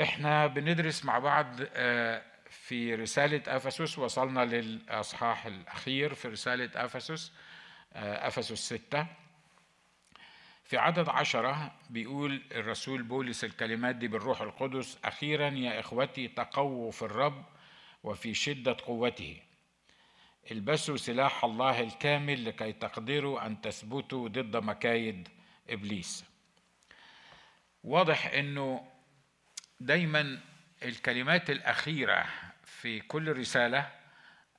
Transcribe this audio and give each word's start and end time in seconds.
إحنا 0.00 0.46
بندرس 0.46 1.04
مع 1.04 1.18
بعض 1.18 1.46
آه، 1.74 2.22
في 2.50 2.94
رسالة 2.94 3.42
أفسس. 3.56 3.98
وصلنا 3.98 4.44
للأصحاح 4.44 5.46
الأخير 5.46 6.14
في 6.14 6.28
رسالة 6.28 6.70
أفسس 6.74 7.32
آه، 7.92 8.26
أفسس 8.28 8.52
ستة. 8.74 9.06
في 10.64 10.78
عدد 10.78 11.08
عشرة 11.08 11.72
بيقول 11.90 12.42
الرسول 12.52 13.02
بولس 13.02 13.44
الكلمات 13.44 13.96
دي 13.96 14.08
بالروح 14.08 14.40
القدس 14.40 14.98
أخيرا 15.04 15.48
يا 15.50 15.80
إخوتي 15.80 16.28
تقووا 16.28 16.90
في 16.90 17.02
الرب 17.02 17.44
وفي 18.04 18.34
شدة 18.34 18.76
قوته. 18.86 19.36
البسوا 20.50 20.96
سلاح 20.96 21.44
الله 21.44 21.80
الكامل 21.80 22.44
لكي 22.44 22.72
تقدروا 22.72 23.46
أن 23.46 23.60
تثبتوا 23.60 24.28
ضد 24.28 24.56
مكايد 24.56 25.28
إبليس. 25.70 26.24
واضح 27.84 28.26
أنه 28.26 28.91
دايما 29.86 30.38
الكلمات 30.82 31.50
الأخيرة 31.50 32.24
في 32.64 33.00
كل 33.00 33.38
رسالة 33.38 33.90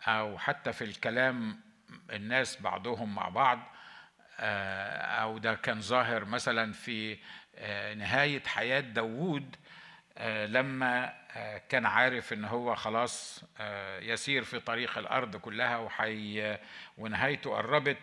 أو 0.07 0.37
حتى 0.37 0.73
في 0.73 0.83
الكلام 0.83 1.59
الناس 2.11 2.61
بعضهم 2.61 3.15
مع 3.15 3.29
بعض 3.29 3.59
آه، 4.39 4.97
أو 4.97 5.37
ده 5.37 5.53
كان 5.53 5.81
ظاهر 5.81 6.25
مثلا 6.25 6.73
في 6.73 7.17
آه، 7.55 7.93
نهاية 7.93 8.43
حياة 8.43 8.79
داوود 8.79 9.55
آه، 10.17 10.45
لما 10.45 11.23
كان 11.69 11.85
عارف 11.85 12.33
إن 12.33 12.45
هو 12.45 12.75
خلاص 12.75 13.43
يسير 13.99 14.43
في 14.43 14.59
طريق 14.59 14.97
الأرض 14.97 15.35
كلها 15.35 15.77
وحي 15.77 16.57
ونهايته 16.97 17.55
قربت 17.55 17.97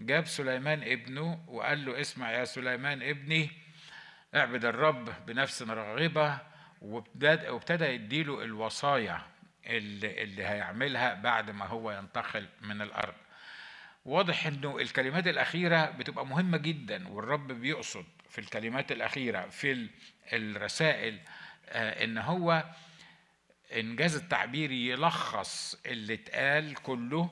جاب 0.00 0.26
سليمان 0.26 0.82
ابنه 0.82 1.44
وقال 1.48 1.84
له 1.84 2.00
اسمع 2.00 2.30
يا 2.30 2.44
سليمان 2.44 3.02
ابني 3.02 3.50
اعبد 4.34 4.64
الرب 4.64 5.26
بنفس 5.26 5.62
راغبه 5.62 6.53
وابتدى 6.84 7.84
يديله 7.84 8.42
الوصايا 8.44 9.22
اللي, 9.66 10.22
اللي 10.22 10.44
هيعملها 10.44 11.14
بعد 11.14 11.50
ما 11.50 11.66
هو 11.66 11.90
ينتقل 11.92 12.48
من 12.60 12.82
الأرض. 12.82 13.14
واضح 14.04 14.46
إنه 14.46 14.78
الكلمات 14.78 15.26
الأخيرة 15.26 15.90
بتبقى 15.90 16.26
مهمة 16.26 16.58
جدا 16.58 17.08
والرب 17.08 17.52
بيقصد 17.52 18.04
في 18.30 18.40
الكلمات 18.40 18.92
الأخيرة 18.92 19.48
في 19.48 19.88
الرسائل 20.32 21.18
آه، 21.68 22.04
إن 22.04 22.18
هو 22.18 22.64
إنجاز 23.76 24.16
التعبير 24.16 24.70
يلخص 24.70 25.80
اللي 25.86 26.14
اتقال 26.14 26.74
كله 26.74 27.30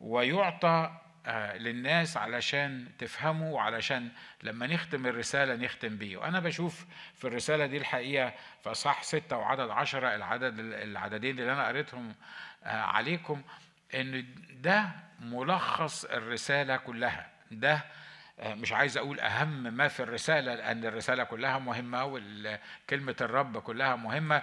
ويعطى 0.00 0.99
للناس 1.56 2.16
علشان 2.16 2.86
تفهموا 2.98 3.54
وعلشان 3.54 4.08
لما 4.42 4.66
نختم 4.66 5.06
الرسالة 5.06 5.54
نختم 5.54 5.96
بيه. 5.96 6.16
وأنا 6.16 6.40
بشوف 6.40 6.86
في 7.14 7.24
الرسالة 7.24 7.66
دي 7.66 7.76
الحقيقة 7.76 8.32
في 8.62 8.70
أصح 8.70 9.02
ستة 9.02 9.36
وعدد 9.36 9.70
عشرة 9.70 10.14
العدد 10.14 10.58
العددين 10.58 11.38
اللي 11.38 11.52
أنا 11.52 11.66
قريتهم 11.66 12.14
آه، 12.64 12.68
عليكم 12.82 13.42
إن 13.94 14.24
ده 14.50 14.88
ملخص 15.20 16.04
الرسالة 16.04 16.76
كلها. 16.76 17.30
ده 17.50 17.84
آه، 18.40 18.54
مش 18.54 18.72
عايز 18.72 18.96
أقول 18.96 19.20
أهم 19.20 19.62
ما 19.62 19.88
في 19.88 20.00
الرسالة 20.02 20.54
لأن 20.54 20.84
الرسالة 20.84 21.24
كلها 21.24 21.58
مهمة 21.58 22.04
وكلمة 22.04 23.16
الرب 23.20 23.58
كلها 23.58 23.96
مهمة. 23.96 24.42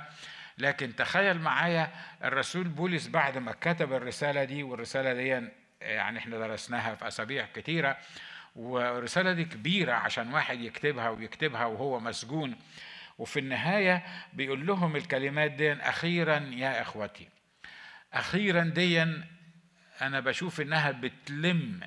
لكن 0.58 0.96
تخيل 0.96 1.40
معايا 1.40 1.92
الرسول 2.24 2.64
بولس 2.64 3.08
بعد 3.08 3.38
ما 3.38 3.52
كتب 3.62 3.94
الرسالة 3.94 4.44
دي 4.44 4.64
والرسالة 4.64 5.14
دي 5.14 5.48
يعني 5.82 6.20
إحنا 6.20 6.38
درسناها 6.38 6.96
في 6.96 7.08
أسابيع 7.08 7.46
كتيرة 7.56 7.98
والرسالة 8.56 9.34
دي 9.34 9.46
كبيرة 9.46 9.94
عشان 9.94 10.34
واحد 10.34 10.60
يكتبها 10.62 11.10
ويكتبها 11.10 11.66
وهو 11.66 12.00
مسجون. 12.00 12.56
وفي 13.18 13.40
النهاية 13.40 14.04
بيقول 14.34 14.68
لهم 14.68 14.96
الكلمات 14.96 15.52
دي 15.52 15.74
أخيرا 15.74 16.38
يا 16.54 16.82
إخوتي 16.82 17.30
أخيرا 18.14 18.64
دي 18.64 19.02
أنا 20.02 20.20
بشوف 20.20 20.62
إنها 20.62 20.92
بتلم 20.92 21.80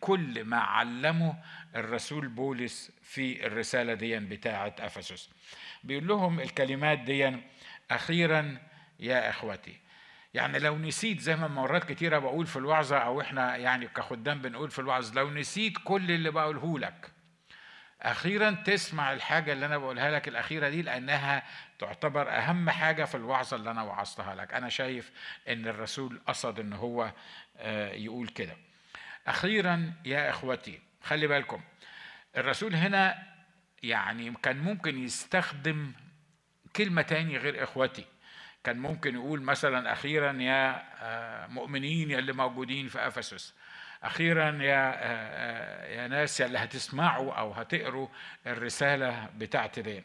كل 0.00 0.44
ما 0.44 0.56
علمه 0.56 1.34
الرسول 1.76 2.28
بولس 2.28 2.92
في 3.02 3.46
الرسالة 3.46 3.94
دي 3.94 4.18
بتاعة 4.18 4.74
أفسس. 4.78 5.30
بيقول 5.84 6.06
لهم 6.06 6.40
الكلمات 6.40 6.98
دي 6.98 7.36
أخيرا 7.90 8.58
يا 9.00 9.30
إخوتي 9.30 9.80
يعني 10.34 10.58
لو 10.58 10.78
نسيت 10.78 11.20
زي 11.20 11.36
ما 11.36 11.48
مرات 11.48 11.84
كتيرة 11.92 12.18
بقول 12.18 12.46
في 12.46 12.56
الوعظة 12.56 12.98
أو 12.98 13.20
إحنا 13.20 13.56
يعني 13.56 13.88
كخدام 13.88 14.42
بنقول 14.42 14.70
في 14.70 14.78
الوعظ 14.78 15.18
لو 15.18 15.30
نسيت 15.30 15.74
كل 15.84 16.10
اللي 16.10 16.30
بقوله 16.30 16.78
لك 16.78 17.12
أخيرا 18.02 18.50
تسمع 18.50 19.12
الحاجة 19.12 19.52
اللي 19.52 19.66
أنا 19.66 19.78
بقولها 19.78 20.10
لك 20.10 20.28
الأخيرة 20.28 20.68
دي 20.68 20.82
لأنها 20.82 21.42
تعتبر 21.78 22.30
أهم 22.30 22.70
حاجة 22.70 23.04
في 23.04 23.14
الوعظة 23.14 23.56
اللي 23.56 23.70
أنا 23.70 23.82
وعظتها 23.82 24.34
لك. 24.34 24.54
أنا 24.54 24.68
شايف 24.68 25.10
إن 25.48 25.66
الرسول 25.68 26.20
قصد 26.26 26.60
إن 26.60 26.72
هو 26.72 27.12
آه، 27.56 27.92
يقول 27.92 28.28
كده. 28.28 28.56
أخيرا 29.26 29.92
يا 30.04 30.30
إخوتي 30.30 30.80
خلي 31.02 31.26
بالكم 31.26 31.60
الرسول 32.36 32.74
هنا 32.74 33.22
يعني 33.82 34.34
كان 34.42 34.58
ممكن 34.58 34.98
يستخدم 34.98 35.92
كلمة 36.76 37.02
تاني 37.02 37.36
غير 37.38 37.62
إخوتي. 37.64 38.04
كان 38.64 38.78
ممكن 38.78 39.14
يقول 39.14 39.42
مثلا 39.42 39.92
أخيرا 39.92 40.32
يا 40.32 40.82
آه، 41.02 41.46
مؤمنين 41.46 42.10
يا 42.10 42.18
اللي 42.18 42.32
موجودين 42.32 42.88
في 42.88 43.06
أفسس. 43.06 43.54
أخيرا 44.02 44.62
يا 44.62 44.90
آه، 44.90 44.96
آه، 45.02 45.86
يا 46.02 46.08
ناس 46.08 46.40
اللي 46.40 46.58
هتسمعوا 46.58 47.32
أو 47.34 47.52
هتقروا 47.52 48.08
الرسالة 48.46 49.28
بتاعتي 49.36 49.82
دي 49.82 50.02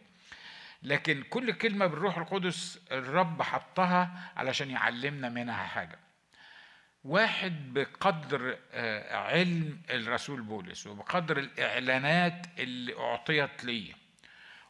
لكن 0.83 1.23
كل 1.23 1.51
كلمة 1.53 1.85
بالروح 1.85 2.17
القدس 2.17 2.79
الرب 2.91 3.41
حطها 3.41 4.31
علشان 4.37 4.69
يعلمنا 4.71 5.29
منها 5.29 5.63
حاجة. 5.63 5.99
واحد 7.03 7.73
بقدر 7.73 8.57
علم 9.11 9.81
الرسول 9.89 10.41
بولس 10.41 10.87
وبقدر 10.87 11.37
الإعلانات 11.39 12.45
اللي 12.59 12.97
أعطيت 12.99 13.63
ليه. 13.63 14.04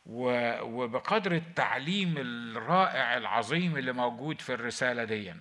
وبقدر 0.05 1.31
التعليم 1.35 2.15
الرائع 2.17 3.17
العظيم 3.17 3.77
اللي 3.77 3.91
موجود 3.91 4.41
في 4.41 4.53
الرسالة 4.53 5.03
دي. 5.03 5.33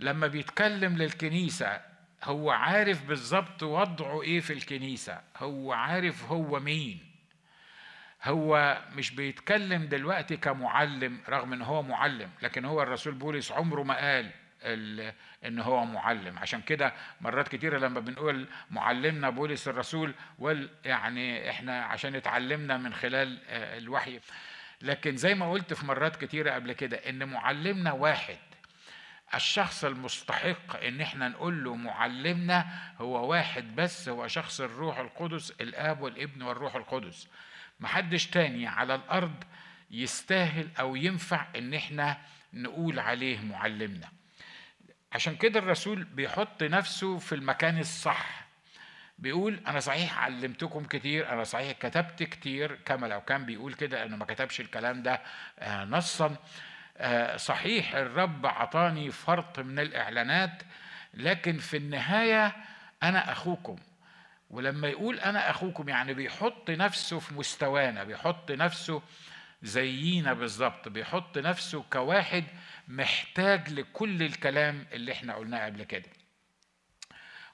لما 0.00 0.26
بيتكلم 0.26 0.96
للكنيسة 0.96 1.80
هو 2.24 2.50
عارف 2.50 3.04
بالظبط 3.04 3.62
وضعه 3.62 4.22
إيه 4.22 4.40
في 4.40 4.52
الكنيسة. 4.52 5.20
هو 5.36 5.72
عارف 5.72 6.24
هو 6.24 6.60
مين. 6.60 6.98
هو 8.24 8.82
مش 8.96 9.10
بيتكلم 9.10 9.86
دلوقتي 9.86 10.36
كمعلم 10.36 11.20
رغم 11.28 11.52
إن 11.52 11.62
هو 11.62 11.82
معلم 11.82 12.30
لكن 12.42 12.64
هو 12.64 12.82
الرسول 12.82 13.14
بولس 13.14 13.52
عمره 13.52 13.82
ما 13.82 13.94
قال. 13.94 14.30
إن 15.44 15.58
هو 15.58 15.84
معلم. 15.84 16.38
عشان 16.38 16.62
كده 16.62 16.92
مرات 17.20 17.48
كتيرة 17.48 17.78
لما 17.78 18.00
بنقول 18.00 18.48
معلمنا 18.70 19.30
بولس 19.30 19.68
الرسول 19.68 20.14
يعني 20.84 21.50
إحنا 21.50 21.84
عشان 21.84 22.14
اتعلمنا 22.14 22.76
من 22.76 22.94
خلال 22.94 23.38
آه، 23.48 23.78
الوحي. 23.78 24.20
لكن 24.82 25.16
زي 25.16 25.34
ما 25.34 25.50
قلت 25.52 25.74
في 25.74 25.86
مرات 25.86 26.24
كتيرة 26.24 26.50
قبل 26.50 26.72
كده 26.72 26.96
إن 26.96 27.28
معلمنا 27.28 27.92
واحد. 27.92 28.38
الشخص 29.34 29.84
المستحق 29.84 30.76
إن 30.84 31.00
إحنا 31.00 31.28
نقول 31.28 31.64
له 31.64 31.74
معلمنا 31.76 32.66
هو 32.98 33.30
واحد 33.30 33.76
بس 33.76 34.08
هو 34.08 34.28
شخص 34.28 34.60
الروح 34.60 34.98
القدس 34.98 35.50
الآب 35.50 36.00
والابن 36.00 36.42
والروح 36.42 36.74
القدس. 36.74 37.28
محدش 37.80 38.26
تاني 38.26 38.66
على 38.66 38.94
الأرض 38.94 39.44
يستاهل 39.90 40.68
أو 40.80 40.96
ينفع 40.96 41.46
إن 41.56 41.74
إحنا 41.74 42.18
نقول 42.52 42.98
عليه 42.98 43.40
معلمنا. 43.40 44.08
عشان 45.12 45.36
كده 45.36 45.58
الرسول 45.60 46.04
بيحط 46.04 46.62
نفسه 46.62 47.18
في 47.18 47.34
المكان 47.34 47.78
الصح. 47.78 48.42
بيقول 49.18 49.60
أنا 49.66 49.80
صحيح 49.80 50.18
علمتكم 50.18 50.84
كتير 50.84 51.32
أنا 51.32 51.44
صحيح 51.44 51.72
كتبت 51.72 52.22
كتير 52.22 52.74
كما 52.84 53.06
لو 53.06 53.20
كان 53.20 53.44
بيقول 53.46 53.74
كده 53.74 54.04
انه 54.04 54.16
ما 54.16 54.24
كتبش 54.24 54.60
الكلام 54.60 55.02
ده 55.02 55.20
آه، 55.58 55.84
نصا. 55.84 56.36
آه، 56.96 57.36
صحيح 57.36 57.94
الرب 57.94 58.46
عطاني 58.46 59.10
فرط 59.10 59.58
من 59.60 59.78
الإعلانات 59.78 60.62
لكن 61.14 61.58
في 61.58 61.76
النهاية 61.76 62.56
أنا 63.02 63.32
أخوكم. 63.32 63.76
ولما 64.50 64.88
يقول 64.88 65.20
أنا 65.20 65.50
أخوكم 65.50 65.88
يعني 65.88 66.14
بيحط 66.14 66.70
نفسه 66.70 67.18
في 67.18 67.34
مستوانا 67.34 68.04
بيحط 68.04 68.50
نفسه 68.50 69.02
زينا 69.62 70.32
بالظبط 70.32 70.88
بيحط 70.88 71.38
نفسه 71.38 71.84
كواحد 71.92 72.44
محتاج 72.88 73.70
لكل 73.70 74.22
الكلام 74.22 74.86
اللي 74.92 75.12
إحنا 75.12 75.34
قلناه 75.34 75.66
قبل 75.66 75.82
كده. 75.82 76.08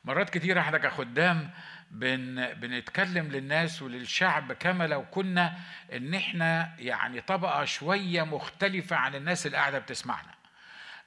مرات 0.05 0.31
كتيرة 0.31 0.61
إحنا 0.61 0.79
كخدام 0.79 1.51
بن 1.91 2.53
بنتكلم 2.55 3.29
للناس 3.29 3.83
وللشعب 3.83 4.53
كما 4.53 4.87
لو 4.87 5.05
كنا 5.11 5.59
إن 5.93 6.15
إحنا 6.15 6.75
يعني 6.79 7.21
طبقة 7.21 7.65
شوية 7.65 8.23
مختلفة 8.23 8.97
عن 8.97 9.15
الناس 9.15 9.47
اللي 9.47 9.57
قاعدة 9.57 9.79
بتسمعنا. 9.79 10.38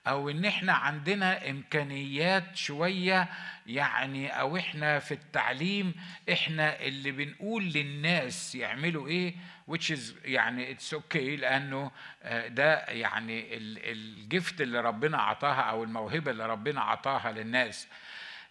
أو 0.08 0.30
إن 0.30 0.46
إحنا 0.46 0.74
عندنا 0.74 1.50
إمكانيات 1.50 2.56
شوية 2.56 3.30
يعني 3.68 4.28
أو 4.40 4.58
إحنا 4.58 5.00
في 5.00 5.14
التعليم 5.14 5.94
إحنا 6.32 6.82
اللي 6.82 7.12
بنقول 7.12 7.64
للناس 7.64 8.56
يعملوا 8.56 9.08
إيه 9.08 9.36
which 9.72 9.94
is 9.96 10.00
يعني 10.26 10.72
it's 10.72 11.38
okay 11.38 11.39
okay 11.39 11.40
لأنه 11.40 11.92
آه، 12.24 12.48
ده 12.48 12.86
يعني 12.86 13.58
ال 13.92 14.06
gift 14.06 14.62
اللي 14.62 14.80
ربنا 14.82 15.18
عطاها 15.18 15.62
أو 15.62 15.84
الموهبة 15.84 16.32
اللي 16.32 16.46
ربنا 16.46 16.82
عطاها 16.82 17.32
للناس. 17.32 17.88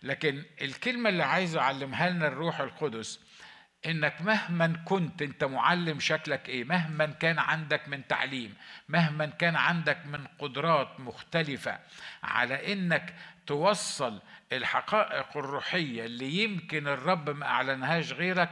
لكن 0.02 0.42
الكلمة 0.62 1.08
اللي 1.08 1.22
عايز 1.22 1.56
أعلمها 1.56 2.10
لنا 2.10 2.28
الروح 2.28 2.60
القدس 2.60 3.20
إنك 3.86 4.22
مهما 4.22 4.82
كنت 4.84 5.22
أنت 5.22 5.44
معلم 5.44 6.00
شكلك 6.00 6.48
إيه 6.48 6.64
مهما 6.64 7.06
كان 7.06 7.38
عندك 7.38 7.88
من 7.88 8.06
تعليم 8.06 8.54
مهما 8.88 9.26
كان 9.26 9.56
عندك 9.56 10.06
من 10.06 10.26
قدرات 10.38 11.00
مختلفة 11.00 11.78
على 12.22 12.72
إنك 12.72 13.14
توصل 13.46 14.20
الحقائق 14.52 15.36
الروحية 15.36 16.04
اللي 16.04 16.42
يمكن 16.42 16.88
الرب 16.88 17.30
ما 17.30 17.46
أعلنهاش 17.46 18.12
غيرك 18.12 18.50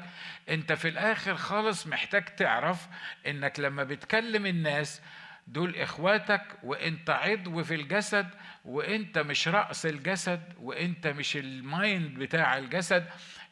أنت 0.48 0.72
في 0.72 0.88
الآخر 0.88 1.36
خالص 1.36 1.86
محتاج 1.86 2.24
تعرف 2.24 2.86
إنك 3.26 3.60
لما 3.60 3.84
بتكلم 3.84 4.46
الناس 4.46 5.02
دول 5.46 5.76
إخواتك 5.76 6.42
وأنت 6.62 7.10
عضو 7.10 7.64
في 7.64 7.74
الجسد 7.74 8.28
وأنت 8.64 9.18
مش 9.18 9.48
رأس 9.48 9.86
الجسد 9.86 10.42
وأنت 10.60 11.06
مش 11.06 11.36
المايند 11.36 12.18
بتاع 12.18 12.58
الجسد 12.58 13.06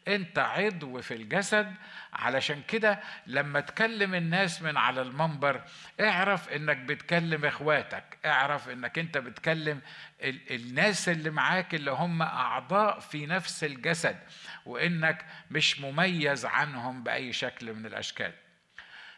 انت 0.09 0.39
عضو 0.39 1.01
في 1.01 1.15
الجسد. 1.15 1.75
علشان 2.13 2.63
كده 2.69 3.01
لما 3.27 3.61
تكلم 3.61 4.15
الناس 4.15 4.63
من 4.63 4.77
على 4.77 5.03
المنبر 5.03 5.61
اعرف 6.01 6.49
انك 6.49 6.77
بتكلم 6.77 7.45
اخواتك 7.45 8.19
اعرف 8.27 8.69
انك 8.69 8.99
انت 8.99 9.19
بتكلم 9.19 9.81
الناس 10.51 11.09
اللي 11.09 11.31
معاك 11.31 11.75
اللي 11.75 11.91
هم 11.91 12.23
اعضاء 12.23 13.01
في 13.01 13.27
نفس 13.27 13.65
الجسد 13.65 14.17
وانك 14.67 15.25
مش 15.51 15.81
مميز 15.81 16.47
عنهم 16.47 17.03
بأي 17.03 17.33
شكل 17.33 17.75
من 17.75 17.87
الأشكال. 17.87 18.33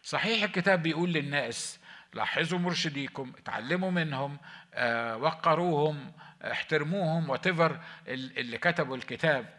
صحيح 0.02 0.42
الكتاب 0.42 0.82
بيقول 0.82 1.12
للناس 1.12 1.80
لاحظوا 2.14 2.58
مرشديكم 2.58 3.32
اتعلموا 3.38 3.90
منهم 3.90 4.38
آه، 4.74 5.16
وقروهم 5.16 6.12
احترموهم 6.44 7.30
وتفر 7.30 7.80
اللي 8.08 8.58
كتبوا 8.58 8.96
الكتاب. 8.96 9.57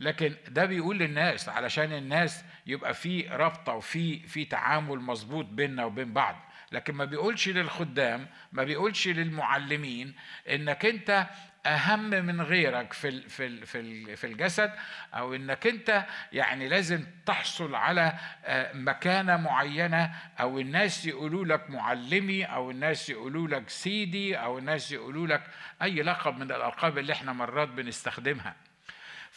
لكن 0.00 0.34
ده 0.48 0.64
بيقول 0.64 0.98
للناس 0.98 1.48
علشان 1.48 1.92
الناس 1.92 2.44
يبقى 2.66 2.94
في 2.94 3.22
رابطة 3.22 3.72
وفي 3.72 4.18
في 4.28 4.44
تعامل 4.44 4.98
مظبوط 5.00 5.44
بيننا 5.44 5.84
وبين 5.84 6.12
بعض. 6.12 6.36
لكن 6.72 6.94
ما 6.94 7.04
بيقولش 7.04 7.48
للخدام 7.48 8.26
ما 8.52 8.64
بيقولش 8.64 9.08
للمعلمين 9.08 10.14
إنك 10.50 10.86
أنت 10.86 11.26
أهم 11.66 12.10
من 12.10 12.40
غيرك 12.40 12.92
في 12.92 13.28
في 13.28 13.66
في 13.66 14.16
في 14.16 14.26
الجسد 14.26 14.72
أو 15.14 15.34
إنك 15.34 15.66
أنت 15.66 16.06
يعني 16.32 16.68
لازم 16.68 17.04
تحصل 17.26 17.74
على 17.74 18.12
آه، 18.44 18.72
مكانة 18.72 19.36
معينة 19.36 20.14
أو 20.40 20.58
الناس 20.58 21.06
يقولوا 21.06 21.44
لك 21.44 21.70
معلمي 21.70 22.44
أو 22.44 22.70
الناس 22.70 23.10
يقولوا 23.10 23.48
لك 23.48 23.68
سيدي 23.70 24.36
أو 24.36 24.58
الناس 24.58 24.92
يقولوا 24.92 25.26
لك 25.26 25.42
أي 25.82 26.02
لقب 26.02 26.36
من 26.36 26.42
الألقاب 26.42 26.98
اللي 26.98 27.12
إحنا 27.12 27.32
مرات 27.32 27.68
بنستخدمها. 27.68 28.54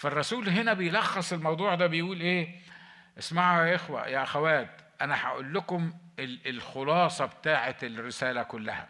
فالرسول 0.04 0.50
هنا 0.50 0.74
بيلخص 0.74 1.34
الموضوع 1.34 1.76
ده 1.76 1.88
بيقول 1.88 2.22
إيه؟ 2.22 2.60
اسمعوا 3.20 3.66
يا 3.66 3.76
إخوة 3.76 4.08
يا 4.08 4.24
أخوات 4.24 4.82
أنا 5.02 5.28
هقول 5.28 5.54
لكم 5.54 5.94
الخلاصة 6.20 7.26
بتاعه 7.26 7.76
الرسالة 7.84 8.44
كلها. 8.44 8.88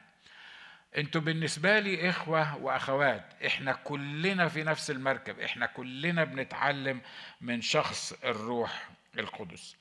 أنتوا 0.98 1.22
بالنسبة 1.22 1.80
لي 1.80 2.10
إخوة 2.10 2.58
وأخوات 2.58 3.26
إحنا 3.46 3.74
كلنا 3.74 4.48
في 4.48 4.64
نفس 4.64 4.92
المركب 4.92 5.40
إحنا 5.40 5.66
كلنا 5.66 6.24
بنتعلم 6.24 7.02
من 7.42 7.62
شخص 7.62 8.14
الروح 8.24 8.90
القدس. 9.20 9.76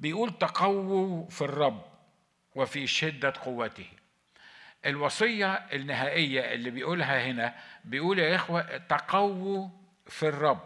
بيقول 0.00 0.38
تقووا 0.38 1.30
في 1.30 1.42
الرب 1.42 1.84
وفي 2.54 2.86
شدة 2.86 3.32
قوته. 3.44 3.88
الوصية 4.86 5.52
النهائية 5.54 6.54
اللي 6.54 6.70
بيقولها 6.70 7.26
هنا 7.30 7.54
بيقول 7.84 8.18
يا 8.18 8.34
إخوة 8.34 8.76
تقووا 8.76 9.85
في 10.08 10.28
الرب. 10.28 10.60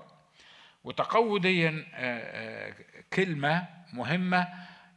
وتقوى 0.85 1.41
دي 1.41 1.69
آه، 1.69 1.85
آه، 1.95 2.75
كلمة 3.13 3.67
مهمة 3.93 4.49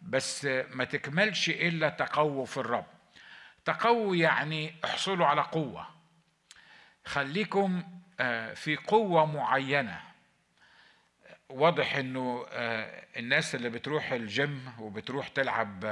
بس 0.02 0.46
ما 0.46 0.84
تكملش 0.84 1.50
إلا 1.50 1.90
تقوى 1.90 2.46
في 2.46 2.58
الرب. 2.58 2.86
تقوى 3.66 4.20
يعني 4.20 4.76
احصلوا 4.86 5.26
على 5.26 5.42
قوة. 5.42 5.88
خليكم 7.06 7.84
آه، 8.20 8.54
في 8.54 8.76
قوة 8.76 9.26
معينة. 9.26 10.00
واضح 11.50 11.96
إنه 11.96 12.46
الناس 13.18 13.56
اللي 13.56 13.70
بتروح 13.70 14.12
الجيم 14.12 14.74
وبتروح 14.80 15.28
تلعب 15.28 15.86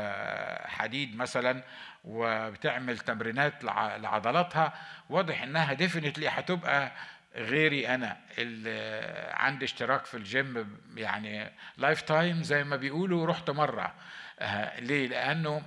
حديد 0.66 1.16
مثلا 1.18 1.64
وبتعمل 2.04 3.00
تمرينات 3.00 3.64
لعضلاتها 3.64 4.74
واضح 5.10 5.42
إنها 5.42 5.74
definitely 5.74 6.28
هتبقى 6.30 6.92
غيري 7.36 7.88
أنا 7.88 8.18
اللي 8.38 9.02
عندي 9.34 9.66
اشتراك 9.66 10.06
في 10.06 10.18
الجيم 10.18 10.78
يعني 10.96 11.52
lifetime 11.78 12.44
زي 12.44 12.64
ما 12.64 12.76
بيقولوا 12.76 13.26
رحت 13.26 13.50
مرة. 13.50 13.94
آه، 14.40 14.80
ليه؟ 14.80 15.08
لأنه 15.08 15.62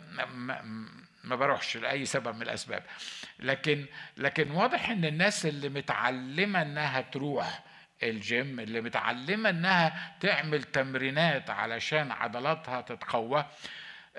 ما 1.25 1.37
بروحش 1.37 1.77
لأي 1.77 2.05
سبب 2.07 2.37
من 2.37 2.43
الأسباب. 2.43 2.83
لكن 3.39 3.87
لكن 4.17 4.51
واضح 4.51 4.91
إن 4.91 5.05
الناس 5.05 5.47
اللي 5.47 5.69
متعلمة 5.69 6.63
إنها 6.63 7.01
تروح 7.01 7.63
الجيم 8.03 8.61
اللي 8.61 8.81
متعلمة 8.81 9.51
إنها 9.51 10.17
تعمل 10.21 10.63
تمرينات 10.63 11.51
علشان 11.51 12.13
عضلاتها 12.13 12.81
تتقوى 12.81 13.47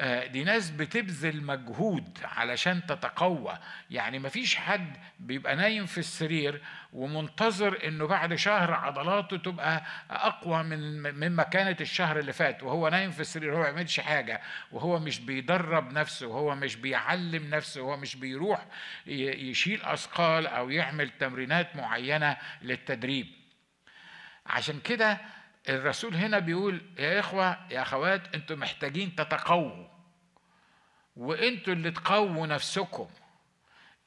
دي 0.03 0.43
ناس 0.43 0.69
بتبذل 0.69 1.43
مجهود 1.43 2.17
علشان 2.23 2.85
تتقوى. 2.85 3.57
يعني 3.91 4.19
مفيش 4.19 4.55
حد 4.55 4.97
بيبقى 5.19 5.55
نايم 5.55 5.85
في 5.85 5.97
السرير 5.97 6.61
ومنتظر 6.93 7.87
إنه 7.87 8.07
بعد 8.07 8.35
شهر 8.35 8.73
عضلاته 8.73 9.37
تبقى 9.37 9.83
أقوى 10.11 10.63
من 10.63 11.01
مما 11.13 11.43
كانت 11.43 11.81
الشهر 11.81 12.19
اللي 12.19 12.33
فات 12.33 12.63
وهو 12.63 12.89
نايم 12.89 13.11
في 13.11 13.19
السرير 13.19 13.53
هو 13.53 13.57
ما 13.57 13.63
بيعملش 13.63 13.99
حاجة 13.99 14.41
وهو 14.71 14.99
مش 14.99 15.19
بيدرب 15.19 15.91
نفسه 15.93 16.27
وهو 16.27 16.55
مش 16.55 16.75
بيعلم 16.75 17.49
نفسه 17.55 17.81
وهو 17.81 17.97
مش 17.97 18.15
بيروح 18.15 18.65
يشيل 19.07 19.81
أثقال 19.83 20.47
أو 20.47 20.69
يعمل 20.69 21.09
تمرينات 21.09 21.75
معينة 21.75 22.37
للتدريب. 22.61 23.27
عشان 24.45 24.79
كده 24.79 25.17
الرسول 25.69 26.15
هنا 26.15 26.39
بيقول 26.39 26.81
يا 26.99 27.19
إخوة 27.19 27.57
يا 27.71 27.81
أخوات 27.81 28.35
أنتم 28.35 28.59
محتاجين 28.59 29.15
تتقووا 29.15 29.87
وأنتوا 31.15 31.73
اللي 31.73 31.91
تقووا 31.91 32.47
نفسكم. 32.47 33.07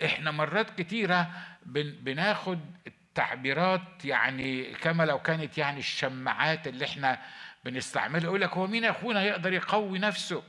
إحنا 0.05 0.31
مرات 0.31 0.81
كتيرة 0.81 1.31
بناخد 1.67 2.61
التعبيرات 2.87 4.05
يعني 4.05 4.65
كما 4.75 5.03
لو 5.03 5.19
كانت 5.19 5.59
يعني 5.59 5.79
الشماعات 5.79 6.69
اللي 6.69 6.85
إحنا 6.85 7.19
بنستعملها 7.65 8.25
يقول 8.25 8.41
لك 8.41 8.53
هو 8.53 8.67
مين 8.67 8.85
أخونا 8.85 9.23
يقدر 9.23 9.53
يقوي 9.53 9.99
نفسه؟ 9.99 10.43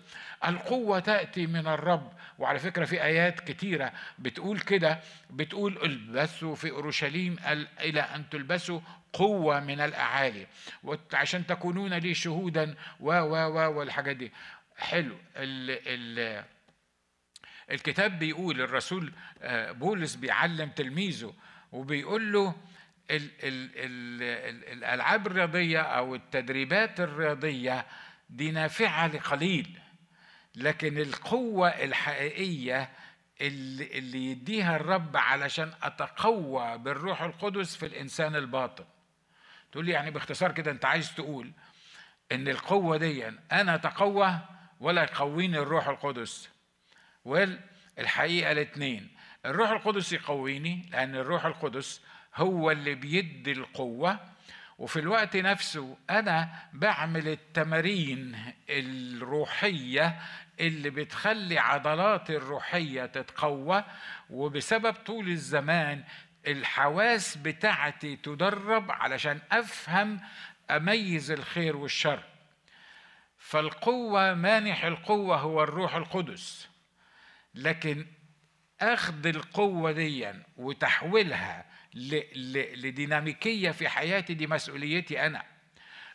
القوة 0.48 1.00
تأتي 1.00 1.48
من 1.48 1.68
الرب. 1.68 2.12
وعلى 2.40 2.60
فكرة 2.60 2.86
في 2.86 3.04
آيات 3.04 3.40
كتيرة 3.40 3.92
بتقول 4.20 4.60
كده 4.60 5.00
بتقول 5.30 5.80
البسوا 5.84 6.56
في 6.56 6.72
أورشليم 6.72 7.36
إلى 7.82 8.02
أن 8.02 8.30
تلبسوا 8.30 8.80
قوة 9.14 9.60
من 9.60 9.82
الأعالي. 9.82 10.48
عشان 11.14 11.48
تكونون 11.48 11.94
لي 11.94 12.14
شهودا 12.14 12.76
و 13.00 13.12
و 13.12 13.36
و 13.36 13.78
والحاجات 13.78 14.16
دي. 14.16 14.32
حلو. 14.78 15.16
ال 15.36 15.80
ال 15.88 16.46
الكتاب 17.72 18.20
بيقول 18.20 18.62
الرسول 18.62 19.14
آه، 19.42 19.72
بولس 19.72 20.16
بيعلم 20.16 20.70
تلميذه 20.70 21.34
وبيقول 21.72 22.34
له 22.34 22.56
ال 23.12 23.30
ال 23.44 23.72
ال 23.76 24.24
ال 24.24 24.78
الألعاب 24.78 25.28
الرياضية 25.28 25.82
أو 25.82 26.16
التدريبات 26.16 27.00
الرياضية 27.00 27.86
دي 28.30 28.52
نافعة 28.52 29.08
لقليل. 29.08 29.80
لكن 30.56 30.98
القوة 30.98 31.70
الحقيقية 31.70 32.90
اللي, 33.42 33.98
اللي 33.98 34.32
يديها 34.32 34.76
الرب 34.76 35.18
علشان 35.18 35.74
أتقوى 35.84 36.78
بالروح 36.78 37.22
القدس 37.22 37.76
في 37.76 37.86
الإنسان 37.86 38.36
الباطن. 38.36 38.86
تقول 39.72 39.86
لي 39.86 39.92
يعني 39.92 40.12
باختصار 40.12 40.52
كده 40.52 40.72
أنت 40.72 40.86
عايز 40.86 41.16
تقول 41.16 41.52
إن 42.32 42.48
القوة 42.48 42.98
دي 42.98 43.28
أنا 43.52 43.76
أتقوى 43.76 44.40
ولا 44.80 45.04
يقويني 45.04 45.58
الروح 45.60 45.88
القدس؟ 45.88 46.50
والحقيقة 47.26 48.52
الاثنين 48.52 49.10
الروح 49.46 49.70
القدس 49.70 50.14
يقويني 50.14 50.90
لأن 50.92 51.16
الروح 51.16 51.46
القدس 51.46 52.02
هو 52.36 52.72
اللي 52.72 52.96
بيدي 52.96 53.52
القوة 53.52 54.20
وفي 54.78 55.00
الوقت 55.00 55.38
نفسه 55.38 55.98
أنا 56.10 56.50
بعمل 56.74 57.28
التمارين 57.28 58.38
الروحية 58.70 60.20
اللي 60.60 60.90
بتخلي 60.90 61.60
عضلاتي 61.60 62.38
الروحية 62.38 63.06
تتقوى 63.06 63.84
وبسبب 64.30 64.94
طول 64.94 65.30
الزمان 65.30 66.04
الحواس 66.50 67.38
بتاعتي 67.38 68.16
تدرب 68.16 68.92
علشان 68.92 69.40
أفهم 69.52 70.20
أميز 70.72 71.32
الخير 71.32 71.78
والشر. 71.78 72.24
فالقوة 73.38 74.34
مانح 74.34 74.84
القوة 74.84 75.38
هو 75.38 75.64
الروح 75.64 75.96
القدس. 75.96 76.70
لكن 77.56 78.08
أخذ 78.82 79.28
القوة 79.28 79.92
دي 79.92 80.34
وتحويلها 80.58 81.66
لديناميكية 82.76 83.72
في 83.72 83.90
حياتي 83.90 84.34
دي 84.34 84.48
مسؤوليتي 84.48 85.26
أنا. 85.26 85.44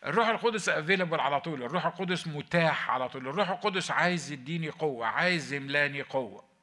الروح 0.04 0.28
القدس 0.28 0.68
افيلبل 0.68 1.20
على 1.20 1.40
طول. 1.40 1.62
الروح 1.62 1.86
القدس 1.86 2.26
متاح 2.26 2.90
على 2.90 3.08
طول. 3.08 3.28
الروح 3.28 3.50
القدس 3.50 3.90
عايز 3.90 4.32
يديني 4.32 4.68
قوة 4.68 5.06
عايز 5.06 5.52
يملاني 5.52 6.02
قوة. 6.02 6.53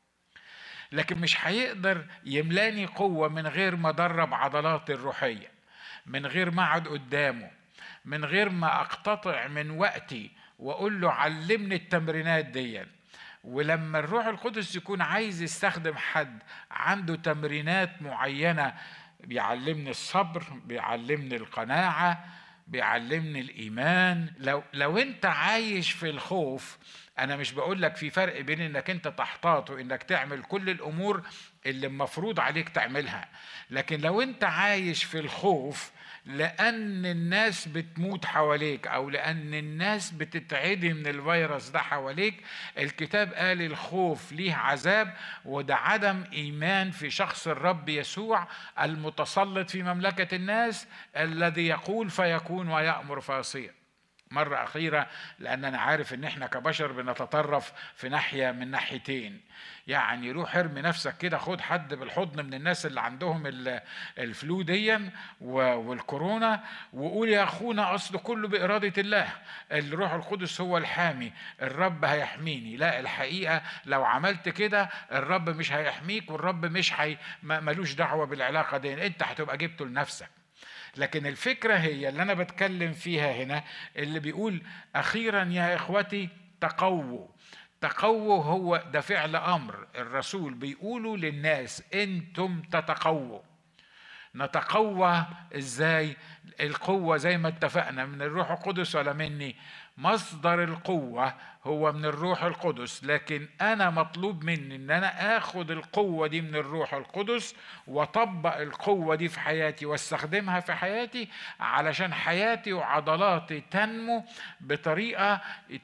لكن 0.91 1.17
مش 1.17 1.47
هيقدر 1.47 2.05
يملأني 2.25 2.85
قوة 2.85 3.27
من 3.27 3.47
غير 3.47 3.75
ما 3.75 3.89
أدرب 3.89 4.33
عضلاتي 4.33 4.93
الروحية 4.93 5.47
من 6.05 6.25
غير 6.25 6.51
ما 6.51 6.63
أقعد 6.63 6.87
قدامه 6.87 7.51
من 8.05 8.25
غير 8.25 8.49
ما 8.49 8.81
أقتطع 8.81 9.47
من 9.47 9.71
وقتي 9.71 10.31
وأقول 10.59 11.01
له 11.01 11.11
علمني 11.11 11.75
التمرينات 11.75 12.45
دي 12.45 12.81
ولما 13.43 13.99
الروح 13.99 14.25
القدس 14.25 14.75
يكون 14.75 15.01
عايز 15.01 15.41
يستخدم 15.41 15.95
حد 15.95 16.39
عنده 16.71 17.15
تمرينات 17.15 18.01
معينة 18.01 18.73
بيعلمني 19.19 19.89
الصبر 19.89 20.43
بيعلمني 20.65 21.35
القناعة 21.35 22.25
بيعلمني 22.67 23.41
الإيمان. 23.41 24.33
لو 24.39 24.63
لو 24.73 24.97
أنت 24.97 25.25
عايش 25.25 25.91
في 25.91 26.09
الخوف 26.09 26.77
أنا 27.21 27.35
مش 27.37 27.51
بقول 27.51 27.81
لك 27.81 27.95
في 27.95 28.09
فرق 28.09 28.41
بين 28.41 28.61
إنك 28.61 28.89
أنت 28.89 29.07
تحتاط 29.07 29.69
وإنك 29.69 30.03
تعمل 30.03 30.43
كل 30.43 30.69
الأمور 30.69 31.21
اللي 31.65 31.87
المفروض 31.87 32.39
عليك 32.39 32.69
تعملها 32.69 33.29
لكن 33.69 34.01
لو 34.01 34.21
أنت 34.21 34.43
عايش 34.43 35.03
في 35.03 35.19
الخوف 35.19 35.91
لأن 36.25 37.05
الناس 37.05 37.67
بتموت 37.67 38.25
حواليك 38.25 38.87
أو 38.87 39.09
لأن 39.09 39.53
الناس 39.53 40.11
بتتعدي 40.11 40.93
من 40.93 41.07
الفيروس 41.07 41.69
ده 41.69 41.79
حواليك 41.79 42.43
الكتاب 42.77 43.33
قال 43.33 43.61
الخوف 43.61 44.31
ليه 44.31 44.53
عذاب 44.53 45.13
وده 45.45 45.75
عدم 45.75 46.23
إيمان 46.33 46.91
في 46.91 47.09
شخص 47.09 47.47
الرب 47.47 47.89
يسوع 47.89 48.47
المتسلط 48.81 49.69
في 49.69 49.83
مملكة 49.83 50.35
الناس 50.35 50.87
الذي 51.17 51.67
يقول 51.67 52.09
فيكون 52.09 52.67
ويأمر 52.67 53.21
فيصير. 53.21 53.80
مرة 54.33 54.63
أخيرة 54.63 55.07
لأن 55.39 55.65
أنا 55.65 55.77
عارف 55.77 56.13
إن 56.13 56.23
إحنا 56.23 56.47
كبشر 56.47 56.91
بنتطرف 56.91 57.73
في 57.95 58.09
ناحية 58.09 58.51
من 58.51 58.71
ناحيتين. 58.71 59.41
يعني 59.87 60.31
روح 60.31 60.55
ارمي 60.55 60.81
نفسك 60.81 61.17
كده 61.17 61.37
خد 61.37 61.61
حد 61.61 61.93
بالحضن 61.93 62.45
من 62.45 62.53
الناس 62.53 62.85
اللي 62.85 63.01
عندهم 63.01 63.43
الفلو 64.17 64.61
ديا 64.61 65.09
والكورونا 65.41 66.63
وقول 66.93 67.29
يا 67.29 67.43
أخونا 67.43 67.95
أصل 67.95 68.17
كله 68.19 68.47
بإرادة 68.47 68.93
الله. 69.01 69.27
الروح 69.71 70.11
القدس 70.13 70.61
هو 70.61 70.77
الحامي 70.77 71.33
الرب 71.61 72.05
هيحميني. 72.05 72.77
لا 72.77 72.99
الحقيقة 72.99 73.61
لو 73.85 74.03
عملت 74.05 74.49
كده 74.49 74.89
الرب 75.11 75.49
مش 75.49 75.71
هيحميك 75.73 76.31
والرب 76.31 76.65
مش 76.65 76.99
هي 77.01 77.17
ملوش 77.43 77.93
دعوة 77.93 78.25
بالعلاقة 78.25 78.77
دي 78.77 79.05
أنت 79.07 79.23
هتبقى 79.23 79.57
جبته 79.57 79.85
لنفسك. 79.85 80.29
لكن 80.97 81.25
الفكرة 81.25 81.75
هي 81.75 82.09
اللي 82.09 82.21
أنا 82.21 82.33
بتكلم 82.33 82.93
فيها 82.93 83.31
هنا 83.31 83.63
اللي 83.95 84.19
بيقول 84.19 84.61
أخيرا 84.95 85.43
يا 85.43 85.75
إخوتي 85.75 86.29
تقووا. 86.61 87.27
تقووا 87.81 88.43
هو 88.43 88.83
ده 88.93 89.01
فعل 89.01 89.35
أمر. 89.35 89.87
الرسول 89.95 90.53
بيقولوا 90.53 91.17
للناس 91.17 91.83
أنتم 91.93 92.61
تتقووا. 92.61 93.41
نتقوى 94.35 95.25
إزاي؟ 95.57 96.15
القوة 96.59 97.17
زي 97.17 97.37
ما 97.37 97.47
اتفقنا 97.47 98.05
من 98.05 98.21
الروح 98.21 98.51
القدس 98.51 98.95
ولا 98.95 99.13
مني. 99.13 99.55
مصدر 100.01 100.63
القوة 100.63 101.33
هو 101.63 101.91
من 101.91 102.05
الروح 102.05 102.43
القدس 102.43 103.03
لكن 103.03 103.47
أنا 103.61 103.89
مطلوب 103.89 104.43
مني 104.43 104.75
إن 104.75 104.91
أنا 104.91 105.37
آخد 105.37 105.71
القوة 105.71 106.27
دي 106.27 106.41
من 106.41 106.55
الروح 106.55 106.93
القدس 106.93 107.55
وأطبق 107.87 108.57
القوة 108.57 109.15
دي 109.15 109.27
في 109.29 109.39
حياتي 109.39 109.85
وأستخدمها 109.85 110.59
في 110.59 110.73
حياتي 110.73 111.29
علشان 111.59 112.13
حياتي 112.13 112.73
وعضلاتي 112.73 113.61
تنمو 113.71 114.25
بطريقة 114.61 115.41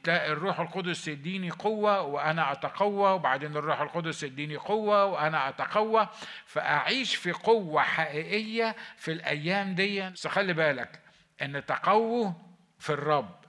الروح 0.08 0.60
القدس 0.60 1.08
يديني 1.08 1.50
قوة 1.50 2.02
وأنا 2.02 2.52
أتقوى 2.52 3.12
وبعدين 3.12 3.58
الروح 3.58 3.82
القدس 3.82 4.24
يديني 4.24 4.56
قوة 4.56 5.06
وأنا 5.06 5.50
أتقوى. 5.50 6.08
فأعيش 6.46 7.16
في 7.16 7.32
قوة 7.32 7.82
حقيقية 7.82 8.76
في 8.98 9.12
الأيام 9.12 9.76
دي. 9.76 10.10
بس 10.10 10.28
خلي 10.28 10.54
بالك 10.54 11.00
إن 11.42 11.66
تقوه 11.66 12.36
في 12.80 12.90
الرب. 12.90 13.47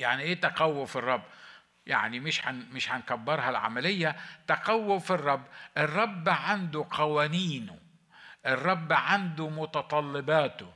يعني 0.00 0.22
إيه 0.22 0.40
تقوى 0.40 0.86
في 0.86 0.96
الرب؟ 0.96 1.22
يعني 1.86 2.20
مش 2.20 2.46
هن 2.46 2.66
مش 2.72 2.90
هنكبرها 2.92 3.50
العملية. 3.50 4.16
تقوى 4.46 5.00
في 5.00 5.10
الرب 5.10 5.42
الرب 5.78 6.28
عنده 6.28 6.86
قوانينه 6.90 7.78
الرب 8.46 8.92
عنده 8.92 9.48
متطلباته 9.48 10.72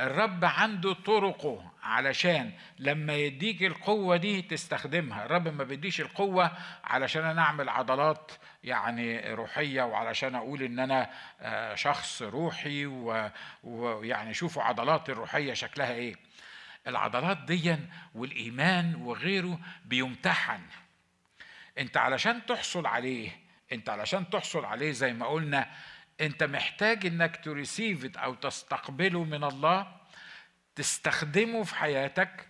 الرب 0.00 0.44
عنده 0.44 0.92
طرقه 0.92 1.72
علشان 1.82 2.52
لما 2.78 3.12
يديك 3.12 3.62
القوة 3.62 4.16
دي 4.16 4.42
تستخدمها. 4.42 5.24
الرب 5.24 5.48
ما 5.48 5.64
بيديش 5.64 6.00
القوة 6.00 6.52
علشان 6.84 7.24
أنا 7.24 7.42
أعمل 7.42 7.68
عضلات 7.68 8.32
يعني 8.64 9.34
روحية 9.34 9.82
وعلشان 9.82 10.34
أقول 10.34 10.62
إن 10.62 10.78
أنا 10.78 11.10
آه، 11.40 11.74
شخص 11.74 12.22
روحي 12.22 12.86
ويعني 13.64 14.34
شوفوا 14.34 14.62
عضلاتي 14.62 15.12
الروحية 15.12 15.54
شكلها 15.54 15.92
إيه. 15.92 16.27
العضلات 16.86 17.38
دي 17.38 17.76
والإيمان 18.14 18.94
وغيره 18.94 19.58
بيمتحن. 19.84 20.60
انت 21.78 21.96
علشان 21.96 22.46
تحصل 22.46 22.86
عليه 22.86 23.30
انت 23.72 23.88
علشان 23.88 24.30
تحصل 24.30 24.64
عليه 24.64 24.92
زي 24.92 25.12
ما 25.12 25.26
قلنا 25.26 25.70
انت 26.20 26.42
محتاج 26.42 27.06
انك 27.06 27.44
تريسيف 27.44 28.18
أو 28.18 28.34
تستقبله 28.34 29.24
من 29.24 29.44
الله 29.44 29.96
تستخدمه 30.74 31.62
في 31.62 31.74
حياتك 31.74 32.48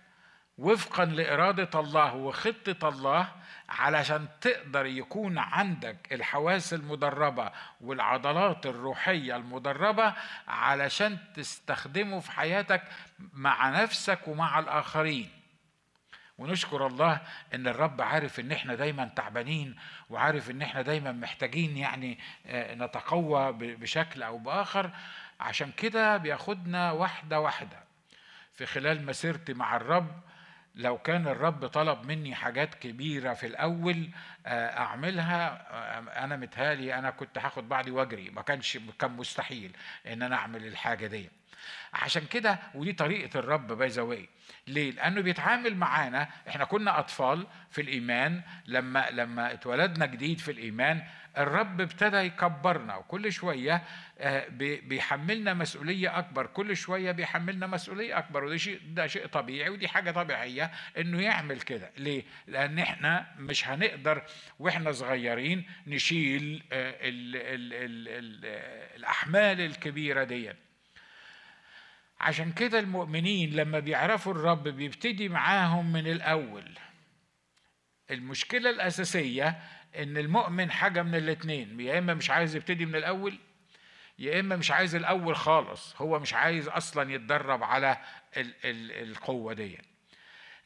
وفقا 0.57 1.05
لإرادة 1.05 1.79
الله 1.79 2.15
وخطة 2.15 2.89
الله 2.89 3.31
علشان 3.69 4.27
تقدر 4.41 4.85
يكون 4.85 5.37
عندك 5.37 5.97
الحواس 6.11 6.73
المدربة 6.73 7.51
والعضلات 7.81 8.65
الروحية 8.65 9.35
المدربة 9.35 10.13
علشان 10.47 11.17
تستخدمه 11.35 12.19
في 12.19 12.31
حياتك 12.31 12.83
مع 13.33 13.69
نفسك 13.83 14.27
ومع 14.27 14.59
الآخرين. 14.59 15.29
ونشكر 16.37 16.87
الله 16.87 17.21
إن 17.53 17.67
الرب 17.67 18.01
عارف 18.01 18.39
إن 18.39 18.51
إحنا 18.51 18.75
دايما 18.75 19.05
تعبانين 19.05 19.75
وعارف 20.09 20.49
إن 20.51 20.61
إحنا 20.61 20.81
دايما 20.81 21.11
محتاجين 21.11 21.77
يعني 21.77 22.19
آه، 22.45 22.75
نتقوى 22.75 23.51
بشكل 23.53 24.23
أو 24.23 24.37
بآخر. 24.37 24.91
عشان 25.39 25.71
كده 25.71 26.17
بياخدنا 26.17 26.91
واحدة 26.91 27.39
واحدة 27.39 27.83
في 28.53 28.65
خلال 28.65 29.05
مسيرتي 29.05 29.53
مع 29.53 29.75
الرب 29.75 30.21
لو 30.75 30.97
كان 30.97 31.27
الرب 31.27 31.67
طلب 31.67 32.05
مني 32.05 32.35
حاجات 32.35 32.75
كبيرة 32.75 33.33
في 33.33 33.47
الأول 33.47 34.09
آه، 34.45 34.77
أعملها. 34.77 35.67
آه، 35.71 36.23
أنا 36.23 36.35
متهالي 36.35 36.95
أنا 36.95 37.09
كنت 37.09 37.37
هاخد 37.37 37.69
بعضي 37.69 37.91
وأجري. 37.91 38.29
ما 38.29 38.41
كانش 38.41 38.77
كان 38.99 39.11
مستحيل 39.11 39.71
إن 40.07 40.21
أنا 40.21 40.35
أعمل 40.35 40.67
الحاجة 40.67 41.07
دي. 41.07 41.29
عشان 41.93 42.25
كده 42.25 42.59
ودي 42.75 42.93
طريقة 42.93 43.39
الرب 43.39 43.67
باي 43.67 43.87
ذا 43.87 44.17
ليه؟ 44.67 44.91
لأنه 44.91 45.21
بيتعامل 45.21 45.75
معانا. 45.75 46.29
إحنا 46.47 46.65
كنا 46.65 46.99
أطفال 46.99 47.47
في 47.71 47.81
الإيمان. 47.81 48.41
لما 48.65 49.09
لما 49.11 49.53
اتولدنا 49.53 50.05
جديد 50.05 50.39
في 50.39 50.51
الإيمان 50.51 51.03
الرب 51.39 51.81
ابتدى 51.81 52.17
يكبرنا 52.17 52.95
وكل 52.95 53.31
شوية 53.31 53.83
آه، 54.19 54.47
بيحملنا 54.83 55.53
مسؤولية 55.53 56.19
أكبر 56.19 56.45
كل 56.45 56.77
شوية 56.77 57.11
بيحملنا 57.11 57.67
مسؤولية 57.67 58.17
أكبر 58.17 58.43
وده 58.43 58.57
شيء 58.57 58.81
ده 58.87 59.07
شيء 59.07 59.25
طبيعي 59.27 59.69
ودي 59.69 59.87
حاجة 59.87 60.11
طبيعية 60.11 60.71
إنه 60.97 61.21
يعمل 61.21 61.61
كده. 61.61 61.91
ليه؟ 61.97 62.23
لأن 62.47 62.79
إحنا 62.79 63.27
مش 63.37 63.67
هنقدر 63.67 64.23
وإحنا 64.59 64.91
صغيرين 64.91 65.65
نشيل 65.87 66.63
ال 66.71 67.35
ال 67.35 67.73
ال 67.73 68.07
ال 68.07 68.45
الأحمال 68.95 69.61
الكبيرة 69.61 70.23
دي 70.23 70.51
عشان 72.19 72.51
كده 72.51 72.79
المؤمنين 72.79 73.55
لما 73.55 73.79
بيعرفوا 73.79 74.33
الرب 74.33 74.63
بيبتدي 74.67 75.29
معاهم 75.29 75.91
من 75.91 76.07
الأول. 76.07 76.63
المشكلة 78.11 78.69
الأساسية 78.69 79.59
إن 79.97 80.17
المؤمن 80.17 80.71
حاجة 80.71 81.03
من 81.03 81.15
الاثنين 81.15 81.79
يا 81.79 81.99
إما 81.99 82.13
مش 82.13 82.29
عايز 82.29 82.55
يبتدي 82.55 82.85
من 82.85 82.95
الأول 82.95 83.39
يا 84.19 84.39
إما 84.39 84.55
مش 84.55 84.71
عايز 84.71 84.95
الأول 84.95 85.35
خالص 85.35 85.95
هو 86.01 86.19
مش 86.19 86.33
عايز 86.33 86.67
أصلا 86.67 87.13
يتدرب 87.13 87.63
على 87.63 87.97
ال 88.37 88.53
ال 88.65 88.91
القوة 89.09 89.53
دي. 89.53 89.79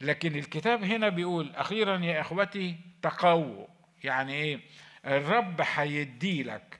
لكن 0.01 0.35
الكتاب 0.35 0.83
هنا 0.83 1.09
بيقول 1.09 1.51
أخيرا 1.55 1.97
يا 1.99 2.21
إخوتي 2.21 2.75
تقووا 3.01 3.67
يعني 4.03 4.33
إيه؟ 4.33 4.59
الرب 5.05 5.61
هيدي 5.61 6.43
لك 6.43 6.79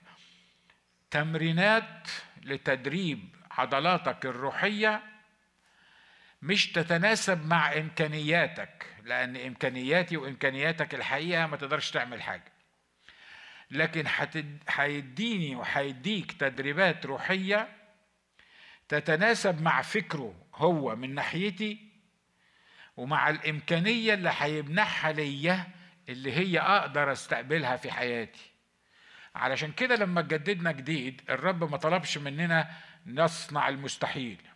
تمرينات 1.10 2.08
لتدريب 2.42 3.28
عضلاتك 3.50 4.26
الروحية 4.26 5.02
مش 6.44 6.72
تتناسب 6.72 7.46
مع 7.46 7.72
إمكانياتك 7.72 8.86
لأن 9.04 9.36
إمكانياتي 9.36 10.16
وإمكانياتك 10.16 10.94
الحقيقة 10.94 11.46
ما 11.46 11.56
تقدرش 11.56 11.90
تعمل 11.90 12.22
حاجة. 12.22 12.52
لكن 13.70 14.04
هيديني 14.68 15.56
وهيديك 15.56 16.32
تدريبات 16.32 17.06
روحية 17.06 17.68
تتناسب 18.88 19.62
مع 19.62 19.82
فكره 19.82 20.34
هو 20.54 20.96
من 20.96 21.14
ناحيتي 21.14 21.78
ومع 22.96 23.30
الإمكانية 23.30 24.14
اللي 24.14 24.32
هيمنحها 24.38 25.12
ليا 25.12 25.66
اللي 26.08 26.32
هي 26.32 26.58
أقدر 26.60 27.12
أستقبلها 27.12 27.76
في 27.76 27.90
حياتي. 27.92 28.50
علشان 29.34 29.72
كده 29.72 29.96
لما 29.96 30.22
جددنا 30.22 30.72
جديد 30.72 31.22
الرب 31.30 31.70
ما 31.70 31.76
طلبش 31.76 32.18
مننا 32.18 32.70
نصنع 33.06 33.68
المستحيل. 33.68 34.53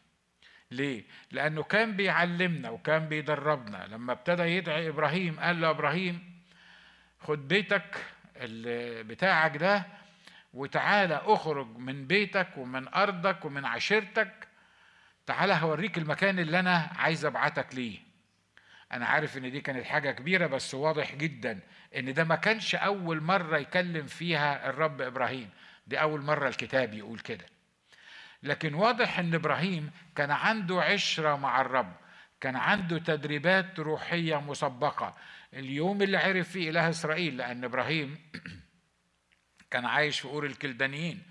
ليه؟ 0.71 1.05
لأنه 1.33 1.63
كان 1.63 1.97
بيعلمنا 1.97 2.71
وكان 2.71 3.09
بيدربنا. 3.09 3.87
لما 3.87 4.13
ابتدى 4.13 4.43
يدعي 4.43 4.89
إبراهيم 4.89 5.41
قال 5.41 5.61
له 5.61 5.71
إبراهيم 5.71 6.41
خد 7.21 7.49
بيتك 7.49 7.97
بتاعك 9.07 9.57
ده 9.57 9.87
وتعالى 10.55 11.21
أخرج 11.25 11.77
من 11.77 12.07
بيتك 12.07 12.49
ومن 12.57 12.89
أرضك 12.95 13.45
ومن 13.45 13.65
عشيرتك. 13.65 14.49
تعالى 15.27 15.53
هوريك 15.53 15.99
المكان 15.99 16.39
اللي 16.39 16.59
أنا 16.61 16.91
عايز 16.97 17.25
أبعتك 17.25 17.75
ليه. 17.75 17.99
أنا 18.93 19.07
عارف 19.07 19.37
إن 19.39 19.51
دي 19.51 19.61
كانت 19.61 19.85
حاجة 19.85 20.11
كبيرة 20.11 20.47
بس 20.47 20.75
واضح 20.75 21.15
جدا 21.15 21.61
إن 21.97 22.15
ده 22.15 22.25
ما 22.25 22.37
كانش 22.37 22.75
أول 22.75 23.21
مرة 23.21 23.59
يكلم 23.59 24.07
فيها 24.07 24.71
الرب 24.71 25.01
إبراهيم. 25.01 25.51
دي 25.87 26.01
أول 26.01 26.21
مرة 26.23 26.49
الكتاب 26.49 26.95
يقول 26.95 27.19
كده. 27.19 27.47
لكن 28.43 28.75
واضح 28.75 29.19
إن 29.19 29.35
إبراهيم 29.35 29.91
كان 30.17 30.31
عنده 30.31 30.83
عشرة 30.83 31.37
مع 31.37 31.61
الرب 31.61 31.93
كان 32.41 32.57
عنده 32.57 32.99
تدريبات 32.99 33.81
روحية 33.81 34.41
مسبقة. 34.41 35.17
اليوم 35.55 36.03
اللي 36.03 36.17
عرف 36.17 36.49
فيه 36.49 36.71
إله 36.71 36.91
إسرائيل 36.91 37.37
لأن 37.37 37.65
إبراهيم 37.65 38.19
كان 39.71 39.85
عايش 39.85 40.21
في 40.21 40.29
أور 40.29 40.47
الكلدانيين 40.47 41.23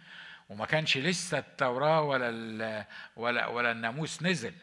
وما 0.50 0.66
كانش 0.66 0.98
لسه 0.98 1.38
التوراة 1.38 2.02
ولا 2.02 2.86
ولا 3.16 3.48
ولا 3.48 3.72
الناموس 3.72 4.24
نزل. 4.24 4.54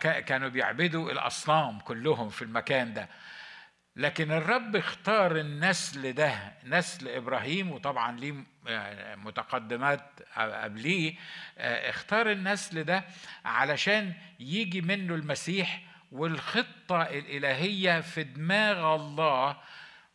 كانوا 0.00 0.48
بيعبدوا 0.48 1.12
الأصنام 1.12 1.80
كلهم 1.80 2.28
في 2.28 2.42
المكان 2.42 2.94
ده. 2.94 3.08
لكن 4.00 4.32
الرب 4.32 4.76
اختار 4.76 5.36
النسل 5.36 6.12
ده 6.12 6.52
نسل 6.64 7.08
إبراهيم 7.08 7.72
وطبعا 7.72 8.18
ليه 8.20 8.34
آه، 8.68 9.14
متقدمات 9.14 10.02
قبليه 10.36 11.14
آه، 11.58 11.90
اختار 11.90 12.30
النسل 12.32 12.84
ده 12.84 13.04
علشان 13.44 14.12
يجي 14.40 14.80
منه 14.80 15.14
المسيح 15.14 15.82
والخطة 16.12 17.02
الإلهية 17.02 18.00
في 18.00 18.22
دماغ 18.22 18.94
الله. 18.94 19.56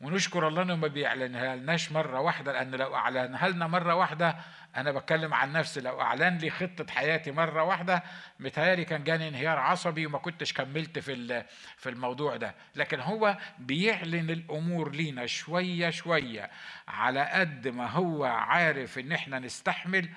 ونشكر 0.01 0.47
الله 0.47 0.61
إنه 0.61 0.75
ما 0.75 0.87
بيعلنها 0.87 1.55
لناش 1.55 1.91
مرة 1.91 2.19
واحدة 2.19 2.51
لأن 2.51 2.75
لو 2.75 2.95
أعلنها 2.95 3.49
لنا 3.49 3.67
مرة 3.67 3.95
واحدة 3.95 4.35
أنا 4.77 4.91
بتكلم 4.91 5.33
عن 5.33 5.51
نفسي 5.53 5.81
لو 5.81 6.01
أعلن 6.01 6.37
لي 6.37 6.49
خطة 6.49 6.85
حياتي 6.93 7.31
مرة 7.31 7.63
واحدة 7.63 8.03
متهيألي 8.39 8.85
كان 8.85 9.03
جاني 9.03 9.27
انهيار 9.27 9.59
عصبي 9.59 10.05
وما 10.05 10.17
كنتش 10.17 10.53
كملت 10.53 10.99
في 10.99 11.43
في 11.77 11.89
الموضوع 11.89 12.35
ده. 12.35 12.55
لكن 12.75 12.99
هو 12.99 13.37
بيعلن 13.59 14.29
الأمور 14.29 14.91
لينا 14.91 15.25
شوية 15.25 15.89
شوية 15.89 16.49
على 16.87 17.29
قد 17.33 17.67
ما 17.67 17.87
هو 17.87 18.23
عارف 18.25 18.99
إن 18.99 19.11
إحنا 19.11 19.39
نستحمل 19.39 20.09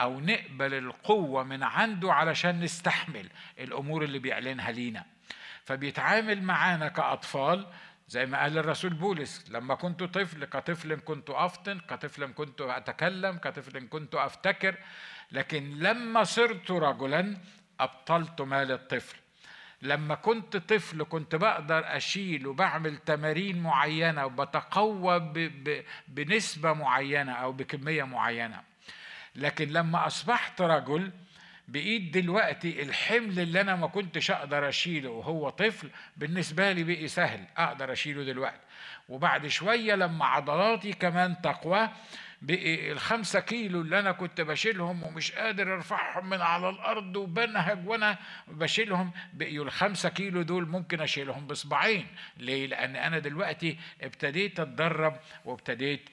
أو 0.00 0.20
نقبل 0.20 0.74
القوة 0.74 1.42
من 1.42 1.62
عنده 1.62 2.12
علشان 2.12 2.60
نستحمل 2.60 3.28
الأمور 3.58 4.04
اللي 4.04 4.18
بيعلنها 4.18 4.70
لينا. 4.70 5.04
فبيتعامل 5.64 6.42
معانا 6.42 6.88
كأطفال 6.88 7.66
زي 8.12 8.26
ما 8.26 8.40
قال 8.42 8.58
الرسول 8.58 8.94
بولس 8.94 9.44
لما 9.50 9.74
كنت 9.74 10.02
طفل 10.02 10.44
كطفل 10.44 11.00
كنت 11.00 11.30
أفطن 11.30 11.80
كطفل 11.80 12.32
كنت 12.32 12.60
أتكلم 12.60 13.38
كطفل 13.38 13.88
كنت 13.88 14.14
أفتكر 14.14 14.74
لكن 15.32 15.78
لما 15.78 16.24
صرت 16.24 16.70
رجلا 16.70 17.36
أبطلت 17.80 18.40
مال 18.40 18.72
الطفل. 18.72 19.16
لما 19.82 20.14
كنت 20.14 20.56
طفل 20.56 21.02
كنت 21.04 21.34
بقدر 21.34 21.96
أشيل 21.96 22.46
وبعمل 22.46 22.96
تمارين 22.96 23.62
معينة 23.62 24.26
وبتقوى 24.26 25.32
بنسبة 26.08 26.72
معينة 26.72 27.32
أو 27.32 27.52
بكمية 27.52 28.04
معينة. 28.04 28.62
لكن 29.36 29.68
لما 29.68 30.06
أصبحت 30.06 30.60
رجل 30.60 31.12
بإيد 31.68 32.10
دلوقتي 32.10 32.82
الحمل 32.82 33.40
اللي 33.40 33.60
أنا 33.60 33.76
ما 33.76 33.86
كنتش 33.86 34.30
أقدر 34.30 34.68
أشيله 34.68 35.10
وهو 35.10 35.48
طفل 35.48 35.90
بالنسبة 36.16 36.72
لي 36.72 36.84
بقي 36.84 37.08
سهل 37.08 37.44
أقدر 37.56 37.92
أشيله 37.92 38.24
دلوقتي. 38.24 38.60
وبعد 39.08 39.46
شوية 39.46 39.94
لما 39.94 40.24
عضلاتي 40.24 40.92
كمان 40.92 41.40
تقوى 41.42 41.88
بقي 42.42 42.92
الخمسة 42.92 43.40
كيلو 43.40 43.80
اللي 43.80 43.98
أنا 43.98 44.12
كنت 44.12 44.40
بشيلهم 44.40 45.02
ومش 45.02 45.32
قادر 45.32 45.74
أرفعهم 45.74 46.28
من 46.28 46.40
على 46.40 46.68
الأرض 46.68 47.16
وبنهج 47.16 47.88
وأنا 47.88 48.18
بشيلهم 48.48 49.10
بقيوا 49.32 49.64
الخمسة 49.64 50.08
كيلو 50.08 50.42
دول 50.42 50.68
ممكن 50.68 51.00
أشيلهم 51.00 51.46
بصباعين 51.46 52.06
ليه؟ 52.36 52.66
لأن 52.66 52.96
أنا 52.96 53.18
دلوقتي 53.18 53.78
ابتديت 54.02 54.60
أتدرب 54.60 55.16
وابتديت 55.44 56.08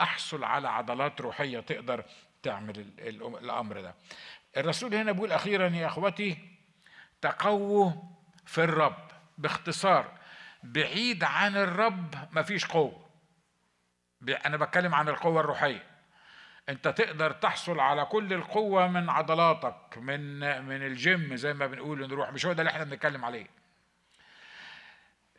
أحصل 0.00 0.44
على 0.44 0.68
عضلات 0.68 1.20
روحية 1.20 1.60
تقدر 1.60 2.04
تعمل 2.42 2.86
الأمر 2.98 3.80
ده. 3.80 3.94
الرسول 4.56 4.94
هنا 4.94 5.12
بيقول 5.12 5.32
أخيرا 5.32 5.68
يا 5.68 5.86
أخوتي 5.86 6.38
تقووا 7.20 7.92
في 8.46 8.64
الرب 8.64 9.08
باختصار. 9.38 10.18
بعيد 10.62 11.24
عن 11.24 11.56
الرب 11.56 12.14
مفيش 12.32 12.66
قوة. 12.66 13.10
أنا 14.46 14.56
بتكلم 14.56 14.94
عن 14.94 15.08
القوة 15.08 15.40
الروحية. 15.40 15.82
أنت 16.68 16.88
تقدر 16.88 17.32
تحصل 17.32 17.80
على 17.80 18.04
كل 18.04 18.32
القوة 18.32 18.86
من 18.86 19.10
عضلاتك 19.10 19.98
من 19.98 20.38
من 20.64 20.86
الجيم 20.86 21.36
زي 21.36 21.54
ما 21.54 21.66
بنقول 21.66 22.08
نروح. 22.08 22.32
مش 22.32 22.46
هو 22.46 22.52
ده 22.52 22.60
اللي 22.62 22.70
إحنا 22.70 22.84
بنتكلم 22.84 23.24
عليه. 23.24 23.46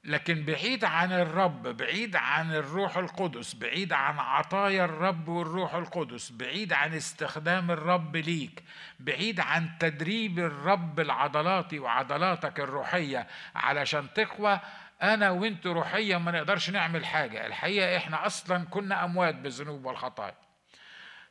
لكن 0.05 0.45
بعيد 0.45 0.85
عن 0.85 1.11
الرب 1.11 1.67
بعيد 1.67 2.15
عن 2.15 2.51
الروح 2.55 2.97
القدس 2.97 3.53
بعيد 3.53 3.93
عن 3.93 4.19
عطايا 4.19 4.85
الرب 4.85 5.27
والروح 5.27 5.75
القدس 5.75 6.31
بعيد 6.31 6.73
عن 6.73 6.93
استخدام 6.93 7.71
الرب 7.71 8.15
ليك 8.15 8.63
بعيد 8.99 9.39
عن 9.39 9.69
تدريب 9.79 10.39
الرب 10.39 10.99
العضلاتي 10.99 11.79
وعضلاتك 11.79 12.59
الروحية 12.59 13.27
علشان 13.55 14.13
تقوى 14.13 14.59
أنا 15.01 15.29
وأنت 15.29 15.67
روحيا 15.67 16.17
ما 16.17 16.31
نقدرش 16.31 16.69
نعمل 16.69 17.05
حاجة. 17.05 17.45
الحقيقة 17.45 17.97
إحنا 17.97 18.25
أصلا 18.25 18.65
كنا 18.65 19.03
أموات 19.05 19.35
بالذنوب 19.35 19.85
والخطايا. 19.85 20.35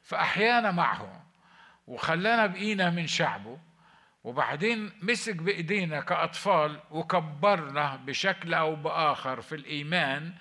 فأحيانا 0.02 0.70
معه 0.70 1.22
وخلانا 1.86 2.46
بقينا 2.46 2.90
من 2.90 3.06
شعبه 3.06 3.58
وبعدين 4.24 4.92
مسك 5.02 5.36
بإيدينا 5.36 6.00
كأطفال 6.00 6.80
وكبرنا 6.90 7.96
بشكل 7.96 8.54
أو 8.54 8.76
بآخر 8.76 9.40
في 9.40 9.54
الإيمان 9.54 10.32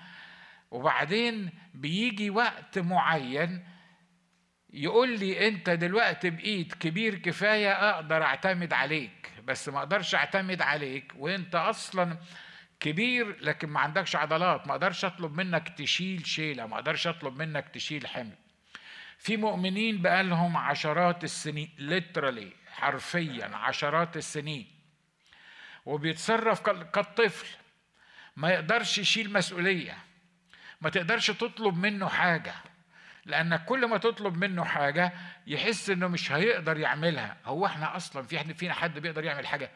وبعدين 0.72 1.50
بيجي 1.74 2.30
وقت 2.30 2.80
معين 2.80 3.66
يقول 4.74 5.20
لي 5.20 5.48
أنت 5.48 5.70
دلوقتي 5.70 6.30
بإيد 6.30 6.74
كبير 6.74 7.16
كفاية 7.16 7.90
أقدر 7.90 8.24
أعتمد 8.24 8.74
عليك 8.74 9.32
بس 9.44 9.70
ما 9.70 9.80
أقدرش 9.80 10.16
أعتمد 10.16 10.62
عليك 10.62 11.14
وأنت 11.18 11.56
أصلا 11.56 12.18
كبير 12.80 13.38
لكن 13.42 13.70
ما 13.70 13.80
عندكش 13.80 14.16
عضلات 14.16 14.68
ما 14.68 14.74
أقدرش 14.74 15.06
أطلب 15.06 15.38
منك 15.38 15.70
تشيل 15.70 16.26
شيلة 16.26 16.66
ما 16.66 16.76
أقدرش 16.76 17.08
أطلب 17.08 17.38
منك 17.42 17.70
تشيل 17.70 18.08
حمل. 18.08 18.36
في 19.18 19.38
مؤمنين 19.38 20.02
بقالهم 20.02 20.58
عشرات 20.58 21.24
السنين 21.24 21.70
literally 21.80 22.61
حرفيا 22.82 23.56
عشرات 23.56 24.18
السنين. 24.18 24.68
وبيتصرف 25.86 26.62
كالطفل. 26.62 27.48
ما 28.38 28.50
يقدرش 28.50 28.98
يشيل 28.98 29.34
مسؤولية. 29.34 29.98
ما 30.82 30.90
تقدرش 30.90 31.32
تطلب 31.32 31.78
منه 31.78 32.08
حاجة. 32.10 32.54
لأنك 33.26 33.66
كل 33.66 33.86
ما 33.86 33.98
تطلب 33.98 34.38
منه 34.38 34.64
حاجة 34.64 35.14
يحس 35.48 35.90
إنه 35.90 36.08
مش 36.08 36.32
هيقدر 36.32 36.78
يعملها. 36.78 37.38
هو 37.46 37.66
إحنا 37.66 37.96
أصلا 37.96 38.24
في 38.24 38.54
فينا 38.54 38.74
حد 38.74 39.00
بيقدر 39.00 39.24
يعمل 39.24 39.48
حاجة؟ 39.48 39.72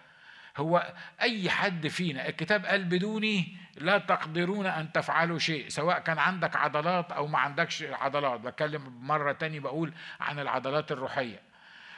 هو 0.58 0.94
أي 1.22 1.50
حد 1.50 1.88
فينا. 1.88 2.28
الكتاب 2.28 2.66
قال 2.66 2.84
بدوني 2.84 3.58
لا 3.76 3.98
تقدرون 3.98 4.66
أن 4.66 4.92
تفعلوا 4.92 5.40
شيء. 5.40 5.70
سواء 5.70 6.00
كان 6.00 6.20
عندك 6.20 6.56
عضلات 6.56 7.12
أو 7.12 7.28
ما 7.28 7.40
عندكش 7.40 7.84
عضلات. 7.84 8.40
بتكلم 8.40 9.08
مرة 9.08 9.32
تاني 9.32 9.60
بقول 9.60 9.94
عن 10.20 10.40
العضلات 10.40 10.92
الروحية. 10.92 11.55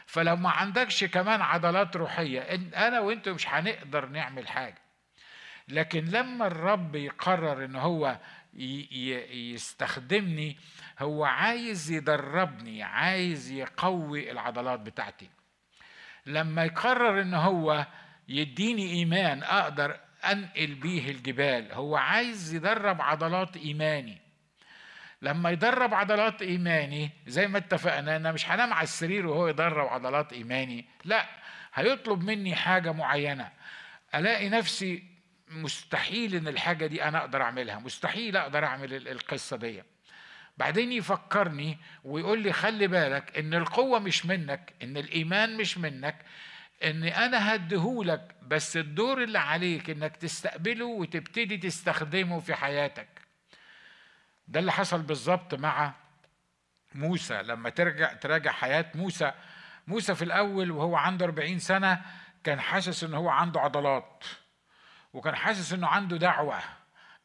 فلو 0.08 0.36
ما 0.36 0.50
عندكش 0.50 1.04
كمان 1.04 1.42
عضلات 1.42 1.96
روحية 1.96 2.42
أنا 2.76 3.00
وانت 3.00 3.30
مش 3.30 3.48
هنقدر 3.48 4.06
نعمل 4.06 4.48
حاجة. 4.48 4.82
لكن 5.68 6.06
لما 6.06 6.48
الرب 6.48 6.96
يقرر 6.96 7.66
إن 7.66 7.76
هو 7.76 8.20
يستخدمني 9.34 10.58
هو 11.00 11.26
عايز 11.26 11.92
يدربني 11.92 12.84
عايز 12.84 13.52
يقوي 13.52 14.32
العضلات 14.32 14.80
بتاعتي. 14.80 15.30
لما 16.26 16.66
يقرر 16.66 17.22
إن 17.22 17.34
هو 17.34 17.86
يديني 18.30 18.92
إيمان 18.92 19.44
أقدر 19.44 20.00
أنقل 20.26 20.76
بيه 20.76 21.12
الجبال. 21.12 21.74
هو 21.74 21.96
عايز 21.96 22.54
يدرب 22.54 23.02
عضلات 23.02 23.58
إيماني. 23.58 24.27
لما 25.22 25.50
يدرب 25.52 25.94
عضلات 25.94 26.42
إيماني 26.42 27.12
زي 27.28 27.48
ما 27.48 27.58
اتفقنا 27.58 28.16
أنا 28.16 28.32
مش 28.32 28.50
هنام 28.50 28.74
على 28.74 28.84
السرير 28.84 29.28
وهو 29.28 29.48
يدرب 29.48 29.88
عضلات 29.88 30.34
إيماني 30.34 30.86
لا 31.06 31.26
هيطلب 31.74 32.24
مني 32.24 32.56
حاجة 32.56 32.92
معينة. 32.92 33.52
ألاقي 34.16 34.50
نفسي 34.50 35.04
مستحيل 35.50 36.36
إن 36.36 36.48
الحاجة 36.48 36.86
دي 36.86 37.04
أنا 37.04 37.18
أقدر 37.18 37.42
أعملها 37.42 37.80
مستحيل 37.80 38.38
أقدر 38.38 38.66
أعمل 38.66 39.08
القصة 39.08 39.58
دي. 39.58 39.84
بعدين 40.58 40.92
يفكرني 40.92 41.78
ويقول 42.04 42.40
لي 42.40 42.54
خلي 42.54 42.88
بالك 42.88 43.38
إن 43.38 43.54
القوة 43.54 44.00
مش 44.00 44.26
منك 44.26 44.74
إن 44.84 44.98
الإيمان 44.98 45.58
مش 45.58 45.78
منك 45.78 46.16
إن 46.84 47.04
أنا 47.04 47.56
هديهولك 47.56 48.36
بس 48.48 48.78
الدور 48.78 49.24
اللي 49.24 49.40
عليك 49.40 49.90
إنك 49.90 50.16
تستقبله 50.18 50.86
وتبتدي 50.86 51.58
تستخدمه 51.58 52.40
في 52.40 52.56
حياتك. 52.56 53.08
ده 54.48 54.60
اللي 54.60 54.72
حصل 54.72 55.02
بالظبط 55.02 55.56
مع 55.56 55.94
موسى. 56.96 57.42
لما 57.42 57.70
ترجع 57.70 58.14
تراجع 58.14 58.52
حياة 58.52 58.86
موسى 58.96 59.32
موسى 59.88 60.16
في 60.16 60.22
الأول 60.22 60.72
وهو 60.72 60.96
عنده 60.96 61.26
40 61.26 61.60
سنة 61.60 62.02
كان 62.44 62.60
حاسس 62.60 63.04
إن 63.04 63.14
هو 63.14 63.30
عنده 63.30 63.60
عضلات 63.62 64.24
وكان 65.14 65.36
حاسس 65.36 65.74
إنه 65.74 65.88
عنده 65.88 66.18
دعوة. 66.18 66.60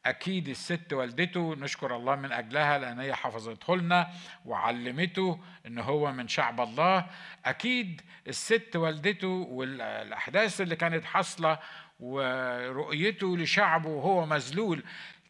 أكيد 0.05 0.49
الست 0.49 0.93
والدته 0.93 1.55
نشكر 1.55 1.95
الله 1.95 2.15
من 2.15 2.31
أجلها 2.31 2.77
لأن 2.77 2.99
هي 2.99 3.15
حفظته 3.15 3.77
لنا 3.77 4.11
وعلمته 4.45 5.39
إن 5.67 5.79
هو 5.79 6.11
من 6.11 6.27
شعب 6.27 6.61
الله. 6.61 7.05
أكيد 7.45 8.01
الست 8.27 8.75
والدته 8.75 9.27
والأحداث 9.27 10.61
اللي 10.61 10.75
كانت 10.75 11.05
حاصلة 11.05 11.59
ورؤيته 11.99 13.37
لشعبه 13.37 13.89
وهو 13.89 14.25
مذلول 14.25 14.83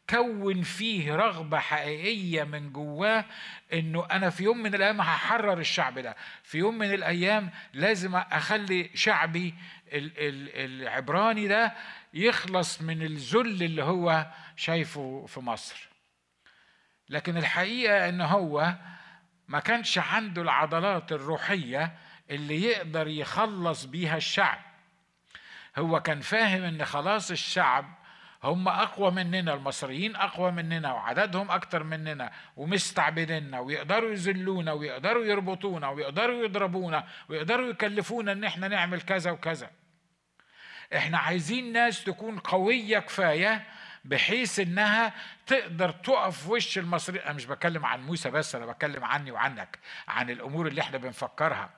كون 0.10 0.62
فيه 0.62 1.16
رغبة 1.16 1.60
حقيقية 1.60 2.44
من 2.44 2.74
جواه 2.74 3.26
إنه 3.74 4.08
أنا 4.12 4.30
في 4.30 4.44
يوم 4.44 4.58
من 4.58 4.76
الأيام 4.76 5.02
هحرر 5.02 5.60
الشعب 5.60 6.00
ده. 6.00 6.16
في 6.44 6.58
يوم 6.58 6.78
من 6.78 6.94
الأيام 6.94 7.50
لازم 7.74 8.16
أخلي 8.16 8.90
شعبي 8.94 9.54
العبراني 9.94 11.48
ده 11.48 11.74
يخلص 12.14 12.82
من 12.82 13.02
الذل 13.02 13.64
اللي 13.64 13.84
هو 13.84 14.28
شايفه 14.56 15.26
في 15.28 15.40
مصر. 15.40 15.90
لكن 17.10 17.38
الحقيقة 17.38 18.10
إن 18.10 18.22
هو 18.22 18.76
ما 19.48 19.60
كانش 19.60 19.98
عنده 19.98 20.42
العضلات 20.42 21.12
الروحية 21.12 21.98
اللي 22.30 22.64
يقدر 22.64 23.08
يخلص 23.08 23.86
بيها 23.86 24.18
الشعب. 24.18 24.60
هو 25.78 26.00
كان 26.00 26.22
فاهم 26.22 26.64
إن 26.64 26.86
خلاص 26.86 27.32
الشعب 27.32 28.03
هم 28.44 28.68
أقوى 28.68 29.12
مننا 29.12 29.54
المصريين 29.54 30.16
أقوى 30.16 30.52
مننا 30.52 30.94
وعددهم 30.94 31.52
أكتر 31.52 31.84
مننا 31.84 32.32
ومستعبديننا 32.58 33.60
ويقدروا 33.60 34.12
يذلونا 34.12 34.72
ويقدروا 34.74 35.26
يربطونا 35.26 35.90
ويقدروا 35.90 36.44
يضربونا 36.44 37.08
ويقدروا 37.30 37.70
يكلفونا 37.70 38.32
إن 38.32 38.44
إحنا 38.44 38.68
نعمل 38.68 39.02
كذا 39.02 39.32
وكذا. 39.32 39.70
إحنا 40.96 41.18
عايزين 41.18 41.72
ناس 41.74 42.04
تكون 42.04 42.40
قوية 42.40 43.00
كفاية 43.00 43.64
بحيث 44.06 44.60
إنها 44.60 45.14
تقدر 45.48 45.92
تقف 45.92 46.44
في 46.44 46.52
وش 46.52 46.78
المصريين 46.78 47.24
أنا 47.24 47.34
مش 47.34 47.46
بتكلم 47.46 47.86
عن 47.86 48.02
موسى 48.06 48.32
بس 48.32 48.56
أنا 48.56 48.66
بتكلم 48.66 49.04
عني 49.04 49.32
وعنك 49.32 49.80
عن 50.08 50.30
الأمور 50.30 50.68
اللي 50.68 50.82
إحنا 50.82 50.98
بنفكرها. 50.98 51.70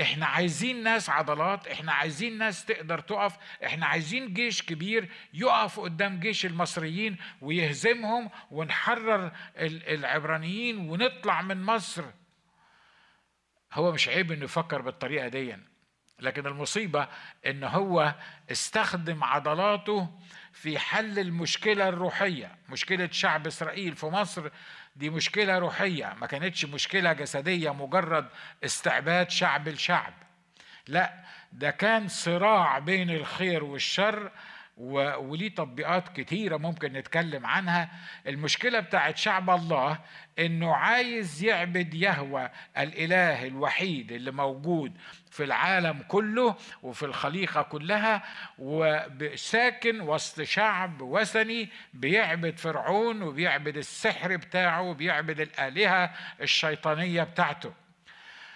إحنا 0.00 0.26
عايزين 0.26 0.82
ناس 0.82 1.10
عضلات 1.10 1.66
إحنا 1.66 1.92
عايزين 1.92 2.38
ناس 2.38 2.64
تقدر 2.64 2.98
تقف 2.98 3.36
إحنا 3.64 3.86
عايزين 3.86 4.34
جيش 4.34 4.62
كبير 4.62 5.08
يقف 5.34 5.80
قدام 5.80 6.20
جيش 6.20 6.46
المصريين 6.46 7.16
ويهزمهم 7.40 8.30
ونحرر 8.50 9.32
العبرانيين 9.58 10.78
ونطلع 10.90 11.42
من 11.42 11.62
مصر. 11.62 12.04
هو 13.72 13.92
مش 13.92 14.08
عيب 14.08 14.32
إنه 14.32 14.44
يفكر 14.44 14.82
بالطريقة 14.82 15.28
دي 15.28 15.56
لكن 16.20 16.46
المصيبة 16.46 17.08
إن 17.46 17.64
هو 17.64 18.14
استخدم 18.52 19.24
عضلاته 19.24 20.08
في 20.52 20.78
حل 20.78 21.18
المشكلة 21.18 21.88
الروحية 21.88 22.56
مشكلة 22.68 23.08
شعب 23.12 23.46
إسرائيل 23.46 23.96
في 23.96 24.06
مصر 24.06 24.50
دي 24.96 25.10
مشكلة 25.10 25.58
روحية 25.58 26.14
ما 26.20 26.26
كانتش 26.26 26.64
مشكلة 26.64 27.12
جسدية 27.12 27.70
مجرد 27.74 28.26
استعباد 28.64 29.30
شعب 29.30 29.68
الشعب 29.68 30.12
لا 30.88 31.24
ده 31.52 31.70
كان 31.70 32.08
صراع 32.08 32.78
بين 32.78 33.10
الخير 33.10 33.64
والشر 33.64 34.30
وليه 34.76 35.48
تطبيقات 35.54 36.08
كتيرة 36.20 36.56
ممكن 36.56 36.92
نتكلم 36.92 37.46
عنها. 37.46 37.90
المشكلة 38.26 38.80
بتاعت 38.80 39.16
شعب 39.16 39.50
الله 39.50 39.98
إنه 40.38 40.74
عايز 40.74 41.44
يعبد 41.44 41.94
يهوى 41.94 42.50
الإله 42.78 43.46
الوحيد 43.46 44.12
اللي 44.12 44.30
موجود 44.30 44.92
في 45.30 45.44
العالم 45.44 46.02
كله 46.08 46.56
وفي 46.82 47.02
الخليقة 47.02 47.62
كلها 47.62 48.22
وساكن 48.58 50.00
وسط 50.00 50.42
شعب 50.42 51.00
وثني 51.00 51.68
بيعبد 51.94 52.58
فرعون 52.58 53.22
وبيعبد 53.22 53.76
السحر 53.76 54.36
بتاعه 54.36 54.82
وبيعبد 54.82 55.40
الآلهة 55.40 56.10
الشيطانية 56.40 57.22
بتاعته. 57.22 57.72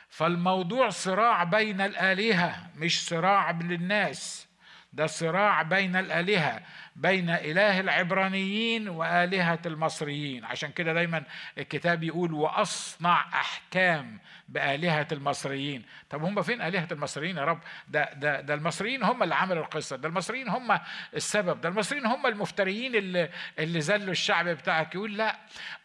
فالموضوع 0.08 0.88
صراع 0.88 1.44
بين 1.44 1.80
الآلهة 1.80 2.70
مش 2.76 3.06
صراع 3.06 3.50
للناس. 3.50 4.47
ده 4.92 5.06
صراع 5.06 5.62
بين 5.62 5.96
الآلهة 5.96 6.60
بين 6.96 7.30
إله 7.30 7.80
العبرانيين 7.80 8.88
وآلهة 8.88 9.58
المصريين. 9.66 10.44
عشان 10.44 10.70
كده 10.72 10.92
دايما 10.92 11.24
الكتاب 11.58 12.02
يقول 12.02 12.32
وأصنع 12.32 13.20
أحكام 13.34 14.18
بآلهة 14.48 15.06
المصريين. 15.12 15.84
طب 16.10 16.24
هم 16.24 16.42
فين 16.42 16.62
آلهة 16.62 16.88
المصريين 16.92 17.36
يا 17.36 17.44
رب؟ 17.44 17.60
ده, 17.88 18.10
ده, 18.14 18.40
ده 18.40 18.54
المصريين 18.54 19.02
هم 19.02 19.22
اللي 19.22 19.34
عملوا 19.34 19.64
القصة 19.64 19.96
ده 19.96 20.08
المصريين 20.08 20.48
هم 20.48 20.78
السبب 21.14 21.60
ده 21.60 21.68
المصريين 21.68 22.06
هم 22.06 22.26
المفتريين 22.26 22.94
اللي, 22.94 23.30
اللي 23.58 23.80
زلوا 23.80 24.10
الشعب 24.12 24.48
بتاعك. 24.48 24.94
يقول 24.94 25.16
لا 25.16 25.36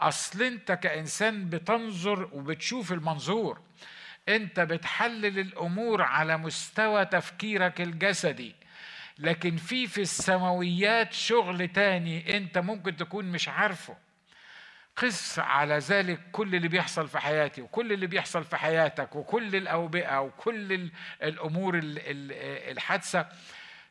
أصل 0.02 0.44
أنت 0.44 0.72
كإنسان 0.72 1.50
بتنظر 1.50 2.30
وبتشوف 2.32 2.92
المنظور. 2.92 3.62
أنت 4.30 4.60
بتحلل 4.60 5.40
الأمور 5.40 6.02
على 6.02 6.38
مستوى 6.38 7.06
تفكيرك 7.06 7.82
الجسدي. 7.82 8.56
لكن 9.20 9.58
في 9.58 9.88
في 9.88 10.02
السماويات 10.02 11.14
شغل 11.14 11.68
تاني 11.68 12.38
انت 12.38 12.58
ممكن 12.58 12.96
تكون 12.96 13.26
مش 13.26 13.50
عارفه. 13.50 13.98
قس 14.96 15.40
على 15.40 15.78
ذلك 15.78 16.20
كل 16.32 16.56
اللي 16.56 16.68
بيحصل 16.68 17.08
في 17.08 17.20
حياتي 17.20 17.62
وكل 17.62 17.92
اللي 17.94 18.08
بيحصل 18.08 18.44
في 18.44 18.58
حياتك 18.58 19.16
وكل 19.16 19.56
الأوبئة 19.56 20.22
وكل 20.22 20.90
الأمور 21.24 21.80
الحادثة. 21.84 23.28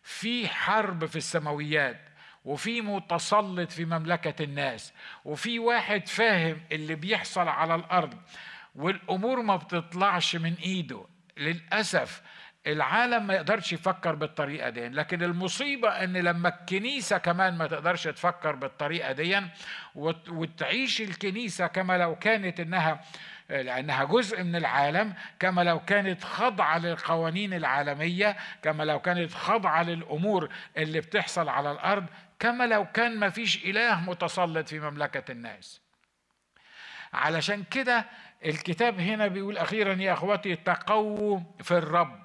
في 0.03 0.49
حرب 0.49 1.07
في 1.07 1.17
السماويات 1.17 2.01
وفي 2.45 2.81
متسلط 2.81 3.73
في 3.73 3.85
مملكة 3.85 4.45
الناس 4.45 4.93
وفي 5.25 5.59
واحد 5.59 6.09
فاهم 6.09 6.61
اللي 6.73 6.95
بيحصل 6.95 7.49
على 7.49 7.75
الأرض 7.75 8.15
والأمور 8.75 9.43
ما 9.43 9.57
بتطلعش 9.57 10.37
من 10.37 10.55
إيده. 10.55 11.05
للأسف 11.37 12.23
العالم 12.67 13.27
ما 13.27 13.35
يقدرش 13.35 13.73
يفكر 13.73 14.15
بالطريقة 14.15 14.69
دي 14.71 14.89
لكن 14.89 15.23
المصيبة 15.23 15.89
إن 15.89 16.17
لما 16.17 16.49
الكنيسة 16.49 17.19
كمان 17.19 17.59
ما 17.59 17.67
تقدرش 17.67 18.05
تفكر 18.05 18.55
بالطريقة 18.55 19.13
دي 19.13 19.41
وتعيش 20.29 21.01
الكنيسة 21.01 21.67
كما 21.67 21.99
لو 21.99 22.17
كانت 22.17 22.61
إنها 22.61 23.01
لأنها 23.49 24.05
جزء 24.05 24.43
من 24.43 24.57
العالم 24.57 25.15
كما 25.41 25.65
لو 25.65 25.81
كانت 25.81 26.25
خاضعه 26.25 26.79
للقوانين 26.79 27.55
العالمية 27.55 28.37
كما 28.63 28.83
لو 28.83 29.01
كانت 29.01 29.33
خاضعه 29.35 29.83
للأمور 29.83 30.49
اللي 30.77 31.01
بتحصل 31.01 31.49
على 31.49 31.73
الأرض 31.73 32.07
كما 32.39 32.65
لو 32.65 32.85
كان 32.93 33.19
ما 33.19 33.31
فيش 33.31 33.65
إله 33.65 34.01
متسلط 34.01 34.69
في 34.69 34.81
مملكة 34.81 35.33
الناس. 35.33 35.81
علشان 37.13 37.65
كده 37.71 38.05
الكتاب 38.45 39.01
هنا 39.01 39.27
بيقول 39.27 39.59
أخيرا 39.59 39.95
يا 39.95 40.13
إخوتي 40.13 40.57
تقووا 40.57 41.41
في 41.63 41.71
الرب. 41.79 42.23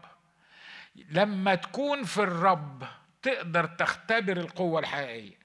لما 1.09 1.55
تكون 1.55 2.03
في 2.03 2.17
الرب 2.17 2.83
تقدر 3.21 3.65
تختبر 3.65 4.37
القوة 4.37 4.79
الحقيقية. 4.79 5.37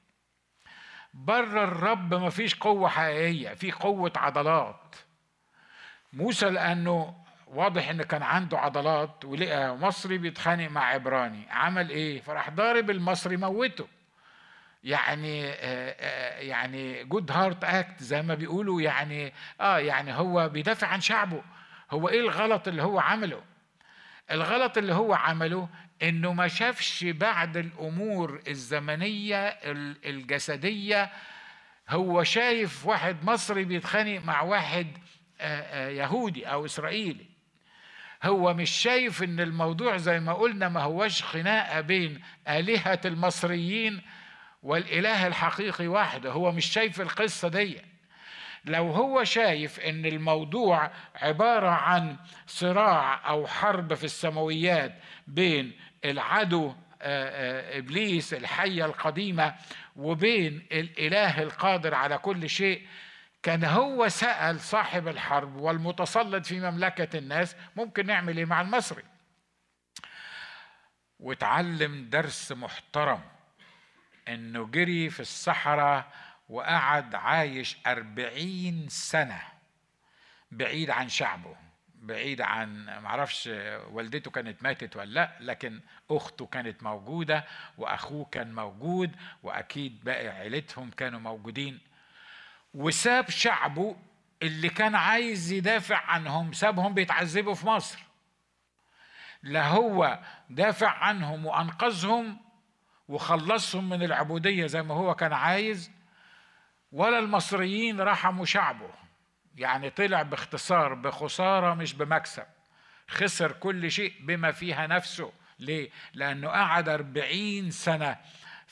بره 1.15 1.65
الرب 1.65 2.15
مفيش 2.15 2.55
قوة 2.55 2.89
حقيقية 2.89 3.55
في 3.55 3.73
قوة 3.73 4.13
عضلات. 4.17 4.97
موسى 6.13 6.51
لأنه 6.51 7.15
واضح 7.47 7.89
إن 7.89 8.03
كان 8.03 8.23
عنده 8.23 8.59
عضلات 8.59 9.25
ولقى 9.25 9.77
مصري 9.77 10.19
بيتخانق 10.19 10.71
مع 10.71 10.85
عبراني. 10.85 11.47
عمل 11.51 11.91
إيه؟ 11.91 12.21
فراح 12.21 12.51
ضارب 12.51 12.91
المصري 12.91 13.37
موته. 13.37 13.89
يعني 14.85 15.47
آه، 15.47 15.55
آه، 16.01 16.39
يعني 16.39 17.05
good 17.05 17.31
heart 17.33 17.65
act 17.65 18.03
زي 18.03 18.23
ما 18.23 18.35
بيقولوا 18.35 18.81
يعني 18.83 19.33
آه 19.61 19.79
يعني 19.79 20.13
هو 20.13 20.49
بيدافع 20.49 20.87
عن 20.87 21.01
شعبه. 21.01 21.43
هو 21.91 22.09
إيه 22.09 22.21
الغلط 22.21 22.69
اللي 22.69 22.83
هو 22.83 23.01
عمله؟ 23.01 23.43
الغلط 24.33 24.79
اللي 24.79 24.95
هو 24.95 25.15
عمله 25.15 25.69
إنه 26.03 26.33
ما 26.33 26.49
شافش 26.49 27.05
بعد 27.05 27.57
الأمور 27.57 28.43
الزمنية 28.49 29.49
الجسدية. 30.07 31.11
هو 31.89 32.23
شايف 32.23 32.87
واحد 32.87 33.25
مصري 33.25 33.65
بيتخانق 33.65 34.25
مع 34.25 34.43
واحد 34.43 34.87
يهودي 35.75 36.47
أو 36.47 36.65
إسرائيلي. 36.65 37.27
هو 38.23 38.55
مش 38.55 38.71
شايف 38.71 39.23
إن 39.23 39.41
الموضوع 39.41 39.97
زي 39.97 40.21
ما 40.21 40.33
قلنا 40.33 40.69
ما 40.69 40.81
هوش 40.81 41.23
خناقة 41.23 41.81
بين 41.81 42.21
آلهة 42.49 43.01
المصريين 43.05 44.01
والإله 44.63 45.27
الحقيقي 45.27 45.89
وحده 45.89 46.31
هو 46.33 46.53
مش 46.53 46.67
شايف 46.67 47.01
القصة 47.01 47.49
دي 47.49 47.92
لو 48.65 48.91
هو 48.91 49.25
شايف 49.25 49.81
إن 49.81 50.07
الموضوع 50.07 50.91
عبارة 51.17 51.69
عن 51.71 52.17
صراع 52.47 53.29
أو 53.29 53.47
حرب 53.47 53.95
في 53.95 54.05
السماويات 54.05 54.95
بين 55.27 55.73
العدو 56.05 56.75
إبليس 57.03 58.35
الحية 58.35 58.85
القديمة 58.85 59.55
وبين 59.97 60.67
الإله 60.73 61.43
القادر 61.43 61.95
على 61.95 62.19
كل 62.19 62.49
شيء 62.51 62.87
كان 63.43 63.65
هو 63.65 64.09
سأل 64.09 64.61
صاحب 64.61 65.09
الحرب 65.09 65.57
والمتسلط 65.57 66.47
في 66.47 66.61
مملكة 66.61 67.19
الناس 67.19 67.57
ممكن 67.77 68.07
نعمل 68.07 68.37
إيه 68.37 68.45
مع 68.45 68.61
المصري؟ 68.61 69.03
وتعلم 71.21 72.09
درس 72.11 72.53
محترم 72.53 73.21
إنه 74.29 74.67
جري 74.67 75.11
في 75.11 75.21
الصحراء 75.21 76.13
وقعد 76.49 77.15
عايش 77.15 77.77
أربعين 77.87 78.89
سنة 78.89 79.43
بعيد 80.51 80.91
عن 80.91 81.09
شعبه 81.09 81.57
بعيد 82.03 82.41
عن 82.41 82.85
معرفش 83.03 83.47
والدته 83.91 84.31
كانت 84.31 84.63
ماتت 84.63 84.97
ولا 84.97 85.11
لأ 85.11 85.37
لكن 85.41 85.81
أخته 86.11 86.47
كانت 86.47 86.83
موجودة 86.83 87.45
وأخوه 87.79 88.25
كان 88.25 88.55
موجود 88.55 89.17
وأكيد 89.43 90.05
باقي 90.05 90.29
عيلتهم 90.29 90.91
كانوا 90.91 91.21
موجودين. 91.21 91.79
وساب 92.75 93.31
شعبه 93.31 93.97
اللي 94.43 94.69
كان 94.69 94.95
عايز 94.95 95.53
يدافع 95.53 95.97
عنهم 95.97 96.53
سابهم 96.53 96.95
بيتعذبوا 96.95 97.55
في 97.55 97.67
مصر. 97.67 97.99
لا 99.43 99.69
هو 99.69 100.19
دافع 100.51 100.89
عنهم 100.91 101.47
وأنقذهم 101.47 102.41
وخلصهم 103.09 103.89
من 103.89 104.03
العبودية 104.03 104.67
زي 104.67 104.83
ما 104.83 104.95
هو 104.95 105.15
كان 105.15 105.33
عايز 105.33 105.91
ولا 106.93 107.19
المصريين 107.19 108.01
رحموا 108.01 108.45
شعبه. 108.45 108.91
يعني 109.57 109.91
طلع 109.91 110.23
باختصار 110.23 110.95
بخسارة 110.95 111.75
مش 111.75 111.95
بمكسب. 111.95 112.47
خسر 113.09 113.53
كل 113.53 113.91
شيء 113.91 114.13
بما 114.21 114.53
فيها 114.53 114.87
نفسه. 114.87 115.33
ليه؟ 115.59 115.91
لأنه 116.15 116.49
قعد 116.49 116.89
أربعين 116.89 117.71
سنة 117.71 118.17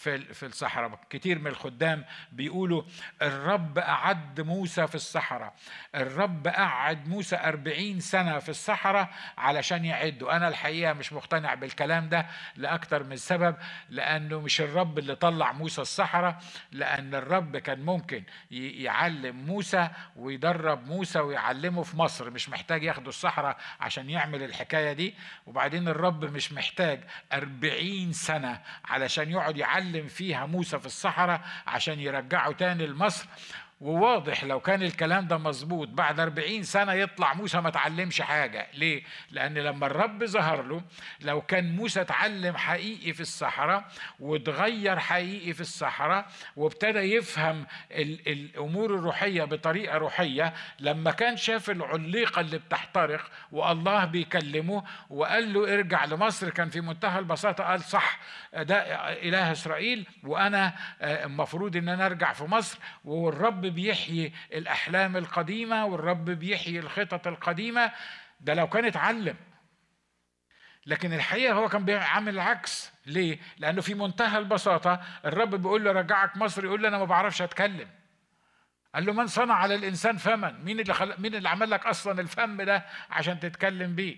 في 0.01 0.35
في 0.35 0.47
الصحراء. 0.47 1.01
كتير 1.11 1.39
من 1.39 1.47
الخدام 1.47 2.05
بيقولوا 2.33 2.83
الرب 3.23 3.79
أعد 3.79 4.41
موسى 4.41 4.87
في 4.87 4.95
الصحراء. 4.95 5.55
الرب 5.95 6.49
قعد 6.49 7.09
موسى 7.09 7.37
أربعين 7.37 8.01
سنة 8.01 8.39
في 8.39 8.49
الصحراء 8.49 9.09
علشان 9.39 9.85
يعده. 9.85 10.37
أنا 10.37 10.49
الحقيقة 10.49 10.93
مش 10.93 11.13
مقتنع 11.13 11.55
بالكلام 11.55 12.09
ده 12.09 12.27
لأكتر 12.57 13.03
من 13.05 13.17
سبب 13.17 13.57
لأنه 13.91 14.41
مش 14.41 14.61
الرب 14.61 14.99
اللي 14.99 15.15
طلع 15.15 15.53
موسى 15.53 15.81
الصحراء 15.81 16.39
لأن 16.73 17.15
الرب 17.15 17.57
كان 17.57 17.81
ممكن 17.81 18.25
يعلم 18.51 19.37
موسى 19.37 19.89
ويدرب 20.17 20.87
موسى 20.87 21.19
ويعلمه 21.19 21.83
في 21.83 21.97
مصر. 21.97 22.31
مش 22.31 22.49
محتاج 22.49 22.83
ياخده 22.85 23.09
الصحراء 23.09 23.57
عشان 23.81 24.11
يعمل 24.11 24.43
الحكاية 24.43 24.93
دي. 24.93 25.15
وبعدين 25.47 25.89
الرب 25.89 26.25
مش 26.25 26.53
محتاج 26.53 27.01
أربعين 27.33 28.13
سنة 28.13 28.61
علشان 28.85 29.31
يقعد 29.31 29.57
يعلم 29.57 29.90
اتكلم 29.91 30.09
فيها 30.09 30.47
موسى 30.47 30.79
في 30.79 30.87
الصحراء 30.87 31.41
عشان 31.67 32.01
يرجعه 32.01 32.53
تاني 32.53 32.87
لمصر. 32.87 33.27
وواضح 33.81 34.45
لو 34.45 34.61
كان 34.61 34.83
الكلام 34.83 35.27
ده 35.27 35.39
مظبوط 35.39 35.89
بعد 35.89 36.21
أربعين 36.21 36.63
سنة 36.63 36.93
يطلع 36.93 37.35
موسى 37.35 37.61
ما 37.61 37.71
تعلمش 37.71 38.21
حاجة 38.21 38.67
ليه؟ 38.75 39.03
لأن 39.31 39.55
لما 39.59 39.87
الرب 39.87 40.25
ظهر 40.25 40.63
له 40.63 40.83
لو 41.21 41.41
كان 41.41 41.77
موسى 41.77 42.01
اتعلم 42.01 42.57
حقيقي 42.57 43.13
في 43.13 43.21
الصحراء 43.21 43.85
وتغير 44.21 44.99
حقيقي 44.99 45.53
في 45.53 45.61
الصحراء 45.61 46.27
وابتدى 46.57 46.99
يفهم 46.99 47.67
الأمور 48.27 48.95
الروحية 48.95 49.45
بطريقة 49.45 49.99
روحية 49.99 50.55
لما 50.81 51.11
كان 51.11 51.37
شاف 51.37 51.71
العليقة 51.71 52.41
اللي 52.41 52.59
بتحترق 52.59 53.31
والله 53.53 54.05
بيكلمه 54.05 54.85
وقال 55.11 55.53
له 55.53 55.75
ارجع 55.75 56.05
لمصر 56.05 56.51
كان 56.51 56.69
في 56.69 56.81
منتهى 56.81 57.19
البساطة 57.19 57.65
قال 57.65 57.81
صح 57.81 58.19
ده 58.53 58.77
إله 59.13 59.53
إسرائيل 59.53 60.07
وأنا 60.25 60.75
آه، 61.01 61.25
المفروض 61.25 61.77
إن 61.77 61.89
أنا 61.89 62.07
أرجع 62.07 62.33
في 62.33 62.45
مصر 62.45 62.79
والرب 63.05 63.70
بيحيي 63.71 64.33
الأحلام 64.53 65.17
القديمة 65.17 65.87
والرب 65.87 66.25
بيحيي 66.25 66.79
الخطط 66.79 67.27
القديمة. 67.27 67.93
ده 68.41 68.55
لو 68.55 68.69
كان 68.69 68.85
اتعلم. 68.85 69.37
لكن 70.87 71.13
الحقيقة 71.13 71.55
هو 71.55 71.69
كان 71.69 71.85
بيعمل 71.85 72.35
العكس. 72.35 72.93
ليه؟ 73.07 73.39
لأنه 73.59 73.81
في 73.81 73.95
منتهى 73.95 74.39
البساطة 74.39 75.01
الرب 75.25 75.55
بيقول 75.55 75.85
له 75.85 75.93
رجعك 75.93 76.37
مصر 76.37 76.65
يقول 76.65 76.83
له 76.83 76.89
أنا 76.89 76.99
ما 76.99 77.05
بعرفش 77.05 77.43
أتكلم. 77.43 77.89
قال 78.95 79.07
له 79.07 79.13
من 79.13 79.27
صنع 79.27 79.55
على 79.55 79.75
الإنسان 79.75 80.17
فما 80.17 80.51
مين 80.51 80.81
اللي 80.81 80.95
خل... 80.95 81.15
مين 81.19 81.35
اللي 81.35 81.49
عمل 81.49 81.71
لك 81.71 81.87
أصلا 81.87 82.21
الفم 82.21 82.63
ده 82.63 82.87
عشان 83.11 83.41
تتكلم 83.41 83.95
بيه؟ 83.95 84.17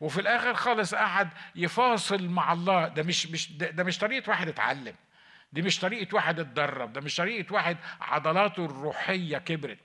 وفي 0.00 0.20
الآخر 0.20 0.54
خالص 0.54 0.94
قعد 0.94 1.28
يفاصل 1.54 2.28
مع 2.28 2.52
الله. 2.52 2.88
ده 2.88 3.02
مش 3.02 3.26
مش 3.26 3.52
ده, 3.52 3.70
ده 3.70 3.84
مش 3.84 3.98
طريقة 3.98 4.30
واحد 4.30 4.48
اتعلم 4.48 4.94
دي 5.56 5.62
مش 5.62 5.78
طريقة 5.80 6.14
واحد 6.14 6.40
اتدرب 6.40 6.92
ده 6.92 7.00
مش 7.00 7.16
طريقة 7.16 7.54
واحد 7.54 7.76
عضلاته 8.00 8.64
الروحية 8.64 9.38
كبرت. 9.38 9.78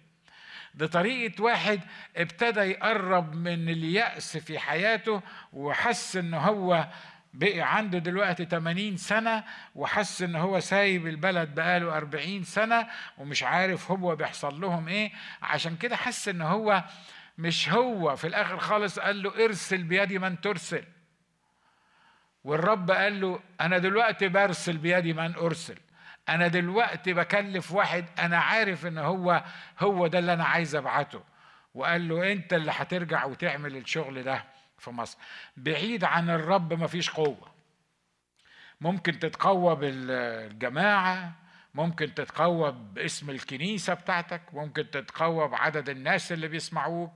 ده 0.76 0.88
طريقة 0.88 1.44
واحد 1.44 1.82
ابتدى 2.18 2.60
يقرب 2.60 3.36
من 3.36 3.70
اليأس 3.70 4.38
في 4.38 4.60
حياته 4.60 5.22
وحس 5.54 6.16
إن 6.16 6.34
هو 6.34 6.88
بقي 7.34 7.62
عنده 7.62 8.00
دلوقتي 8.00 8.46
80 8.46 8.98
سنة 8.98 9.44
وحس 9.76 10.22
إن 10.22 10.36
هو 10.36 10.60
سايب 10.60 11.08
البلد 11.08 11.56
بقاله 11.56 11.98
40 11.98 12.44
سنة 12.44 12.88
ومش 13.18 13.44
عارف 13.44 13.92
هو 13.92 14.16
بيحصل 14.16 14.62
لهم 14.62 14.88
إيه. 14.88 15.12
عشان 15.42 15.76
كده 15.78 15.96
حس 15.96 16.28
إن 16.28 16.42
هو 16.42 16.84
مش 17.38 17.70
هو. 17.70 18.16
في 18.16 18.28
الآخر 18.28 18.60
خالص 18.60 19.00
قال 19.00 19.24
له 19.24 19.46
ارسل 19.46 19.84
بيدي 19.84 20.20
من 20.20 20.42
ترسل. 20.42 20.84
والرب 22.44 22.92
قال 22.92 23.22
له 23.22 23.40
أنا 23.62 23.78
دلوقتي 23.78 24.28
برسل 24.28 24.78
بيدي 24.78 25.14
من 25.14 25.36
أرسل. 25.36 25.78
أنا 26.30 26.48
دلوقتي 26.48 27.14
بكلف 27.14 27.72
واحد 27.72 28.06
أنا 28.20 28.38
عارف 28.38 28.86
إن 28.86 28.98
هو 28.98 29.44
هو 29.80 30.08
ده 30.08 30.20
اللي 30.20 30.34
أنا 30.34 30.44
عايز 30.44 30.76
أبعته. 30.76 31.24
وقال 31.74 32.08
له 32.08 32.32
أنت 32.32 32.54
اللي 32.54 32.72
هترجع 32.76 33.26
وتعمل 33.26 33.78
الشغل 33.78 34.24
ده 34.24 34.44
في 34.78 34.92
مصر. 34.92 35.18
بعيد 35.58 36.04
عن 36.04 36.30
الرب 36.30 36.74
مفيش 36.74 37.10
قوة. 37.10 37.52
ممكن 38.82 39.20
تتقوى 39.20 39.76
بالجماعة 39.76 41.34
ممكن 41.76 42.14
تتقوى 42.14 42.72
باسم 42.72 43.30
الكنيسة 43.30 43.94
بتاعتك 43.94 44.42
ممكن 44.54 44.90
تتقوى 44.92 45.48
بعدد 45.48 45.90
الناس 45.90 46.32
اللي 46.32 46.48
بيسمعوك 46.48 47.12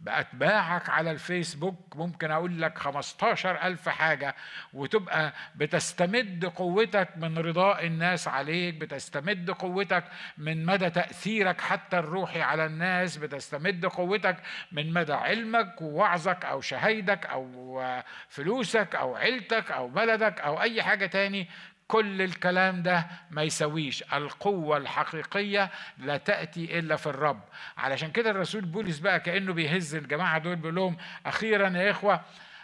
بأتباعك 0.00 0.88
على 0.88 1.10
الفيسبوك 1.10 1.96
ممكن 1.96 2.30
أقول 2.30 2.62
لك 2.62 2.78
15 2.78 3.62
ألف 3.62 3.88
حاجة 3.88 4.34
وتبقى 4.72 5.32
بتستمد 5.56 6.44
قوتك 6.46 7.08
من 7.16 7.38
رضاء 7.38 7.86
الناس 7.86 8.28
عليك 8.28 8.74
بتستمد 8.74 9.50
قوتك 9.50 10.04
من 10.38 10.66
مدى 10.66 10.90
تأثيرك 10.90 11.60
حتى 11.60 11.98
الروحي 11.98 12.42
على 12.42 12.66
الناس 12.66 13.16
بتستمد 13.16 13.86
قوتك 13.86 14.36
من 14.72 14.92
مدى 14.92 15.12
علمك 15.12 15.82
ووعظك 15.82 16.44
أو 16.44 16.60
شهيدك 16.60 17.26
أو 17.26 17.82
فلوسك 18.28 18.94
أو 18.94 19.16
عيلتك 19.16 19.70
أو 19.70 19.88
بلدك 19.88 20.40
أو 20.40 20.60
أي 20.62 20.82
حاجة 20.82 21.06
تاني 21.06 21.48
كل 21.90 22.22
الكلام 22.22 22.82
ده 22.82 23.06
ما 23.30 23.42
يسويش 23.42 24.02
القوة 24.12 24.76
الحقيقية 24.76 25.70
لا 25.98 26.16
تأتي 26.16 26.78
إلا 26.78 26.96
في 26.96 27.06
الرب. 27.06 27.40
علشان 27.78 28.10
كده 28.10 28.30
الرسول 28.30 28.60
بولس 28.60 28.98
بقى 28.98 29.20
كأنه 29.20 29.52
بيهز 29.52 29.94
الجماعة 29.94 30.38
دول 30.38 30.56
بيقول 30.56 30.74
لهم 30.74 30.96
أخيرا 31.26 31.68
يا 31.68 31.90
إخوة 31.90 32.20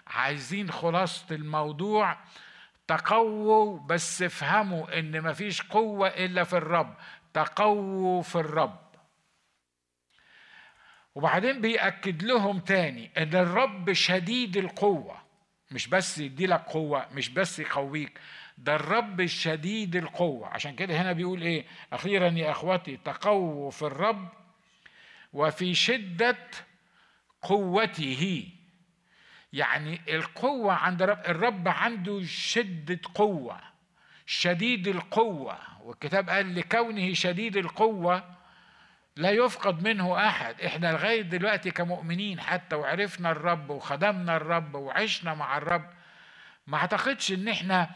عايزين 0.07 0.71
خلاصة 0.71 1.35
الموضوع 1.35 2.17
تقووا 2.89 3.79
بس 3.81 4.23
افهموا 4.23 4.99
إن 4.99 5.23
مفيش 5.23 5.63
قوة 5.63 6.09
إلا 6.09 6.45
في 6.45 6.57
الرب. 6.57 6.95
تقووا 7.35 8.23
في 8.23 8.37
الرب. 8.37 8.79
وبعدين 11.15 11.61
بيأكد 11.61 12.23
لهم 12.23 12.59
تاني 12.59 13.11
إن 13.19 13.35
الرب 13.35 13.93
شديد 13.93 14.57
القوة. 14.57 15.17
مش 15.71 15.89
بس 15.89 16.19
يديلك 16.19 16.61
قوة 16.61 17.07
مش 17.13 17.29
بس 17.29 17.59
يقويك. 17.59 18.19
ده 18.59 18.75
الرب 18.77 19.21
الشديد 19.21 19.97
القوة. 19.97 20.49
عشان 20.49 20.75
كده 20.77 21.03
هنا 21.03 21.13
بيقول 21.13 21.43
إيه؟ 21.43 21.65
أخيرا 21.93 22.29
يا 22.29 22.51
اخوتي 22.51 22.97
تقووا 22.97 23.71
في 23.71 23.83
الرب 23.83 24.29
وفي 25.33 25.75
شدة 25.75 26.37
قوته. 27.43 28.49
يعني 29.53 30.01
القوة 30.09 30.73
عند 30.75 31.03
الرب 31.03 31.19
الرب 31.29 31.69
عنده 31.69 32.23
شدة 32.25 33.01
قوة 33.15 33.61
شديد 34.27 34.89
القوة. 34.89 35.59
والكتاب 35.83 36.31
قال 36.31 36.55
لكونه 36.55 37.13
شديد 37.13 37.57
القوة 37.57 38.37
لا 39.17 39.31
يفقد 39.31 39.83
منه 39.89 40.29
أحد. 40.29 40.61
إحنا 40.61 40.93
لغاية 40.93 41.23
دلوقتي 41.23 41.71
كمؤمنين 41.71 42.41
حتى 42.41 42.77
وعرفنا 42.77 43.31
الرب 43.31 43.71
وخدمنا 43.71 44.37
الرب 44.37 44.75
وعشنا 44.75 45.35
مع 45.35 45.59
الرب 45.59 45.91
ما 46.67 46.77
أعتقدش 46.79 47.33
إن 47.33 47.49
إحنا 47.49 47.91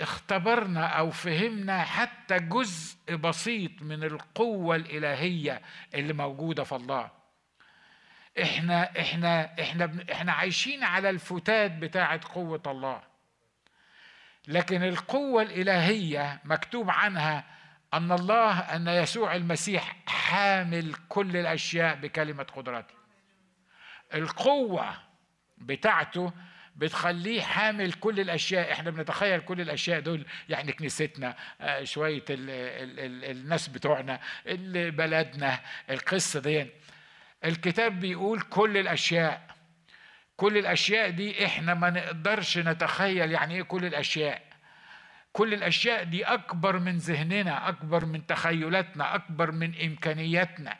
اختبرنا 0.00 0.86
أو 0.86 1.10
فهمنا 1.10 1.84
حتى 1.84 2.36
جزء 2.38 3.16
بسيط 3.16 3.82
من 3.82 4.04
القوة 4.04 4.76
الإلهية 4.76 5.62
اللي 5.94 6.12
موجودة 6.12 6.64
في 6.64 6.76
الله. 6.76 7.10
إحنا 8.42 9.00
إحنا 9.00 9.60
إحنا 9.60 10.04
إحنا 10.12 10.32
عايشين 10.32 10.84
على 10.84 11.10
الفتات 11.10 11.70
بتاعه 11.72 12.20
قوة 12.34 12.62
الله. 12.66 13.02
لكن 14.48 14.82
القوة 14.82 15.42
الإلهية 15.42 16.40
مكتوب 16.44 16.90
عنها 16.90 17.44
أن 17.94 18.12
الله 18.12 18.58
أن 18.58 18.88
يسوع 18.88 19.36
المسيح 19.36 19.96
حامل 20.06 20.94
كل 21.08 21.36
الأشياء 21.36 21.94
بكلمة 21.96 22.42
قدرته. 22.42 22.94
القوة 24.14 24.94
بتاعته 25.58 26.32
بتخليه 26.80 27.42
حامل 27.42 27.92
كل 27.92 28.20
الأشياء. 28.20 28.72
إحنا 28.72 28.90
بنتخيل 28.90 29.40
كل 29.40 29.60
الأشياء 29.60 30.00
دول 30.00 30.26
يعني 30.48 30.72
كنيستنا 30.72 31.36
آه، 31.60 31.84
شوية 31.84 32.24
ال 32.30 32.50
ال 32.50 33.00
ال 33.00 33.30
الناس 33.30 33.68
بتوعنا 33.68 34.20
بلدنا 34.90 35.60
القصة 35.90 36.40
دي. 36.40 36.66
الكتاب 37.44 38.00
بيقول 38.00 38.40
كل 38.40 38.76
الأشياء. 38.76 39.46
كل 40.36 40.58
الأشياء 40.58 41.10
دي 41.10 41.44
إحنا 41.46 41.74
ما 41.74 41.90
نقدرش 41.90 42.58
نتخيل 42.58 43.32
يعني 43.32 43.54
إيه 43.54 43.62
كل 43.62 43.84
الأشياء. 43.84 44.42
كل 45.32 45.54
الأشياء 45.54 46.04
دي 46.04 46.24
أكبر 46.24 46.78
من 46.78 46.96
ذهننا 46.96 47.68
أكبر 47.68 48.04
من 48.04 48.26
تخيلاتنا 48.26 49.14
أكبر 49.14 49.50
من 49.52 49.72
إمكانياتنا. 49.84 50.76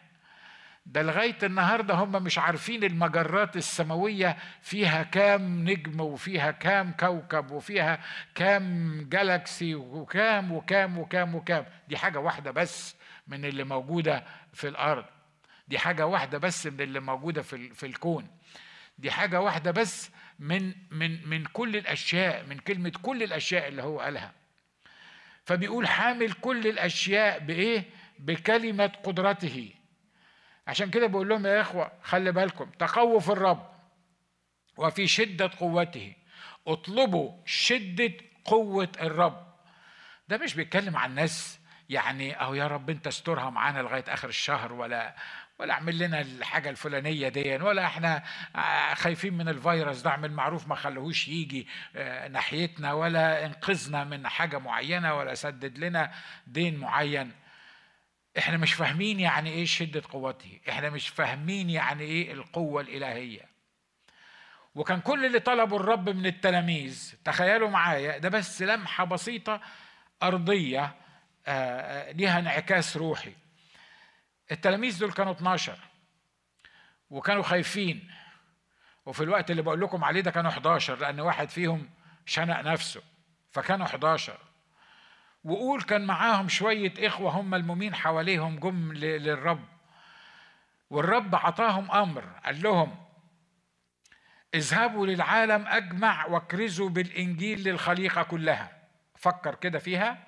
ده 0.91 1.03
لغاية 1.03 1.39
النهاردة 1.43 1.95
هم 1.95 2.13
مش 2.23 2.39
عارفين 2.39 2.85
المجرات 2.85 3.57
السماوية 3.57 4.37
فيها 4.63 5.03
كام 5.03 5.69
نجم 5.71 6.01
وفيها 6.01 6.51
كام 6.51 6.93
كوكب 7.01 7.51
وفيها 7.51 8.01
كام 8.35 8.97
جالاكسي 9.09 9.75
وكام 9.75 10.53
وكام 10.53 10.99
وكام 10.99 11.35
وكام. 11.35 11.65
دي 11.89 11.97
حاجة 11.97 12.19
واحدة 12.19 12.51
بس 12.51 12.97
من 13.29 13.45
اللي 13.45 13.65
موجودة 13.65 14.25
في 14.53 14.69
الأرض. 14.69 15.05
دي 15.69 15.79
حاجة 15.79 16.07
واحدة 16.07 16.39
بس 16.39 16.67
من 16.67 16.81
اللي 16.81 17.01
موجودة 17.01 17.43
في, 17.43 17.75
في 17.75 17.87
الكون. 17.87 18.29
دي 18.99 19.11
حاجة 19.11 19.41
واحدة 19.41 19.71
بس 19.71 20.11
من 20.39 20.75
من 20.91 21.29
من 21.29 21.45
كل 21.45 21.77
الأشياء 21.77 22.47
من 22.47 22.59
كلمة 22.59 22.93
كل 23.03 23.23
الأشياء 23.23 23.69
اللي 23.69 23.83
هو 23.83 24.01
قالها. 24.01 24.33
فبيقول 25.45 25.89
حامل 25.89 26.33
كل 26.33 26.67
الأشياء 26.67 27.39
بإيه؟ 27.39 27.85
بكلمة 28.19 28.87
قدرته. 29.05 29.71
عشان 30.67 30.91
كده 30.91 31.07
بقول 31.07 31.29
لهم 31.29 31.47
يا 31.47 31.61
إخوة 31.61 31.93
خلي 32.03 32.33
بالكم 32.33 32.71
تقووا 32.71 33.21
في 33.21 33.29
الرب 33.33 33.71
وفي 34.77 35.07
شدة 35.07 35.51
قوته. 35.59 36.15
اطلبوا 36.67 37.33
شدة 37.47 38.13
قوة 38.45 38.89
الرب. 39.03 39.47
ده 40.29 40.39
مش 40.39 40.55
بيتكلم 40.55 40.97
عن 40.97 41.11
الناس 41.11 41.61
يعني 41.89 42.41
أهو 42.41 42.55
يا 42.55 42.67
رب 42.67 42.91
أنت 42.91 43.07
استرها 43.07 43.51
معانا 43.51 43.81
لغاية 43.81 44.05
آخر 44.09 44.29
الشهر 44.29 44.73
ولا 44.73 45.17
ولا 45.59 45.73
اعمل 45.75 45.99
لنا 45.99 46.21
الحاجة 46.21 46.71
الفلانية 46.71 47.29
دي 47.29 47.57
ولا 47.57 47.85
إحنا 47.85 48.23
خايفين 48.95 49.35
من 49.35 49.49
الفيروس 49.49 50.01
ده 50.03 50.11
اعمل 50.11 50.33
معروف 50.33 50.69
ما 50.69 50.75
خلوهوش 50.75 51.29
يجي 51.29 51.69
آه، 51.97 52.29
ناحيتنا 52.29 52.93
ولا 52.93 53.47
إنقذنا 53.47 54.05
من 54.05 54.29
حاجة 54.29 54.59
معينة 54.59 55.15
ولا 55.15 55.35
سدد 55.35 55.79
لنا 55.79 56.13
دين 56.47 56.77
معين. 56.79 57.33
إحنا 58.39 58.57
مش 58.57 58.73
فاهمين 58.73 59.21
يعني 59.21 59.51
إيه 59.51 59.65
شدة 59.65 60.03
قوته 60.11 60.61
إحنا 60.69 60.91
مش 60.91 61.09
فاهمين 61.09 61.71
يعني 61.71 62.03
إيه 62.03 62.33
القوة 62.33 62.83
الإلهية. 62.83 63.51
وكان 64.75 65.01
كل 65.01 65.27
اللي 65.27 65.41
طلبوا 65.41 65.79
الرب 65.81 66.09
من 66.09 66.27
التلاميذ 66.27 67.15
تخيلوا 67.25 67.71
معايا 67.71 68.19
ده 68.19 68.29
بس 68.29 68.63
لمحة 68.63 69.05
بسيطة 69.05 69.61
أرضية 70.23 70.83
آه، 70.85 70.95
آه، 71.47 72.13
ليها 72.13 72.39
انعكاس 72.39 72.97
روحي. 72.97 73.33
التلاميذ 74.53 74.99
دول 74.99 75.13
كانوا 75.13 75.33
12 75.33 75.79
وكانوا 77.11 77.43
خايفين. 77.43 78.11
وفي 79.07 79.23
الوقت 79.23 79.51
اللي 79.51 79.63
بقول 79.63 79.81
لكم 79.81 80.05
عليه 80.05 80.21
ده 80.21 80.31
كانوا 80.31 80.51
11 80.51 80.99
لأن 80.99 81.21
واحد 81.21 81.49
فيهم 81.49 81.91
شنق 82.27 82.61
نفسه 82.61 83.03
فكانوا 83.53 83.87
11 83.87 84.39
وقول 85.45 85.83
كان 85.83 86.07
معاهم 86.07 86.49
شوية 86.49 86.95
إخوة 86.99 87.31
هم 87.31 87.55
المؤمنين 87.55 87.95
حواليهم 87.95 88.59
جم 88.59 88.93
للرب. 88.93 89.65
والرب 90.91 91.35
عطاهم 91.35 91.91
أمر 91.91 92.25
قال 92.45 92.63
لهم 92.63 92.97
اذهبوا 94.55 95.07
للعالم 95.07 95.67
أجمع 95.67 96.27
واكرزوا 96.27 96.89
بالإنجيل 96.89 97.65
للخليقة 97.69 98.23
كلها. 98.23 98.73
فكر 99.17 99.55
كده 99.55 99.79
فيها. 99.79 100.27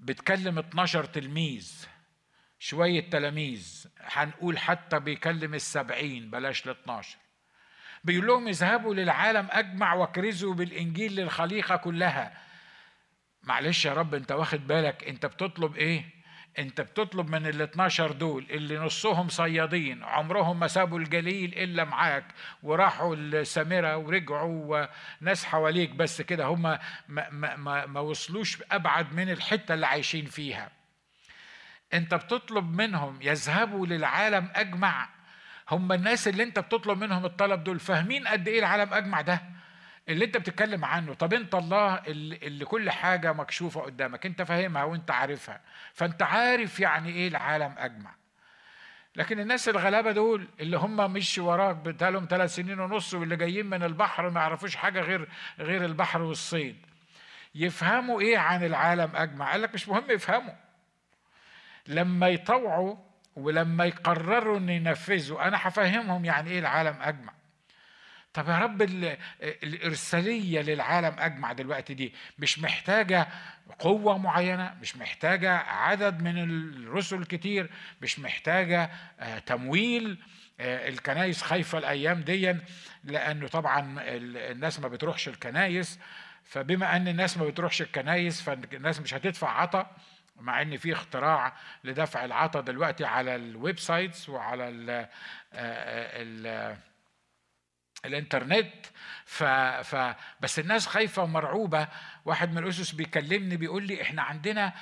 بتكلم 0.00 0.58
12 0.58 1.04
تلميذ 1.04 1.86
شوية 2.58 3.10
تلاميذ 3.10 3.86
هنقول 4.00 4.58
حتى 4.58 4.98
بيكلم 5.00 5.54
السبعين 5.54 6.30
بلاش 6.30 6.66
ال 6.66 6.70
12 6.70 7.18
بيقول 8.04 8.26
لهم 8.26 8.48
اذهبوا 8.48 8.94
للعالم 8.94 9.48
أجمع 9.50 9.94
واكرزوا 9.94 10.54
بالإنجيل 10.54 11.16
للخليقة 11.16 11.76
كلها. 11.76 12.38
معلش 13.42 13.84
يا 13.84 13.92
رب 13.92 14.14
انت 14.14 14.32
واخد 14.32 14.66
بالك؟ 14.66 15.04
انت 15.04 15.26
بتطلب 15.26 15.76
إيه؟ 15.76 16.04
انت 16.58 16.80
بتطلب 16.80 17.28
من 17.30 17.46
ال 17.46 17.62
12 17.62 18.12
دول 18.12 18.46
اللي 18.50 18.78
نصهم 18.78 19.28
صيادين 19.28 20.04
عمرهم 20.04 20.60
ما 20.60 20.66
سابوا 20.68 20.98
الجليل 20.98 21.54
إلا 21.58 21.84
معاك 21.84 22.24
وراحوا 22.62 23.16
السامره 23.16 23.96
ورجعوا 23.96 24.88
وناس 25.20 25.44
حواليك 25.44 25.90
بس 25.90 26.22
كده. 26.22 26.44
هم 26.44 26.62
ما, 26.62 26.78
ما, 27.08 27.56
ما, 27.56 27.86
ما 27.86 28.00
وصلوش 28.00 28.62
أبعد 28.72 29.14
من 29.14 29.30
الحتة 29.30 29.74
اللي 29.74 29.86
عايشين 29.86 30.26
فيها. 30.26 30.70
انت 31.94 32.14
بتطلب 32.14 32.76
منهم 32.76 33.18
يذهبوا 33.22 33.86
للعالم 33.86 34.48
أجمع. 34.54 35.08
هم 35.70 35.92
الناس 35.92 36.28
اللي 36.28 36.42
انت 36.42 36.58
بتطلب 36.58 36.98
منهم 36.98 37.24
الطلب 37.24 37.64
دول 37.64 37.80
فاهمين 37.80 38.28
قد 38.28 38.48
إيه 38.48 38.58
العالم 38.58 38.94
أجمع 38.94 39.20
ده؟ 39.20 39.42
اللي 40.08 40.24
انت 40.24 40.36
بتتكلم 40.36 40.84
عنه 40.84 41.14
طب 41.14 41.34
انت 41.34 41.54
الله 41.54 41.94
اللي, 41.94 42.64
كل 42.64 42.90
حاجة 42.90 43.32
مكشوفة 43.32 43.80
قدامك 43.80 44.26
انت 44.26 44.42
فاهمها 44.42 44.84
وانت 44.84 45.10
عارفها 45.10 45.60
فانت 45.92 46.22
عارف 46.22 46.80
يعني 46.80 47.10
إيه 47.10 47.28
العالم 47.28 47.74
أجمع. 47.78 48.14
لكن 49.16 49.40
الناس 49.40 49.68
الغلابة 49.68 50.12
دول 50.12 50.48
اللي 50.60 50.76
هم 50.76 51.12
مش 51.12 51.38
وراك 51.38 51.76
بتالهم 51.76 52.26
ثلاث 52.30 52.54
سنين 52.54 52.80
ونص 52.80 53.14
واللي 53.14 53.36
جايين 53.36 53.66
من 53.66 53.82
البحر 53.82 54.30
ما 54.30 54.40
يعرفوش 54.40 54.76
حاجة 54.76 55.00
غير 55.00 55.28
غير 55.58 55.84
البحر 55.84 56.22
والصيد. 56.22 56.86
يفهموا 57.54 58.20
إيه 58.20 58.38
عن 58.38 58.64
العالم 58.64 59.16
أجمع؟ 59.16 59.50
قال 59.52 59.62
لك 59.62 59.74
مش 59.74 59.88
مهم 59.88 60.10
يفهموا. 60.10 60.54
لما 61.86 62.28
يطوعوا 62.28 62.96
ولما 63.36 63.84
يقرروا 63.84 64.58
ان 64.58 64.68
ينفذوا 64.68 65.48
أنا 65.48 65.58
هفهمهم 65.60 66.24
يعني 66.24 66.50
إيه 66.50 66.58
العالم 66.58 66.96
أجمع. 67.00 67.32
طب 68.34 68.48
يا 68.48 68.58
رب 68.58 68.82
الإرسالية 69.42 70.60
للعالم 70.60 71.16
أجمع 71.18 71.52
دلوقتي 71.52 71.94
دي. 71.94 72.14
مش 72.38 72.58
محتاجة 72.58 73.28
قوة 73.78 74.18
معينة 74.18 74.74
مش 74.80 74.96
محتاجة 74.96 75.50
عدد 75.56 76.22
من 76.22 76.38
الرسل 76.38 77.24
كتير 77.24 77.70
مش 78.02 78.18
محتاجة 78.18 78.90
آه، 79.20 79.38
تمويل 79.38 80.18
آه، 80.60 80.88
الكنايس 80.88 81.42
خايفة 81.42 81.78
الأيام 81.78 82.20
دي 82.20 82.54
لأنه 83.04 83.48
طبعا 83.48 83.96
الناس 84.06 84.80
ما 84.80 84.88
بتروحش 84.88 85.28
الكنايس. 85.28 85.98
فبما 86.44 86.96
أن 86.96 87.08
الناس 87.08 87.38
ما 87.38 87.44
بتروحش 87.44 87.82
الكنايس 87.82 88.40
فالناس 88.42 89.00
مش 89.00 89.14
هتدفع 89.14 89.60
عطا 89.60 89.96
مع 90.40 90.62
إن 90.62 90.76
في 90.76 90.92
اختراع 90.92 91.52
لدفع 91.84 92.24
العطا 92.24 92.60
دلوقتي 92.60 93.04
على 93.04 93.36
ال 93.36 93.78
websites 93.78 94.28
وعلى 94.28 94.68
ال 94.68 95.08
ال 95.54 96.76
الإنترنت. 98.04 98.86
ف... 99.24 99.44
ف... 99.44 100.16
بس 100.40 100.58
الناس 100.58 100.86
خايفة 100.86 101.22
ومرعوبة. 101.22 101.88
واحد 102.24 102.52
من 102.52 102.58
القسس 102.58 102.92
بيكلمني 102.92 103.56
بيقول 103.56 103.86
لي 103.86 104.02
إحنا 104.02 104.22
عندنا 104.22 104.72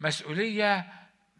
مسؤولية 0.00 0.86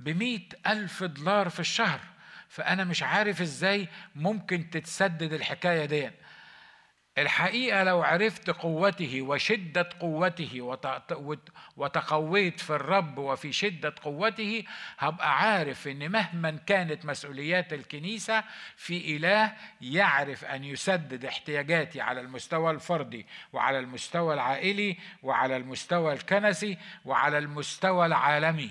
بمئة 0.00 0.48
ألف 0.66 1.04
دولار 1.04 1.48
في 1.48 1.60
الشهر. 1.60 2.00
فأنا 2.48 2.84
مش 2.84 3.02
عارف 3.02 3.40
إزاي 3.40 3.88
ممكن 4.14 4.70
تتسدد 4.70 5.32
الحكاية 5.32 5.84
دي 5.84 6.10
الحقيقة 7.22 7.82
لو 7.82 8.02
عرفت 8.02 8.50
قوته 8.50 9.22
وشدة 9.22 9.88
قوته 10.00 10.78
وتقويت 11.76 12.60
في 12.60 12.70
الرب 12.70 13.18
وفي 13.18 13.52
شدة 13.52 13.94
قوته 14.02 14.64
هبقى 14.98 15.38
عارف 15.38 15.88
إن 15.88 16.10
مهما 16.10 16.50
كانت 16.66 17.04
مسؤوليات 17.04 17.72
الكنيسة 17.72 18.44
في 18.76 19.16
إله 19.16 19.52
يعرف 19.80 20.44
أن 20.44 20.64
يسدد 20.64 21.24
احتياجاتي 21.24 22.00
على 22.00 22.20
المستوى 22.20 22.70
الفردي 22.70 23.26
وعلى 23.52 23.78
المستوى 23.78 24.34
العائلي 24.34 24.96
وعلى 25.22 25.56
المستوى 25.56 26.12
الكنسي 26.12 26.78
وعلى 27.04 27.38
المستوى 27.38 28.06
العالمي. 28.06 28.70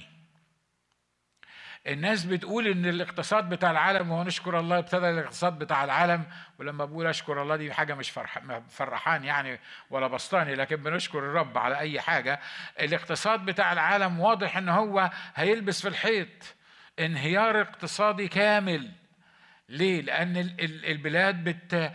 الناس 1.87 2.25
بتقول 2.25 2.67
إن 2.67 2.85
الاقتصاد 2.85 3.49
بتاع 3.49 3.71
العالم 3.71 4.11
وهو 4.11 4.23
نشكر 4.23 4.59
الله 4.59 4.77
ابتدى 4.77 5.09
الاقتصاد 5.09 5.59
بتاع 5.59 5.83
العالم 5.83 6.23
ولما 6.59 6.85
بقول 6.85 7.07
أشكر 7.07 7.41
الله 7.41 7.55
دي 7.55 7.73
حاجة 7.73 7.95
مش 7.95 8.09
فرح 8.09 8.39
فرحان 8.69 9.23
يعني 9.23 9.59
ولا 9.89 10.07
بسطاني 10.07 10.55
لكن 10.55 10.75
بنشكر 10.75 11.19
الرب 11.19 11.57
على 11.57 11.79
أي 11.79 12.01
حاجة 12.01 12.39
الاقتصاد 12.79 13.45
بتاع 13.45 13.73
العالم 13.73 14.19
واضح 14.19 14.57
إن 14.57 14.69
هو 14.69 15.09
هيلبس 15.35 15.81
في 15.81 15.87
الحيط 15.87 16.55
انهيار 16.99 17.61
اقتصادي 17.61 18.27
كامل 18.27 18.91
ليه؟ 19.69 20.01
لأن 20.01 20.37
البلاد 20.61 21.43
بت 21.43 21.91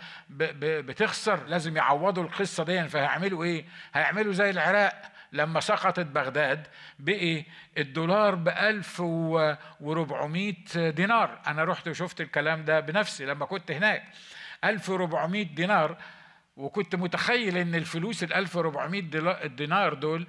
بتخسر 0.60 1.44
لازم 1.46 1.76
يعوضوا 1.76 2.22
القصة 2.22 2.64
دي 2.64 2.88
فهيعملوا 2.88 3.44
إيه؟ 3.44 3.64
هيعملوا 3.94 4.32
زي 4.32 4.50
العراق 4.50 5.11
لما 5.32 5.60
سقطت 5.60 6.06
بغداد 6.06 6.66
بقي 6.98 7.44
الدولار 7.78 8.34
ب 8.34 8.48
1400 8.48 10.54
دينار. 10.90 11.38
أنا 11.46 11.64
رحت 11.64 11.88
وشفت 11.88 12.20
الكلام 12.20 12.64
ده 12.64 12.80
بنفسي 12.80 13.24
لما 13.24 13.46
كنت 13.46 13.70
هناك. 13.70 14.04
1400 14.64 15.42
دينار 15.42 15.96
وكنت 16.56 16.94
متخيل 16.94 17.56
إن 17.56 17.74
الفلوس 17.74 18.22
ال 18.22 18.34
1400 18.34 19.00
دينار 19.46 19.94
دول 19.94 20.26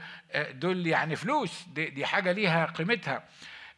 دول 0.52 0.88
يعني 0.88 1.16
فلوس. 1.16 1.64
دي, 1.68 1.90
دي 1.90 2.06
حاجة 2.06 2.32
ليها 2.32 2.66
قيمتها. 2.66 3.24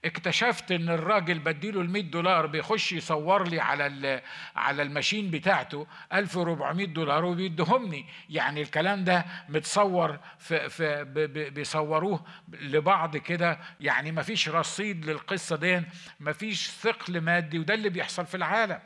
اكتشفت 0.05 0.71
إن 0.71 0.89
الراجل 0.89 1.39
بديله 1.39 1.81
ال 1.81 1.89
100 1.89 2.03
دولار 2.03 2.45
بيخش 2.45 2.91
يصور 2.91 3.47
لي 3.47 3.59
على 3.59 4.21
على 4.55 4.81
الماشين 4.81 5.31
بتاعته 5.31 5.87
1400 6.13 6.87
دولار 6.87 7.25
وبيدهمني. 7.25 8.05
يعني 8.29 8.61
الكلام 8.61 9.03
ده 9.03 9.25
متصور 9.49 10.19
في, 10.39 10.69
في 10.69 11.03
بيصوروه 11.49 12.25
لبعض 12.47 13.17
كده. 13.17 13.59
يعني 13.79 14.11
ما 14.11 14.21
فيش 14.21 14.49
رصيد 14.49 15.05
للقصة 15.05 15.55
دي 15.55 15.81
ما 16.19 16.33
فيش 16.33 16.69
ثقل 16.69 17.21
مادي 17.21 17.59
وده 17.59 17.73
اللي 17.73 17.89
بيحصل 17.89 18.25
في 18.25 18.37
العالم. 18.37 18.79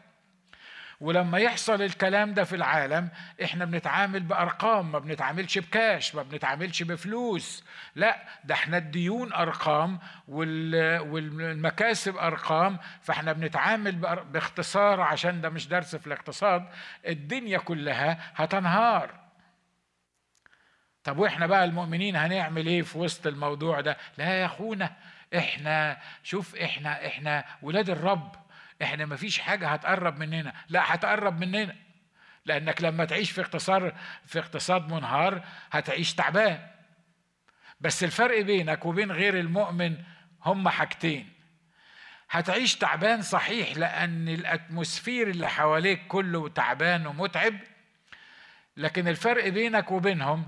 ولما 0.99 1.37
يحصل 1.37 1.81
الكلام 1.81 2.33
ده 2.33 2.43
في 2.43 2.55
العالم 2.55 3.09
إحنا 3.43 3.65
بنتعامل 3.65 4.19
بأرقام 4.19 4.91
ما 4.91 4.99
بنتعاملش 4.99 5.57
بكاش 5.57 6.15
ما 6.15 6.23
بنتعاملش 6.23 6.83
بفلوس. 6.83 7.63
لا 7.95 8.17
ده 8.43 8.53
إحنا 8.55 8.77
الديون 8.77 9.33
أرقام 9.33 9.99
والمكاسب 10.27 12.17
أرقام 12.17 12.77
فإحنا 13.01 13.33
بنتعامل 13.33 13.95
باختصار 14.31 15.01
عشان 15.01 15.41
ده 15.41 15.49
مش 15.49 15.67
درس 15.67 15.95
في 15.95 16.07
الاقتصاد 16.07 16.67
الدنيا 17.07 17.57
كلها 17.57 18.31
هتنهار. 18.35 19.11
طب 21.03 21.17
وإحنا 21.17 21.47
بقى 21.47 21.65
المؤمنين 21.65 22.15
هنعمل 22.15 22.67
إيه 22.67 22.81
في 22.81 22.97
وسط 22.97 23.27
الموضوع 23.27 23.81
ده؟ 23.81 23.97
لا 24.17 24.25
يا 24.41 24.45
أخونا 24.45 24.95
إحنا 25.37 25.97
شوف 26.23 26.55
إحنا 26.55 27.07
إحنا 27.07 27.45
ولاد 27.61 27.89
الرب. 27.89 28.35
إحنا 28.81 29.05
ما 29.05 29.15
فيش 29.15 29.39
حاجة 29.39 29.67
هتقرب 29.67 30.17
مننا. 30.17 30.53
لا 30.69 30.95
هتقرب 30.95 31.39
مننا. 31.39 31.75
لأنك 32.45 32.81
لما 32.81 33.05
تعيش 33.05 33.31
في 33.31 33.41
اقتصاد 33.41 33.93
في 34.25 34.39
اقتصاد 34.39 34.93
منهار 34.93 35.43
هتعيش 35.71 36.13
تعبان. 36.13 36.67
بس 37.81 38.03
الفرق 38.03 38.41
بينك 38.41 38.85
وبين 38.85 39.11
غير 39.11 39.39
المؤمن 39.39 39.97
هم 40.45 40.69
حاجتين. 40.69 41.29
هتعيش 42.29 42.75
تعبان 42.75 43.21
صحيح 43.21 43.77
لأن 43.77 44.29
الأتموسفير 44.29 45.29
اللي 45.29 45.49
حواليك 45.49 46.07
كله 46.07 46.49
تعبان 46.49 47.07
ومتعب. 47.07 47.55
لكن 48.77 49.07
الفرق 49.07 49.47
بينك 49.47 49.91
وبينهم 49.91 50.47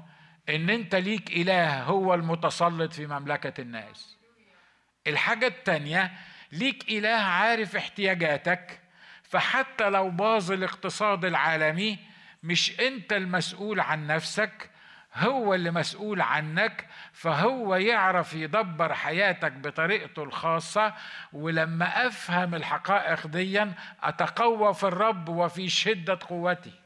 إن 0.49 0.69
أنت 0.69 0.95
ليك 0.95 1.31
إله 1.31 1.83
هو 1.83 2.13
المتسلط 2.13 2.93
في 2.93 3.07
مملكة 3.07 3.61
الناس. 3.61 4.17
الحاجة 5.07 5.47
الثانية 5.47 6.11
ليك 6.51 6.89
إله 6.89 7.09
عارف 7.09 7.75
احتياجاتك 7.75 8.79
فحتى 9.23 9.89
لو 9.89 10.09
باظ 10.09 10.51
الاقتصاد 10.51 11.25
العالمي 11.25 11.99
مش 12.43 12.79
أنت 12.79 13.13
المسؤول 13.13 13.79
عن 13.79 14.07
نفسك 14.07 14.69
هو 15.15 15.53
اللي 15.53 15.71
مسؤول 15.71 16.21
عنك 16.21 16.87
فهو 17.13 17.75
يعرف 17.75 18.33
يدبر 18.33 18.93
حياتك 18.93 19.51
بطريقته 19.51 20.23
الخاصة 20.23 20.93
ولما 21.33 22.07
أفهم 22.07 22.55
الحقائق 22.55 23.27
ديا 23.27 23.73
أتقوى 24.03 24.73
في 24.73 24.83
الرب 24.83 25.29
وفي 25.29 25.69
شدة 25.69 26.19
قوتي. 26.29 26.80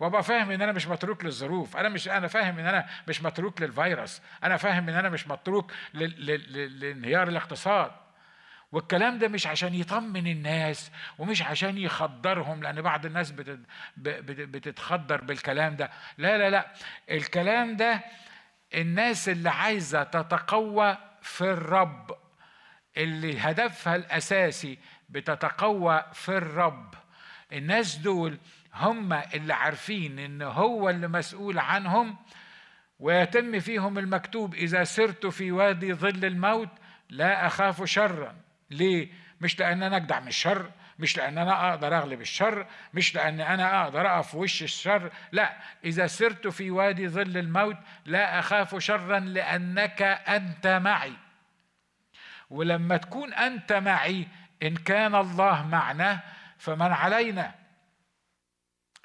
وأبقى 0.00 0.22
فاهم 0.22 0.50
إن 0.50 0.62
أنا 0.62 0.72
مش 0.72 0.86
متروك 0.88 1.24
للظروف. 1.24 1.76
أنا 1.76 1.88
مش 1.88 2.08
أنا 2.08 2.28
فاهم 2.28 2.58
إن 2.58 2.66
أنا 2.66 2.86
مش 3.08 3.22
متروك 3.22 3.62
للفيروس. 3.62 4.22
أنا 4.44 4.56
فاهم 4.56 4.88
إن 4.88 4.94
أنا 4.94 5.08
مش 5.08 5.28
متروك 5.28 5.72
لانهيار 5.94 7.28
الاقتصاد. 7.28 7.90
والكلام 8.72 9.18
ده 9.18 9.28
مش 9.28 9.46
عشان 9.46 9.74
يطمن 9.74 10.26
الناس 10.26 10.90
ومش 11.18 11.42
عشان 11.42 11.78
يخدرهم 11.78 12.62
لأن 12.62 12.82
بعض 12.82 13.06
الناس 13.06 13.34
بتتخدر 13.96 15.20
بالكلام 15.20 15.76
ده. 15.76 15.90
لا 16.18 16.38
لا 16.38 16.50
لا. 16.50 16.66
الكلام 17.10 17.76
ده 17.76 18.00
الناس 18.74 19.28
اللي 19.28 19.50
عايزة 19.50 20.02
تتقوى 20.02 20.96
في 21.22 21.44
الرب 21.44 22.18
اللي 22.96 23.40
هدفها 23.40 23.96
الأساسي 23.96 24.78
بتتقوى 25.08 26.04
في 26.12 26.28
الرب. 26.28 26.94
الناس 27.52 27.96
دول 27.96 28.38
هم 28.74 29.12
اللي 29.12 29.54
عارفين 29.54 30.18
إن 30.18 30.42
هو 30.42 30.90
اللي 30.90 31.08
مسؤول 31.08 31.58
عنهم 31.58 32.16
ويتم 33.00 33.60
فيهم 33.60 33.98
المكتوب 33.98 34.54
إذا 34.54 34.84
سرت 34.84 35.26
في 35.26 35.52
وادي 35.52 35.94
ظل 35.94 36.24
الموت 36.24 36.68
لا 37.10 37.46
أخاف 37.46 37.84
شرا. 37.84 38.36
ليه؟ 38.70 39.08
مش 39.40 39.58
لأن 39.58 39.82
أنا 39.82 39.96
أجدع 39.96 40.20
من 40.20 40.28
الشر 40.28 40.70
مش 40.98 41.16
لأن 41.16 41.38
أنا 41.38 41.70
أقدر 41.70 41.98
أغلب 41.98 42.20
الشر 42.20 42.66
مش 42.94 43.14
لأن 43.14 43.40
أنا 43.40 43.82
أقدر 43.82 44.06
أقف 44.06 44.30
في 44.30 44.36
وش 44.36 44.62
الشر. 44.62 45.10
لا 45.32 45.56
إذا 45.84 46.06
سرت 46.06 46.48
في 46.48 46.70
وادي 46.70 47.08
ظل 47.08 47.36
الموت 47.38 47.76
لا 48.06 48.38
أخاف 48.38 48.78
شرا 48.78 49.18
لأنك 49.18 50.02
أنت 50.02 50.66
معي. 50.66 51.12
ولما 52.50 52.96
تكون 52.96 53.34
أنت 53.34 53.72
معي 53.72 54.28
إن 54.62 54.76
كان 54.76 55.14
الله 55.14 55.66
معنا 55.66 56.20
فمن 56.58 56.92
علينا. 56.92 57.54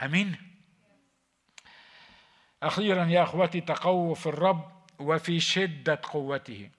آمين. 0.02 0.38
أخيرا 2.64 3.06
يا 3.06 3.24
اخوتي 3.24 3.62
تقووا 3.62 4.16
في 4.16 4.26
الرب 4.26 4.86
وفي 5.00 5.40
شدة 5.40 6.02
قوته. 6.04 6.70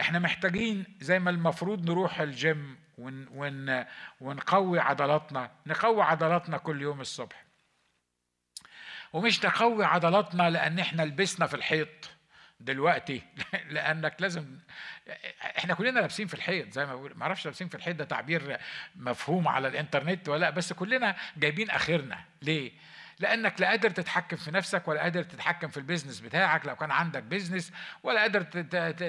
إحنا 0.00 0.18
محتاجين 0.18 0.98
زي 1.00 1.18
ما 1.18 1.30
المفروض 1.30 1.90
نروح 1.90 2.20
الجيم 2.20 2.78
ون 2.98 3.28
ون 3.28 3.84
ونقوي 4.20 4.78
عضلاتنا 4.78 5.50
نقوي 5.66 6.02
عضلاتنا 6.02 6.58
كل 6.58 6.82
يوم 6.82 7.00
الصبح. 7.00 7.44
ومش 9.12 9.44
نقوي 9.44 9.84
عضلاتنا 9.84 10.50
لأن 10.50 10.78
إحنا 10.78 11.02
لبسنا 11.02 11.46
في 11.46 11.54
الحيط. 11.54 12.10
دلوقتي. 12.60 13.22
لأنك 13.70 14.16
لازم 14.20 14.58
إحنا 15.58 15.74
كلنا 15.74 16.00
لابسين 16.00 16.26
في 16.26 16.34
الحيط 16.34 16.72
زي 16.72 16.86
ما 16.86 16.94
بقول 16.94 17.12
ما 17.16 17.22
أعرفش 17.22 17.44
لابسين 17.44 17.68
في 17.68 17.74
الحيط 17.74 17.96
ده 17.96 18.04
تعبير 18.04 18.58
مفهوم 18.96 19.48
على 19.48 19.68
الإنترنت 19.68 20.28
ولا 20.28 20.50
بس 20.50 20.72
كلنا 20.72 21.16
جايبين 21.36 21.70
آخرنا. 21.70 22.18
ليه؟ 22.42 22.72
لأنك 23.20 23.60
لا 23.60 23.68
قادر 23.68 23.90
تتحكم 23.90 24.36
في 24.36 24.50
نفسك 24.50 24.88
ولا 24.88 25.00
قادر 25.00 25.22
تتحكم 25.22 25.68
في 25.68 25.76
ال 25.76 25.81
business 25.81 26.20
بتاعك 26.20 26.66
لو 26.66 26.76
كان 26.76 26.90
عندك 26.90 27.22
business 27.22 27.72
ولا 28.02 28.20
قادر 28.20 28.42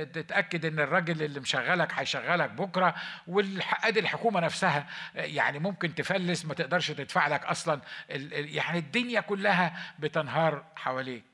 تتأكد 0.03 0.65
إن 0.65 0.79
الراجل 0.79 1.23
اللي 1.23 1.39
مشغلك 1.39 1.93
هيشغلك 1.93 2.49
بكرة 2.49 2.95
وأدي 3.27 3.99
الحكومة 3.99 4.39
نفسها 4.39 4.87
يعني 5.15 5.59
ممكن 5.59 5.95
تفلس 5.95 6.45
ما 6.45 6.53
تقدرش 6.53 6.91
تدفع 6.91 7.27
لك 7.27 7.45
أصلا 7.45 7.81
يعني 8.09 8.79
الدنيا 8.79 9.21
كلها 9.21 9.93
بتنهار 9.99 10.63
حواليك. 10.75 11.30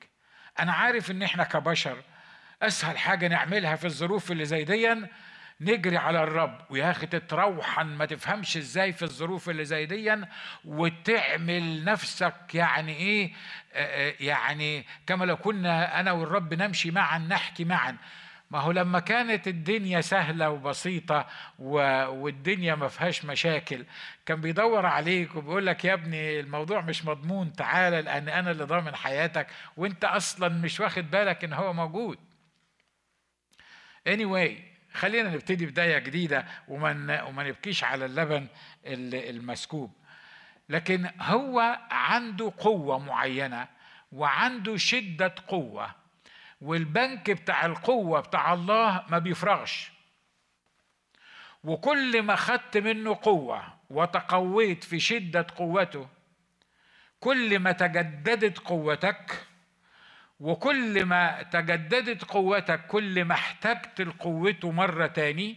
أنا 0.60 0.72
عارف 0.72 1.10
إن 1.10 1.22
إحنا 1.22 1.44
كبشر 1.44 2.02
أسهل 2.62 2.98
حاجة 2.98 3.28
نعملها 3.28 3.76
في 3.76 3.84
الظروف 3.84 4.32
اللي 4.32 4.44
زي 4.44 4.64
دي 4.64 4.94
نجري 5.60 5.96
على 5.96 6.22
الرب. 6.22 6.60
ويا 6.70 6.90
أخي 6.90 7.06
تتروحن 7.06 7.86
ما 7.86 8.06
تفهمش 8.06 8.56
إزاي 8.56 8.92
في 8.92 9.02
الظروف 9.02 9.50
اللي 9.50 9.64
زي 9.64 9.86
دي 9.86 10.16
وتعمل 10.64 11.84
نفسك 11.84 12.54
يعني 12.54 12.96
إيه 12.96 13.32
يعني 14.20 14.86
كما 15.06 15.24
لو 15.24 15.36
كنا 15.36 16.00
أنا 16.00 16.12
والرب 16.12 16.54
نمشي 16.54 16.90
معا 16.90 17.18
نحكي 17.18 17.64
معا. 17.64 17.96
ما 18.50 18.58
هو 18.60 18.70
لما 18.70 19.00
كانت 19.00 19.48
الدنيا 19.48 20.00
سهلة 20.00 20.50
وبسيطة 20.50 21.26
والدنيا 21.58 22.74
ما 22.74 22.88
فيهاش 22.88 23.24
مشاكل 23.24 23.84
كان 24.26 24.40
بيدور 24.40 24.86
عليك 24.86 25.36
وبيقول 25.36 25.66
لك 25.66 25.84
يا 25.84 25.94
ابني 25.94 26.40
الموضوع 26.40 26.80
مش 26.80 27.04
مضمون 27.04 27.52
تعالى 27.52 28.02
لأن 28.02 28.28
أنا 28.28 28.50
اللي 28.50 28.64
ضامن 28.64 28.94
حياتك 28.96 29.46
وأنت 29.76 30.04
أصلا 30.04 30.48
مش 30.48 30.80
واخد 30.80 31.10
بالك 31.10 31.44
إن 31.44 31.52
هو 31.52 31.72
موجود. 31.72 32.18
Anyway 34.08 34.50
خلينا 34.94 35.30
نبتدي 35.30 35.66
بداية 35.66 35.98
جديدة 35.98 36.46
وما 36.68 37.22
وما 37.22 37.42
نبكيش 37.48 37.84
على 37.84 38.04
اللبن 38.04 38.46
المسكوب. 38.86 39.92
لكن 40.68 41.10
هو 41.20 41.78
عنده 41.90 42.52
قوة 42.58 42.98
معينة 42.98 43.68
وعنده 44.12 44.76
شدة 44.76 45.34
قوة. 45.48 45.97
والبنك 46.60 47.30
بتاع 47.30 47.66
القوة 47.66 48.20
بتاع 48.20 48.52
الله 48.52 49.04
ما 49.08 49.18
بيفرغش. 49.18 49.92
وكل 51.64 52.22
ما 52.22 52.36
خدت 52.36 52.76
منه 52.76 53.18
قوة 53.22 53.62
وتقويت 53.90 54.84
في 54.84 55.00
شدة 55.00 55.46
قوته 55.56 56.08
كل 57.20 57.58
ما 57.58 57.72
تجددت 57.72 58.58
قوتك 58.58 59.46
وكل 60.40 61.04
ما 61.04 61.42
تجددت 61.42 62.24
قوتك 62.24 62.86
كل 62.86 63.24
ما 63.24 63.34
احتجت 63.34 64.00
لقوته 64.00 64.70
مرة 64.70 65.06
تاني 65.06 65.56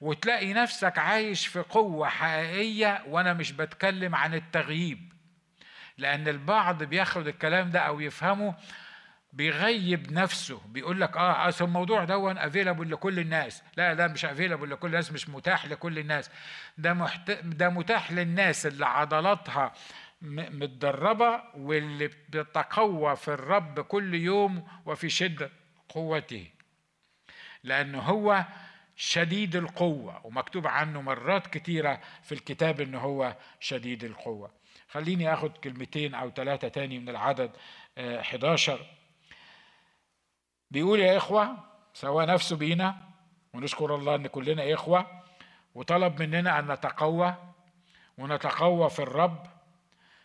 وتلاقي 0.00 0.52
نفسك 0.52 0.98
عايش 0.98 1.46
في 1.46 1.60
قوة 1.60 2.08
حقيقية 2.08 3.04
وأنا 3.08 3.32
مش 3.32 3.52
بتكلم 3.52 4.14
عن 4.14 4.34
التغييب. 4.34 5.12
لأن 5.98 6.28
البعض 6.28 6.82
بياخد 6.82 7.28
الكلام 7.28 7.70
ده 7.70 7.80
أو 7.80 8.00
يفهمه 8.00 8.54
بيغيب 9.32 10.12
نفسه 10.12 10.60
بيقول 10.66 11.00
لك 11.00 11.16
آه 11.16 11.48
أصل 11.48 11.64
الموضوع 11.64 12.04
ده 12.04 12.46
available 12.46 12.90
لكل 12.90 13.18
الناس. 13.18 13.62
لا 13.76 13.94
ده 13.94 14.08
مش 14.08 14.24
available 14.24 14.70
لكل 14.70 14.88
الناس 14.88 15.12
مش 15.12 15.28
متاح 15.28 15.66
لكل 15.66 15.98
الناس. 15.98 16.30
ده 16.78 16.92
محت... 16.92 17.30
ده 17.30 17.68
متاح 17.68 18.12
للناس 18.12 18.66
اللي 18.66 18.86
عضلاتها 18.86 19.72
متدربة 20.22 21.42
واللي 21.54 22.08
بتتقوى 22.08 23.16
في 23.16 23.28
الرب 23.28 23.80
كل 23.80 24.14
يوم 24.14 24.68
وفي 24.86 25.10
شدة 25.10 25.50
قوته. 25.88 26.46
لأنه 27.64 27.98
هو 27.98 28.44
شديد 28.96 29.56
القوة 29.56 30.26
ومكتوب 30.26 30.66
عنه 30.66 31.02
مرات 31.02 31.46
كتيرة 31.46 32.00
في 32.22 32.32
الكتاب 32.32 32.80
انه 32.80 32.98
هو 32.98 33.36
شديد 33.60 34.04
القوة. 34.04 34.50
خليني 34.88 35.32
آخد 35.32 35.56
كلمتين 35.56 36.14
أو 36.14 36.30
ثلاثة 36.30 36.68
تاني 36.68 36.98
من 36.98 37.08
العدد 37.08 37.50
11 37.98 38.72
آه، 38.72 39.01
بيقول 40.72 41.00
يا 41.00 41.16
إخوة 41.16 41.56
سوى 41.94 42.26
نفسه 42.26 42.56
بينا 42.56 42.96
ونشكر 43.54 43.94
الله 43.94 44.14
إن 44.14 44.26
كلنا 44.26 44.74
إخوة 44.74 45.22
وطلب 45.74 46.22
مننا 46.22 46.58
أن 46.58 46.72
نتقوى 46.72 47.34
ونتقوى 48.18 48.90
في 48.90 48.98
الرب 48.98 49.46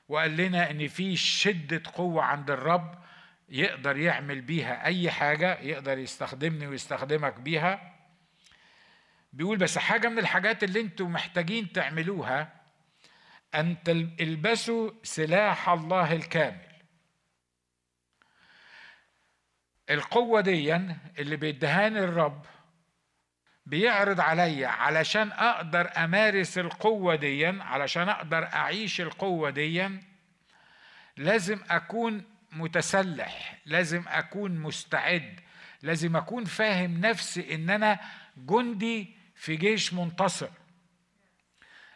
وقال 0.10 0.38
لنا 0.38 0.72
إن 0.72 0.88
في 0.88 1.16
شدة 1.18 1.82
قوة 1.94 2.24
عند 2.24 2.52
الرب 2.52 2.96
يقدر 3.50 3.98
يعمل 3.98 4.42
بيها 4.42 4.86
أي 4.86 5.12
حاجة 5.12 5.60
يقدر 5.60 5.98
يستخدمني 5.98 6.68
ويستخدمك 6.68 7.40
بيها. 7.40 7.96
بيقول 9.34 9.58
بس 9.58 9.78
حاجة 9.78 10.08
من 10.08 10.20
الحاجات 10.20 10.64
اللي 10.64 10.82
أنتم 10.82 11.12
محتاجين 11.12 11.72
تعملوها 11.72 12.54
أن 13.56 13.84
تلبسوا 13.84 14.92
سلاح 15.04 15.70
الله 15.70 16.14
الكامل. 16.14 16.67
القوة 19.90 20.42
دي 20.42 20.76
اللي 21.20 21.36
بيدهاني 21.36 22.00
الرب 22.00 22.46
بيعرض 23.66 24.20
عليا 24.20 24.68
علشان 24.68 25.32
أقدر 25.32 25.92
أمارس 25.98 26.58
القوة 26.58 27.16
دي 27.16 27.46
علشان 27.46 28.10
أقدر 28.10 28.44
أعيش 28.54 29.02
القوة 29.02 29.50
دي 29.50 29.90
لازم 31.18 31.60
أكون 31.70 32.24
متسلح 32.52 33.58
لازم 33.66 34.04
أكون 34.08 34.52
مستعد 34.60 35.40
لازم 35.82 36.16
أكون 36.16 36.46
فاهم 36.46 37.02
نفسي 37.02 37.56
إن 37.56 37.70
أنا 37.70 38.00
جندي 38.38 39.16
في 39.36 39.56
جيش 39.56 39.94
منتصر. 39.94 40.50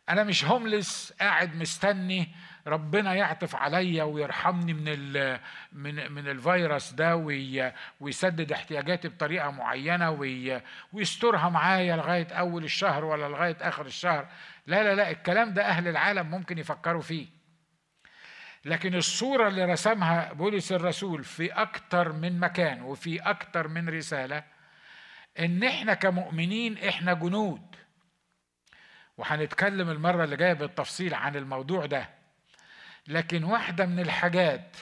أنا 0.10 0.24
مش 0.24 0.46
هوملس 0.46 1.14
قاعد 1.20 1.56
مستني 1.56 2.30
ربنا 2.68 3.14
يعطف 3.16 3.56
عليا 3.56 4.04
ويرحمني 4.04 4.74
من 4.74 4.84
ال 4.88 5.40
من 5.72 6.12
من 6.12 6.28
الفيروس 6.28 6.92
ده 6.92 7.16
ويسدد 8.00 8.52
احتياجاتي 8.52 9.08
بطريقة 9.08 9.52
معينة 9.52 10.12
ويسترها 10.94 11.50
معايا 11.50 11.96
لغاية 11.96 12.28
أول 12.34 12.64
الشهر 12.64 13.06
ولا 13.06 13.28
لغاية 13.30 13.58
آخر 13.62 13.86
الشهر. 13.86 14.28
لا 14.68 14.84
لا 14.84 14.96
لا 14.96 15.10
الكلام 15.12 15.54
ده 15.54 15.66
أهل 15.66 15.88
العالم 15.88 16.32
ممكن 16.32 16.58
يفكروا 16.58 17.02
فيه. 17.02 17.28
لكن 18.66 18.96
الصورة 18.96 19.48
اللي 19.48 19.66
رسمها 19.66 20.34
بولس 20.34 20.72
الرسول 20.72 21.24
في 21.24 21.52
أكتر 21.52 22.12
من 22.14 22.40
مكان 22.40 22.82
وفي 22.82 23.20
أكتر 23.20 23.68
من 23.68 23.90
رسالة 23.90 24.44
إن 25.40 25.64
إحنا 25.64 25.94
كمؤمنين 25.94 26.78
إحنا 26.78 27.14
جنود. 27.14 27.76
وهنتكلم 29.18 29.90
المرة 29.90 30.24
اللي 30.24 30.38
جاية 30.38 30.54
بالتفصيل 30.54 31.14
عن 31.14 31.36
الموضوع 31.36 31.86
ده. 31.86 32.21
لكن 33.08 33.44
واحدة 33.44 33.86
من 33.86 34.00
الحاجات 34.00 34.78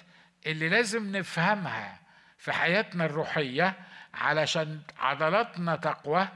اللي 0.46 0.70
لازم 0.70 1.16
نفهمها 1.18 2.00
في 2.38 2.52
حياتنا 2.52 3.06
الروحية 3.06 3.76
علشان 4.14 4.82
عضلاتنا 5.00 5.76
تقوى 5.76 6.28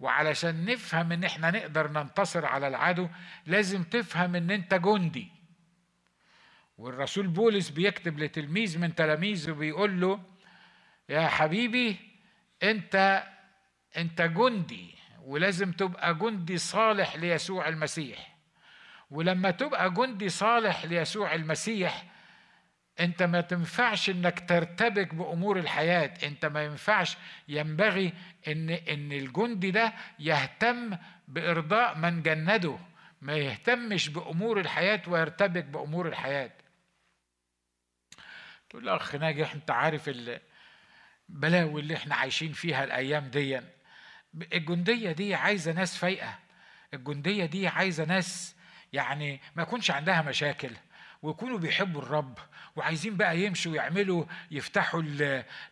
وعلشان 0.00 0.64
نفهم 0.64 1.12
إن 1.12 1.24
إحنا 1.24 1.50
نقدر 1.50 1.90
ننتصر 1.90 2.46
على 2.46 2.68
العدو 2.68 3.08
لازم 3.46 3.82
تفهم 3.82 4.34
إن 4.36 4.50
أنت 4.50 4.74
جندي. 4.74 5.28
والرسول 6.78 7.26
بولس 7.26 7.68
بيكتب 7.70 8.18
لتلميذ 8.18 8.78
من 8.78 8.94
تلاميذه 8.94 9.50
بيقول 9.52 10.00
له 10.00 10.20
يا 11.08 11.26
حبيبي 11.28 11.96
أنت 12.62 13.24
أنت 13.96 14.22
جندي 14.22 14.94
ولازم 15.24 15.72
تبقى 15.72 16.14
جندي 16.14 16.58
صالح 16.58 17.16
ليسوع 17.16 17.68
المسيح. 17.68 18.31
ولما 19.12 19.50
تبقى 19.50 19.90
جندي 19.90 20.28
صالح 20.28 20.84
ليسوع 20.84 21.34
المسيح 21.34 22.04
انت 23.00 23.22
ما 23.22 23.40
تنفعش 23.40 24.10
انك 24.10 24.48
ترتبك 24.48 25.14
بأمور 25.14 25.58
الحياة. 25.58 26.14
انت 26.22 26.46
ما 26.46 26.64
ينفعش 26.64 27.16
ينبغي 27.48 28.12
ان 28.48 28.70
ان 28.70 29.12
الجندي 29.12 29.70
ده 29.70 29.92
يهتم 30.18 30.96
بإرضاء 31.28 31.98
من 31.98 32.22
جنده 32.22 32.78
ما 33.22 33.36
يهتمش 33.36 34.08
بأمور 34.08 34.60
الحياة 34.60 35.02
ويرتبك 35.06 35.64
بأمور 35.64 36.08
الحياة. 36.08 36.50
تقول 38.70 38.88
أخ 38.88 39.14
ناجح 39.14 39.54
انت 39.54 39.70
عارف 39.70 40.10
البلاوي 41.28 41.80
اللي 41.80 41.94
إحنا 41.96 42.14
عايشين 42.14 42.52
فيها 42.52 42.84
الأيام 42.84 43.28
دي. 43.28 43.60
الجندية 44.52 45.12
دي 45.12 45.34
عايزة 45.34 45.72
ناس 45.72 45.96
فايقة. 45.96 46.38
الجندية 46.94 47.44
دي 47.44 47.68
عايزة 47.68 48.04
ناس 48.04 48.56
يعني 48.92 49.40
ما 49.56 49.62
يكونش 49.62 49.90
عندها 49.90 50.22
مشاكل 50.22 50.70
ويكونوا 51.22 51.58
بيحبوا 51.58 52.02
الرب 52.02 52.38
وعايزين 52.76 53.16
بقى 53.16 53.38
يمشوا 53.38 53.72
ويعملوا 53.72 54.24
يفتحوا 54.50 55.02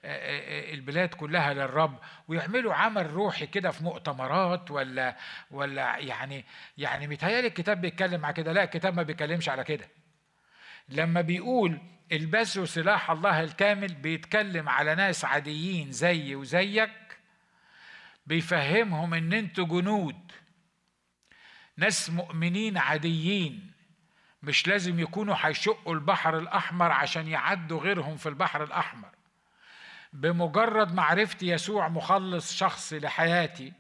البلاد 0.05 1.09
كلها 1.15 1.55
للرب 1.55 1.99
ويعملوا 2.29 2.75
عمل 2.75 3.11
روحي 3.11 3.47
كده 3.47 3.71
في 3.71 3.85
مؤتمرات 3.85 4.71
ولا 4.71 5.17
ولا 5.51 5.97
يعني 5.99 6.45
يعني 6.79 7.07
متهيألي 7.07 7.47
الكتاب 7.47 7.81
بيتكلم 7.81 8.25
على 8.25 8.35
كده 8.35 8.53
لا 8.53 8.65
الكتاب 8.65 8.95
ما 8.97 9.03
بيتكلمش 9.03 9.49
على 9.49 9.65
كده. 9.65 9.89
لما 10.89 11.21
بيقول 11.21 11.79
البسوا 12.13 12.65
سلاح 12.65 13.11
الله 13.11 13.41
الكامل 13.41 13.95
بيتكلم 13.95 14.69
على 14.69 14.95
ناس 14.95 15.25
عاديين 15.25 15.93
زي 15.93 16.35
وزيك 16.35 16.91
بيفهمهم 18.27 19.15
إن 19.15 19.33
أنتوا 19.33 19.67
جنود. 19.67 20.33
ناس 21.81 22.11
مؤمنين 22.11 22.79
عاديين 22.79 23.73
مش 24.43 24.69
لازم 24.69 25.01
يكونوا 25.01 25.37
هيشقوا 25.39 25.95
البحر 25.95 26.39
الأحمر 26.39 26.93
عشان 26.93 27.29
يعدوا 27.29 27.81
غيرهم 27.81 28.17
في 28.17 28.29
البحر 28.29 28.65
الأحمر. 28.65 29.09
بمجرد 30.13 30.95
معرفتي 30.95 31.47
يسوع 31.49 31.89
مخلص 31.89 32.57
شخصي 32.57 32.99
لحياتي 32.99 33.73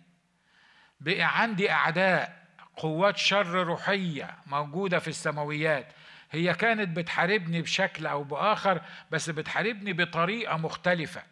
بقى 1.00 1.40
عندي 1.42 1.70
أعداء 1.70 2.46
قوات 2.76 3.16
شر 3.16 3.46
روحية 3.66 4.36
موجودة 4.46 4.98
في 4.98 5.08
السماويات. 5.08 5.92
هي 6.30 6.54
كانت 6.54 6.96
بتحاربني 6.96 7.62
بشكل 7.62 8.06
أو 8.06 8.24
بآخر 8.24 8.80
بس 9.10 9.30
بتحاربني 9.30 9.92
بطريقة 9.92 10.56
مختلفة. 10.56 11.22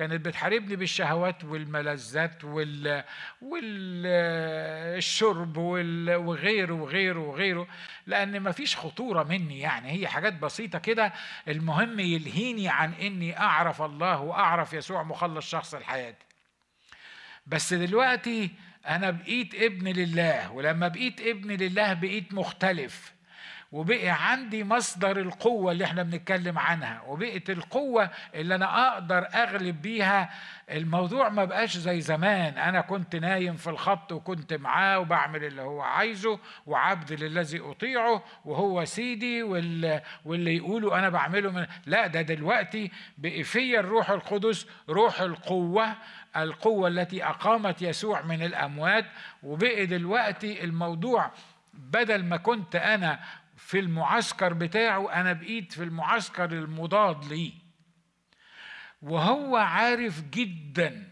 كانت 0.00 0.26
بتحاربني 0.26 0.76
بالشهوات 0.76 1.44
والملذات 1.44 2.44
وال 2.44 3.04
والشرب 3.42 5.56
وال... 5.56 6.14
وغيره 6.14 6.74
وغيره 6.74 7.18
وغيره 7.18 7.68
لأن 8.06 8.40
ما 8.40 8.52
فيش 8.52 8.76
خطورة 8.76 9.22
مني 9.22 9.60
يعني. 9.60 9.90
هي 9.90 10.08
حاجات 10.08 10.32
بسيطة 10.32 10.78
كده. 10.78 11.12
المهم 11.48 12.00
يلهيني 12.00 12.68
عن 12.68 12.92
إني 12.92 13.38
أعرف 13.38 13.82
الله 13.82 14.20
وأعرف 14.20 14.72
يسوع 14.72 15.02
مخلص 15.02 15.50
شخص 15.50 15.74
لحياتي 15.74 16.26
بس 17.46 17.74
دلوقتي 17.74 18.50
أنا 18.86 19.10
بقيت 19.10 19.54
ابن 19.54 19.88
لله 19.88 20.52
ولما 20.52 20.88
بقيت 20.88 21.20
ابن 21.20 21.50
لله 21.50 21.92
بقيت 21.92 22.34
مختلف. 22.34 23.12
وبقي 23.72 24.08
عندي 24.08 24.64
مصدر 24.64 25.20
القوة 25.20 25.72
اللي 25.72 25.84
إحنا 25.84 26.02
بنتكلم 26.02 26.58
عنها 26.58 27.02
وبقت 27.06 27.50
القوة 27.50 28.10
اللي 28.34 28.54
أنا 28.54 28.88
أقدر 28.92 29.26
أغلب 29.34 29.82
بيها 29.82 30.30
الموضوع 30.70 31.28
ما 31.28 31.44
بقاش 31.44 31.76
زي 31.76 32.00
زمان. 32.00 32.58
أنا 32.58 32.80
كنت 32.80 33.16
نايم 33.16 33.56
في 33.56 33.70
الخط 33.70 34.12
وكنت 34.12 34.52
معاه 34.54 34.98
وبعمل 34.98 35.44
اللي 35.44 35.62
هو 35.62 35.80
عايزه 35.80 36.38
وعبد 36.66 37.12
للذي 37.12 37.60
أطيعه 37.60 38.22
وهو 38.44 38.84
سيدي 38.84 39.42
واللي, 39.42 40.02
واللي 40.24 40.56
يقوله 40.56 40.98
أنا 40.98 41.08
بعمله 41.08 41.50
من 41.50 41.66
لا 41.86 42.06
ده 42.06 42.22
دلوقتي 42.22 42.90
بقي 43.18 43.42
فيا 43.42 43.80
الروح 43.80 44.10
القدس 44.10 44.66
روح 44.88 45.20
القوة 45.20 45.94
القوة 46.36 46.88
التي 46.88 47.24
أقامت 47.24 47.82
يسوع 47.82 48.22
من 48.22 48.42
الأموات. 48.42 49.04
وبقي 49.42 49.86
دلوقتي 49.86 50.64
الموضوع 50.64 51.30
بدل 51.74 52.24
ما 52.24 52.36
كنت 52.36 52.76
أنا 52.76 53.20
في 53.70 53.78
المعسكر 53.78 54.52
بتاعه 54.52 55.12
أنا 55.12 55.32
بقيت 55.32 55.72
في 55.72 55.82
المعسكر 55.84 56.44
المضاد 56.44 57.24
ليه. 57.24 57.52
وهو 59.02 59.56
عارف 59.56 60.22
جدا 60.30 61.08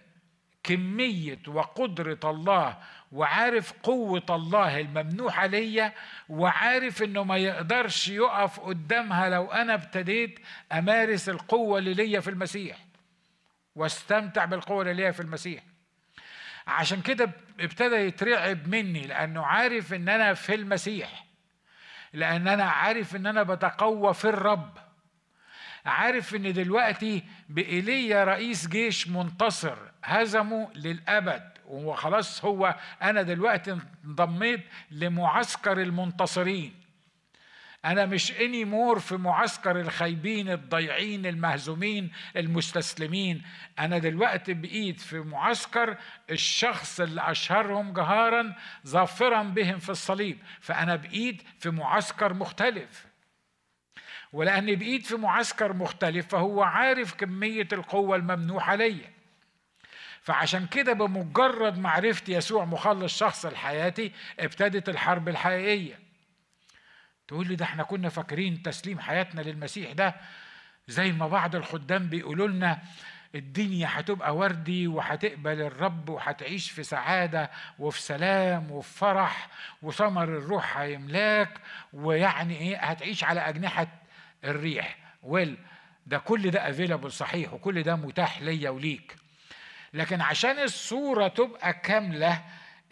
كمية 0.62 1.38
وقدرة 1.48 2.18
الله 2.24 2.78
وعارف 3.12 3.72
قوة 3.82 4.26
الله 4.30 4.80
الممنوحة 4.80 5.46
ليا 5.46 5.92
وعارف 6.28 7.02
إنه 7.02 7.24
ما 7.24 7.36
يقدرش 7.36 8.09
يقف 8.09 8.61
قدامها 8.61 9.28
لو 9.28 9.52
أنا 9.52 9.74
ابتديت 9.74 10.38
أمارس 10.72 11.28
القوة 11.28 11.78
اللي 11.78 11.94
ليا 11.94 12.20
في 12.20 12.30
المسيح 12.30 12.76
واستمتع 13.74 14.44
بالقوة 14.44 14.82
اللي 14.82 14.94
ليا 14.94 15.11
في 15.11 15.20
المسيح. 15.20 15.62
عشان 16.66 17.02
كده 17.02 17.30
ابتدى 17.61 17.96
يترعب 17.96 18.68
مني 18.68 19.06
لأنه 19.06 19.46
عارف 19.46 19.94
إن 19.94 20.09
أنا 20.09 20.34
في 20.34 20.54
المسيح. 20.54 21.28
لأن 22.12 22.48
أنا 22.48 22.64
عارف 22.64 23.16
ان 23.16 23.26
أنا 23.26 23.42
بتقوى 23.42 24.14
في 24.14 24.24
الرب. 24.24 24.78
عارف 25.86 26.34
ان 26.34 26.52
دلوقتي 26.52 27.24
بإيليا 27.48 28.24
رئيس 28.24 28.66
جيش 28.68 29.09
منتصر 29.09 29.76
هزمه 30.04 30.68
للأبد 30.74 31.42
وخلاص 31.66 32.44
هو 32.44 32.74
أنا 33.02 33.22
دلوقتي 33.22 33.78
انضميت 34.04 34.61
لمعسكر 34.90 35.80
المنتصرين. 35.82 36.74
أنا 37.85 38.07
مش 38.07 38.33
إني 38.33 38.64
مور 38.64 38.99
في 38.99 39.16
معسكر 39.16 39.81
الخايبين 39.81 40.51
الضيعين 40.51 41.26
المهزومين 41.26 42.12
المستسلمين. 42.37 43.43
أنا 43.79 43.99
دلوقتي 43.99 44.55
بقيت 44.55 45.01
في 45.01 45.18
معسكر 45.20 45.97
الشخص 46.31 47.01
اللي 47.01 47.31
أشهرهم 47.31 47.93
جهارا 47.93 48.55
ظافرا 48.87 49.43
بهم 49.43 49.79
في 49.79 49.89
الصليب. 49.91 50.39
فأنا 50.61 50.97
بقيت 50.97 51.43
في 51.59 51.70
معسكر 51.70 52.35
مختلف. 52.35 53.07
ولأني 54.33 54.76
بقيت 54.76 55.07
في 55.07 55.16
معسكر 55.16 55.72
مختلف 55.72 56.26
فهو 56.26 56.62
عارف 56.62 57.14
كمية 57.14 57.68
القوة 57.72 58.16
الممنوحة 58.16 58.74
ليا. 58.74 59.11
فعشان 60.22 60.66
كده 60.66 60.93
بمجرد 60.93 61.79
معرفتي 61.79 62.33
يسوع 62.33 62.64
مخلص 62.64 63.18
شخص 63.18 63.47
لحياتي 63.47 64.12
ابتدت 64.41 64.89
الحرب 64.89 65.29
الحقيقية. 65.29 66.07
تقول 67.29 67.49
لي 67.49 67.57
ده 67.57 67.64
إحنا 67.64 67.83
كنا 67.83 68.09
فاكرين 68.09 68.62
تسليم 68.62 69.01
حياتنا 69.01 69.41
للمسيح 69.41 69.93
ده 69.93 70.14
زي 70.89 71.12
ما 71.12 71.29
بعض 71.29 71.57
الخدام 71.57 72.09
بيقولوا 72.09 72.49
لنا 72.49 72.79
الدنيا 73.35 73.89
هتبقى 73.91 74.37
وردي 74.37 74.87
وهتقبل 74.87 75.61
الرب 75.61 76.09
وهتعيش 76.09 76.70
في 76.70 76.83
سعادة 76.83 77.51
وفي 77.79 78.01
سلام 78.03 78.70
وفي 78.70 78.99
فرح 78.99 79.49
وثمر 79.83 80.24
الروح 80.24 80.79
هيملاك 80.79 81.51
ويعني 81.93 82.59
إيه 82.59 82.76
هتعيش 82.76 83.24
على 83.24 83.41
أجنحة 83.41 83.87
الريح. 84.45 84.97
ويل 85.22 85.57
ده 86.07 86.18
كل 86.18 86.51
ده 86.51 86.70
افيلابل 86.70 87.12
صحيح 87.12 87.53
وكل 87.53 87.83
ده 87.83 87.97
متاح 87.97 88.43
ليا 88.43 88.70
وليك. 88.70 89.16
لكن 89.95 90.20
عشان 90.20 90.59
الصورة 90.59 91.29
تبقى 91.29 91.72
كاملة 91.72 92.43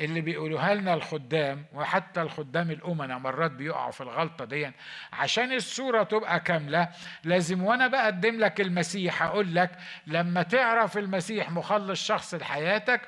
اللي 0.01 0.21
بيقولوها 0.21 0.75
لنا 0.75 0.95
الخدام 0.95 1.65
وحتى 1.75 2.23
الخدام 2.23 2.71
الأمنا 2.71 3.19
مرات 3.19 3.51
بيقعوا 3.51 3.91
في 3.91 4.01
الغلطة 4.01 4.45
دي 4.45 4.71
عشان 5.13 5.53
الصورة 5.53 6.03
تبقى 6.03 6.41
كاملة 6.41 6.89
لازم 7.25 7.63
وأنا 7.63 7.87
بقدم 7.87 8.39
لك 8.39 8.61
المسيح 8.61 9.23
أقول 9.23 9.55
لك 9.55 9.71
لما 10.07 10.43
تعرف 10.43 10.99
المسيح 10.99 11.51
مخلص 11.51 12.07
شخص 12.07 12.35
لحياتك 12.35 13.01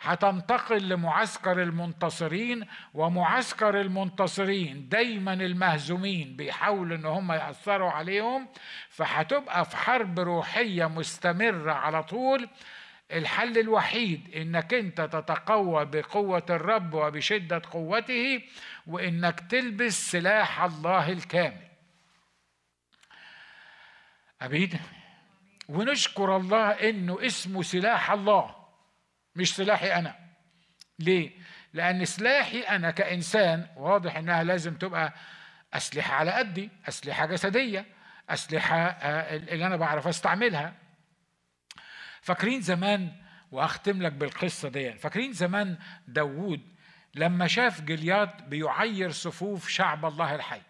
هتنتقل 0.00 0.88
لمعسكر 0.88 1.62
المنتصرين 1.62 2.66
ومعسكر 2.94 3.80
المنتصرين 3.80 4.88
دايما 4.88 5.32
المهزومين 5.32 6.36
بيحاولوا 6.36 6.96
إن 6.96 7.06
هم 7.06 7.32
يأثروا 7.32 7.90
عليهم 7.90 8.48
فهتبقى 8.88 9.64
في 9.64 9.76
حرب 9.76 10.20
روحية 10.20 10.86
مستمرة 10.86 11.72
على 11.72 12.02
طول. 12.02 12.48
الحل 13.12 13.58
الوحيد 13.58 14.34
إنك 14.36 14.74
أنت 14.74 15.00
تتقوى 15.00 15.84
بقوة 15.84 16.46
الرب 16.50 16.94
وبشدة 16.94 17.62
قوته 17.70 18.42
وإنك 18.86 19.40
تلبس 19.40 20.10
سلاح 20.10 20.62
الله 20.62 21.12
الكامل. 21.12 21.68
أبيد 24.42 24.80
ونشكر 25.68 26.36
الله 26.36 26.70
إنه 26.70 27.26
اسمه 27.26 27.62
سلاح 27.62 28.10
الله 28.10 28.54
مش 29.36 29.56
سلاحي 29.56 29.92
أنا. 29.92 30.16
ليه؟ 30.98 31.30
لأن 31.72 32.04
سلاحي 32.04 32.60
أنا 32.60 32.90
كإنسان 32.90 33.66
واضح 33.76 34.16
إنها 34.16 34.42
لازم 34.44 34.74
تبقى 34.74 35.12
أسلحة 35.74 36.14
على 36.14 36.30
قدي 36.30 36.70
أسلحة 36.88 37.26
جسدية 37.26 37.86
أسلحة 38.30 38.76
آه، 38.76 39.36
اللي 39.36 39.66
أنا 39.66 39.76
بعرف 39.76 40.06
أستعملها. 40.08 40.81
فاكرين 42.22 42.60
زمان 42.60 43.12
واختم 43.52 44.02
لك 44.02 44.12
بالقصة 44.12 44.68
دي 44.68 44.92
فاكرين 44.92 45.32
زمان 45.32 45.78
داوود 46.08 46.72
لما 47.14 47.46
شاف 47.46 47.80
جلياد 47.80 48.48
بيعير 48.48 49.10
صفوف 49.10 49.68
شعب 49.68 50.04
الله 50.04 50.34
الحي. 50.34 50.62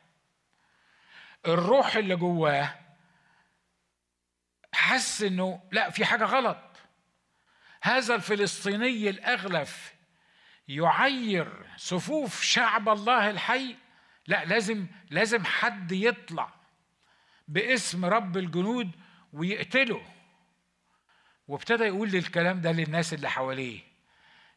الروح 1.47 1.97
اللي 1.97 2.17
جواه 2.17 2.75
حس 4.75 5.23
إنه 5.23 5.63
لا 5.73 5.91
في 5.91 6.05
حاجة 6.05 6.25
غلط. 6.25 6.59
هذا 7.83 8.15
الفلسطيني 8.15 9.11
الأغلف 9.11 9.95
يعير 10.69 11.67
صفوف 11.77 12.43
شعب 12.43 12.89
الله 12.89 13.31
الحي. 13.31 13.77
لا 14.27 14.45
لازم 14.45 14.87
لازم 15.11 15.45
حد 15.45 15.93
يطلع 15.93 16.51
باسم 17.49 18.05
رب 18.05 18.37
الجنود 18.37 18.91
ويقتله. 19.33 20.03
وابتدى 21.49 21.85
يقول 21.85 22.17
الكلام 22.17 22.61
ده 22.61 22.73
للناس 22.73 23.15
اللي 23.15 23.31
حواليه. 23.31 23.81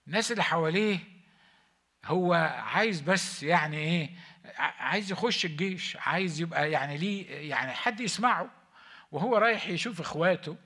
الناس 0.07 0.31
اللي 0.31 0.43
حواليه 0.43 0.99
هو 2.05 2.33
عايز 2.73 3.01
بس 3.01 3.43
يعني 3.43 3.77
إيه 3.77 4.09
عايز 4.59 5.11
يخش 5.11 5.45
الجيش 5.45 5.97
عايز 5.99 6.41
يبقى 6.41 6.71
يعني 6.71 6.97
ليه 6.97 7.49
يعني 7.49 7.71
حد 7.71 7.99
يسمعه 7.99 8.49
وهو 9.11 9.37
رايح 9.37 9.67
يشوف 9.67 10.01
إخواته 10.01 10.57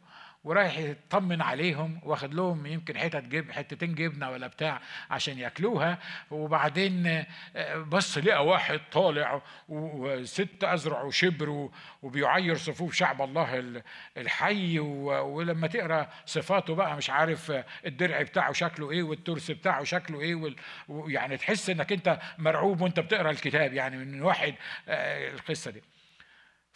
ورايح 0.43 0.77
يطمن 0.77 1.41
عليهم 1.41 1.99
واخد 2.03 2.33
لهم 2.33 2.65
يمكن 2.65 2.97
حتت 2.97 3.23
جب 3.23 3.51
حتتين 3.51 3.95
جبنة 3.95 4.29
ولا 4.29 4.47
بتاع 4.47 4.81
عشان 5.09 5.37
ياكلوها. 5.39 5.99
وبعدين 6.31 7.07
آه، 7.55 7.75
بص 7.77 8.17
لقى 8.17 8.45
واحد 8.45 8.79
طالع 8.91 9.41
وست 9.69 10.63
أزرع 10.63 11.01
وشبر 11.01 11.69
وبيعير 12.03 12.55
صفوف 12.55 12.93
شعب 12.95 13.21
الله 13.21 13.81
الحي 14.17 14.79
ولما 14.79 15.67
تقرأ 15.67 16.09
صفاته 16.25 16.75
بقى 16.75 16.97
مش 16.97 17.09
عارف 17.09 17.53
الدرع 17.85 18.21
بتاعه 18.21 18.53
شكله 18.53 18.91
إيه 18.91 19.03
والترس 19.03 19.51
بتاعه 19.51 19.83
شكله 19.83 20.21
إيه 20.21 20.53
ويعني 20.87 21.37
تحس 21.37 21.69
إنك 21.69 21.91
أنت 21.91 22.19
مرعوب 22.37 22.81
وأنت 22.81 22.99
بتقرأ 22.99 23.31
الكتاب 23.31 23.73
يعني 23.73 23.97
من 23.97 24.21
واحد 24.21 24.55
آه، 24.89 25.31
القصة 25.31 25.71
دي. 25.71 25.81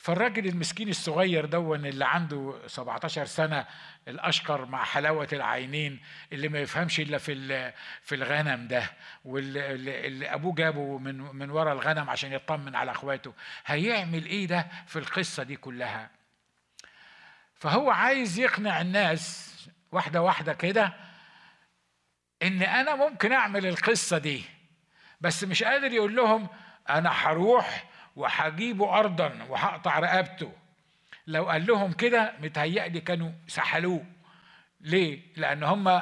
فالراجل 0.03 0.47
المسكين 0.47 0.89
الصغير 0.89 1.45
دون 1.45 1.85
اللي 1.85 2.05
عنده 2.05 2.55
17 2.67 3.25
سنة 3.25 3.65
الأشقر 4.07 4.65
مع 4.65 4.83
حلاوة 4.83 5.27
العينين 5.33 6.01
اللي 6.33 6.47
ما 6.47 6.59
يفهمش 6.59 6.99
إلا 6.99 7.17
في 7.17 7.71
في 8.01 8.15
الغنم 8.15 8.67
ده 8.67 8.91
واللي 9.25 9.71
اللي 10.07 10.33
أبوه 10.33 10.55
جابه 10.55 10.97
من 10.97 11.17
من 11.17 11.49
ورا 11.49 11.73
الغنم 11.73 12.09
عشان 12.09 12.33
يطمن 12.33 12.75
على 12.75 12.91
إخواته. 12.91 13.33
هيعمل 13.65 14.25
إيه 14.25 14.47
ده 14.47 14.67
في 14.87 14.99
القصة 14.99 15.43
دي 15.43 15.55
كلها؟ 15.55 16.09
فهو 17.55 17.91
عايز 17.91 18.39
يقنع 18.39 18.81
الناس 18.81 19.53
واحدة 19.91 20.21
واحدة 20.21 20.53
كده 20.53 20.93
إن 22.43 22.61
أنا 22.61 22.95
ممكن 22.95 23.31
أعمل 23.31 23.65
القصة 23.65 24.17
دي 24.17 24.43
بس 25.21 25.43
مش 25.43 25.63
قادر 25.63 25.91
يقول 25.91 26.15
لهم 26.15 26.47
أنا 26.89 27.09
هروح 27.09 27.92
وهجيبه 28.15 28.99
ارضا 28.99 29.45
وهقطع 29.49 29.99
رقبته. 29.99 30.51
لو 31.27 31.49
قال 31.49 31.65
لهم 31.65 31.91
كده 31.91 32.33
متهيألي 32.41 33.01
كانوا 33.01 33.31
سحلوه. 33.47 34.05
ليه؟ 34.81 35.21
لأن 35.35 35.63
هم 35.63 36.01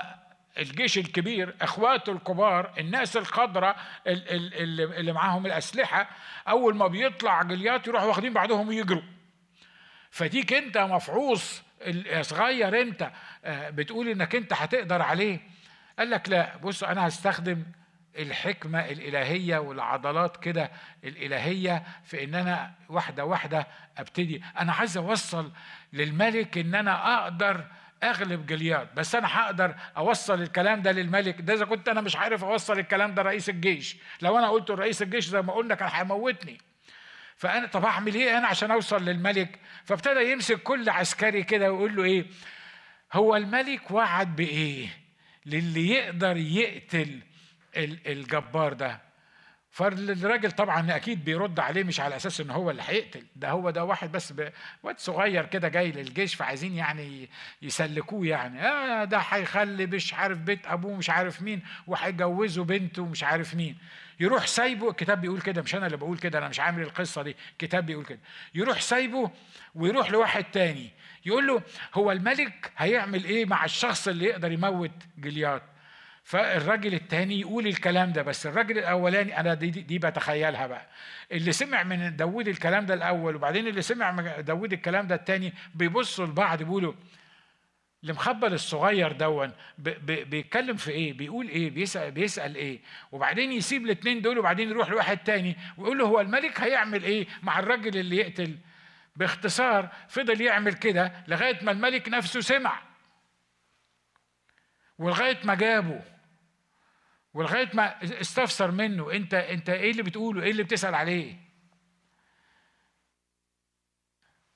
الجيش 0.57 0.97
الكبير 0.97 1.55
إخواته 1.61 2.11
الكبار 2.11 2.73
الناس 2.77 3.17
الخضراء 3.17 3.75
اللي, 4.07 4.83
اللي 4.83 5.11
معاهم 5.13 5.45
الأسلحة 5.45 6.09
أول 6.47 6.75
ما 6.75 6.87
بيطلع 6.87 7.41
جليات 7.41 7.87
يروحوا 7.87 8.07
واخدين 8.07 8.33
بعضهم 8.33 8.67
ويجروا. 8.67 9.01
فديك 10.11 10.53
أنت 10.53 10.77
مفعوص 10.77 11.61
صغير 12.21 12.81
أنت 12.81 13.11
آه، 13.45 13.69
بتقول 13.69 14.07
إنك 14.07 14.35
أنت 14.35 14.53
هتقدر 14.53 15.01
عليه. 15.01 15.39
قال 15.99 16.09
لك 16.09 16.29
لا 16.29 16.57
بص 16.57 16.83
أنا 16.83 17.07
هستخدم 17.07 17.63
الحكمة 18.17 18.79
الإلهية 18.79 19.57
والعضلات 19.57 20.37
كده 20.37 20.71
الإلهية 21.03 21.83
في 22.05 22.23
إن 22.23 22.35
أنا 22.35 22.73
واحدة 22.89 23.25
واحدة 23.25 23.67
أبتدي. 23.97 24.43
أنا 24.59 24.73
عايز 24.73 24.97
أوصل 24.97 25.51
للملك 25.93 26.57
إن 26.57 26.75
أنا 26.75 27.23
أقدر 27.23 27.65
أغلب 28.03 28.45
جلياد 28.45 28.87
بس 28.95 29.15
أنا 29.15 29.27
هقدر 29.39 29.75
أوصل 29.97 30.41
الكلام 30.41 30.81
ده 30.81 30.91
للملك. 30.91 31.41
ده 31.41 31.53
إذا 31.53 31.65
كنت 31.65 31.89
أنا 31.89 32.01
مش 32.01 32.15
عارف 32.15 32.43
أوصل 32.43 32.79
الكلام 32.79 33.13
ده 33.15 33.21
رئيس 33.21 33.49
الجيش. 33.49 33.97
لو 34.21 34.37
أنا 34.37 34.49
قلت 34.49 34.69
لرئيس 34.71 35.01
الجيش 35.01 35.25
زي 35.25 35.41
ما 35.41 35.53
قلنا 35.53 35.75
كان 35.75 35.89
هيموتني. 35.91 36.57
فأنا 37.37 37.67
طب 37.67 37.85
اعمل 37.85 38.15
إيه 38.15 38.37
أنا 38.37 38.47
عشان 38.47 38.71
أوصل 38.71 39.05
للملك؟ 39.05 39.59
فابتدى 39.85 40.31
يمسك 40.31 40.63
كل 40.63 40.89
عسكري 40.89 41.43
كده 41.43 41.71
ويقول 41.73 41.95
له 41.95 42.03
إيه؟ 42.03 42.25
هو 43.13 43.35
الملك 43.35 43.91
وعد 43.91 44.35
بإيه؟ 44.35 44.87
للي 45.45 45.89
يقدر 45.89 46.37
يقتل 46.37 47.19
الجبار 47.77 48.73
ده. 48.73 49.11
فالراجل 49.71 50.51
طبعا 50.51 50.95
أكيد 50.95 51.25
بيرد 51.25 51.59
عليه 51.59 51.83
مش 51.83 51.99
على 51.99 52.15
أساس 52.15 52.41
إن 52.41 52.49
هو 52.49 52.71
اللي 52.71 52.83
هيقتل. 52.85 53.23
ده 53.35 53.49
هو 53.49 53.69
ده 53.69 53.83
واحد 53.83 54.11
بس 54.11 54.33
واد 54.83 54.99
صغير 54.99 55.45
كده 55.45 55.67
جاي 55.67 55.91
للجيش 55.91 56.35
فعايزين 56.35 56.73
يعني 56.75 57.29
يسلكوه 57.61 58.27
يعني. 58.27 58.61
آه 58.67 59.03
ده 59.03 59.17
هيخلي 59.17 59.85
مش 59.85 60.13
عارف 60.13 60.37
بيت 60.37 60.67
أبوه 60.67 60.95
مش 60.95 61.09
عارف 61.09 61.41
مين 61.41 61.61
وهيجوزه 61.87 62.63
بنته 62.63 63.05
مش 63.05 63.23
عارف 63.23 63.55
مين. 63.55 63.77
يروح 64.19 64.47
سايبه 64.47 64.89
الكتاب 64.89 65.21
بيقول 65.21 65.41
كده 65.41 65.61
مش 65.61 65.75
أنا 65.75 65.85
اللي 65.85 65.97
بقول 65.97 66.17
كده 66.17 66.39
أنا 66.39 66.47
مش 66.49 66.59
عامل 66.59 66.81
القصة 66.81 67.21
دي. 67.21 67.35
الكتاب 67.51 67.85
بيقول 67.85 68.05
كده. 68.05 68.19
يروح 68.55 68.81
سايبه 68.81 69.31
ويروح 69.75 70.11
لواحد 70.11 70.43
تاني. 70.43 70.89
يقول 71.25 71.47
له 71.47 71.61
هو 71.93 72.11
الملك 72.11 72.71
هيعمل 72.77 73.23
إيه 73.23 73.45
مع 73.45 73.65
الشخص 73.65 74.07
اللي 74.07 74.25
يقدر 74.25 74.51
يموت 74.51 74.91
جليات 75.17 75.63
فالراجل 76.23 76.93
التاني 76.93 77.39
يقول 77.39 77.67
الكلام 77.67 78.11
ده 78.11 78.21
بس 78.21 78.47
الراجل 78.47 78.77
الأولاني 78.77 79.39
أنا 79.39 79.53
دي, 79.53 79.69
دي, 79.69 79.99
بتخيلها 79.99 80.67
بقى. 80.67 80.87
اللي 81.31 81.51
سمع 81.51 81.83
من 81.83 82.15
داوود 82.15 82.47
الكلام 82.47 82.85
ده 82.85 82.93
الأول 82.93 83.35
وبعدين 83.35 83.67
اللي 83.67 83.81
سمع 83.81 84.11
من 84.11 84.31
داوود 84.39 84.73
الكلام 84.73 85.07
ده 85.07 85.15
التاني 85.15 85.53
بيبصوا 85.75 86.25
لبعض 86.25 86.63
بيقولوا 86.63 86.93
المخبل 88.03 88.53
الصغير 88.53 89.11
دون 89.11 89.51
بيتكلم 89.77 90.75
في 90.75 90.91
إيه؟ 90.91 91.13
بيقول 91.13 91.47
إيه؟ 91.47 91.69
بيسأل, 91.69 92.11
بيسأل 92.11 92.55
إيه؟ 92.55 92.79
وبعدين 93.11 93.51
يسيب 93.51 93.85
الاثنين 93.85 94.21
دول 94.21 94.39
وبعدين 94.39 94.69
يروح 94.69 94.89
لواحد 94.89 95.17
تاني 95.17 95.57
ويقول 95.77 95.97
له 95.97 96.05
هو 96.05 96.21
الملك 96.21 96.61
هيعمل 96.61 97.03
إيه 97.03 97.27
مع 97.43 97.59
الراجل 97.59 97.97
اللي 97.99 98.17
يقتل؟ 98.17 98.57
باختصار 99.15 99.89
فضل 100.09 100.41
يعمل 100.41 100.73
كده 100.73 101.11
لغاية 101.27 101.63
ما 101.63 101.71
الملك 101.71 102.09
نفسه 102.09 102.39
سمع. 102.41 102.90
ولغاية 105.01 105.37
ما 105.43 105.55
جابه 105.55 106.01
ولغاية 107.33 107.69
ما 107.73 108.03
استفسر 108.03 108.71
منه 108.71 109.11
انت 109.11 109.33
انت 109.33 109.69
إيه 109.69 109.91
اللي 109.91 110.03
بتقوله؟ 110.03 110.43
إيه 110.43 110.51
اللي 110.51 110.63
بتسأل 110.63 110.95
عليه؟ 110.95 111.35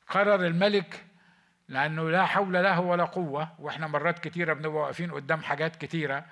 قرر 0.08 0.46
الملك 0.46 1.06
لأنه 1.68 2.10
لا 2.10 2.26
حول 2.26 2.54
له 2.54 2.80
ولا 2.80 3.04
قوة 3.06 3.56
وإحنا 3.60 3.88
مرات 3.88 4.20
كتيرة 4.20 4.54
بنبقى 4.54 4.82
واقفين 4.82 5.12
قدام 5.12 5.42
حاجات 5.44 5.76
كتيرة. 5.76 6.26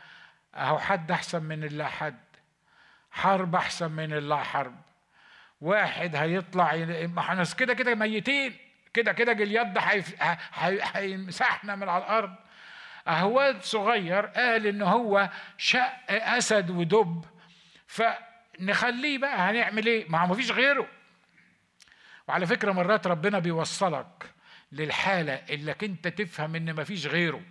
أهو 0.56 0.80
حد 0.80 1.12
أحسن 1.12 1.44
من 1.44 1.64
اللا 1.64 1.88
حد 1.88 2.20
حرب 3.12 3.56
أحسن 3.56 3.92
من 3.92 4.14
اللا 4.14 4.44
حرب 4.44 4.76
واحد 5.62 6.16
هيطلع 6.16 6.76
ما 7.06 7.20
إحنا 7.20 7.44
كده 7.58 7.74
كده 7.74 7.96
ميتين 7.96 8.58
كده 8.94 9.12
كده 9.12 9.34
جلياد 9.34 9.78
هيمسحنا 10.96 11.76
من 11.76 11.90
على 11.90 12.04
الأرض. 12.04 12.36
أهواد 13.08 13.62
صغير 13.62 14.26
قال 14.26 14.68
إن 14.68 14.82
هو 14.82 15.30
شق 15.58 15.98
أسد 16.10 16.70
ودب 16.70 17.26
فنخليه 17.88 19.18
بقى 19.18 19.38
هنعمل 19.38 19.86
إيه؟ 19.86 20.10
ما 20.10 20.20
هو 20.22 20.28
مفيش 20.28 20.52
غيره 20.52 20.88
وعلى 22.28 22.46
فكرة 22.46 22.72
مرات 22.72 23.08
ربنا 23.08 23.40
بيوصلك 23.40 24.30
للحالة 24.72 25.34
اللي 25.50 25.76
أنت 25.84 26.08
تفهم 26.08 26.56
إن 26.56 26.76
مفيش 26.76 27.08
غيره 27.08 27.42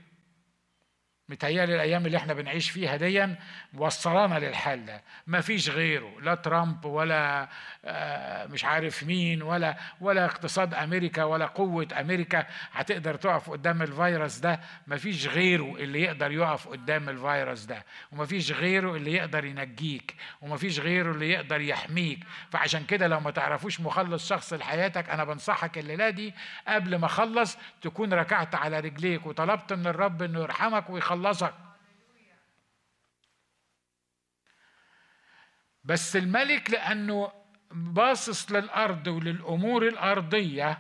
متهيألي 1.28 1.74
الأيام 1.74 2.06
اللي 2.06 2.16
إحنا 2.16 2.34
بنعيش 2.34 2.70
فيها 2.70 2.96
ديا 2.96 3.36
وصلانا 3.74 4.38
للحال 4.38 4.86
ده. 4.86 5.02
ما 5.26 5.40
فيش 5.40 5.70
غيره 5.70 6.20
لا 6.22 6.34
ترامب 6.34 6.84
ولا 6.84 7.48
آه، 7.84 8.46
مش 8.46 8.64
عارف 8.64 9.02
مين 9.02 9.42
ولا 9.42 9.76
ولا 10.00 10.24
اقتصاد 10.24 10.74
أمريكا 10.74 11.24
ولا 11.24 11.46
قوة 11.46 11.88
أمريكا 12.00 12.46
هتقدر 12.72 13.14
تقف 13.14 13.50
قدام 13.50 13.82
الفيروس 13.82 14.38
ده. 14.38 14.60
ما 14.86 14.96
فيش 14.96 15.26
غيره 15.26 15.76
اللي 15.76 16.02
يقدر 16.02 16.30
يقف 16.32 16.68
قدام 16.68 17.08
الفيروس 17.08 17.64
ده. 17.64 17.84
وما 18.12 18.26
فيش 18.26 18.52
غيره 18.52 18.96
اللي 18.96 19.12
يقدر 19.12 19.44
ينجيك. 19.44 20.14
وما 20.40 20.56
فيش 20.56 20.78
غيره 20.80 21.10
اللي 21.12 21.30
يقدر 21.30 21.60
يحميك. 21.60 22.18
فعشان 22.50 22.84
كده 22.84 23.06
لو 23.06 23.20
ما 23.20 23.30
تعرفوش 23.30 23.80
مخلص 23.80 24.28
شخص 24.28 24.52
لحياتك 24.52 25.10
أنا 25.10 25.24
بنصحك 25.24 25.78
الليلة 25.78 26.10
دي 26.10 26.34
قبل 26.68 26.96
ما 26.96 27.06
أخلص 27.06 27.58
تكون 27.82 28.14
ركعت 28.14 28.54
على 28.54 28.80
رجليك 28.80 29.26
وطلبت 29.26 29.72
من 29.72 29.86
الرب 29.86 30.22
إنه 30.22 30.40
يرحمك 30.40 30.90
ويخلص 30.90 31.11
يخلصك. 31.12 31.54
بس 35.84 36.16
الملك 36.16 36.70
لأنه 36.70 37.32
باصص 37.70 38.52
للأرض 38.52 39.06
وللأمور 39.06 39.88
الأرضية 39.88 40.78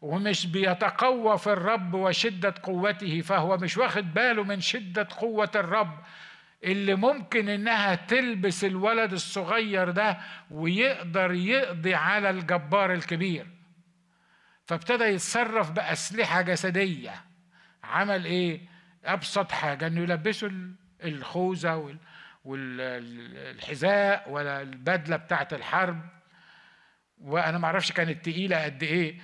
ومش 0.00 0.46
بيتقوى 0.46 1.38
في 1.38 1.46
الرب 1.52 1.94
وشدة 1.94 2.54
قوته 2.62 3.20
فهو 3.20 3.56
مش 3.56 3.76
واخد 3.76 4.14
باله 4.14 4.44
من 4.44 4.60
شدة 4.60 5.08
قوة 5.18 5.50
الرب 5.54 5.98
اللي 6.64 6.94
ممكن 6.94 7.48
إنها 7.48 7.94
تلبس 7.94 8.64
الولد 8.64 9.12
الصغير 9.12 9.90
ده 9.90 10.18
ويقدر 10.50 11.32
يقضي 11.32 11.94
على 11.94 12.30
الجبار 12.30 12.92
الكبير. 12.94 13.46
فابتدى 14.66 15.04
يتصرف 15.04 15.70
بأسلحة 15.70 16.40
جسدية. 16.42 17.24
عمل 17.84 18.24
إيه؟ 18.24 18.60
أبسط 19.04 19.52
حاجة 19.52 19.86
إنه 19.86 20.00
يلبسوا 20.00 20.50
الخوذة 21.04 21.96
والحذاء 22.44 24.30
ولا 24.30 24.62
البدلة 24.62 25.16
بتاعة 25.16 25.48
الحرب. 25.52 26.00
وأنا 27.18 27.58
ما 27.58 27.66
أعرفش 27.66 27.92
كانت 27.92 28.24
تقيلة 28.24 28.64
قد 28.64 28.82
إيه. 28.82 29.20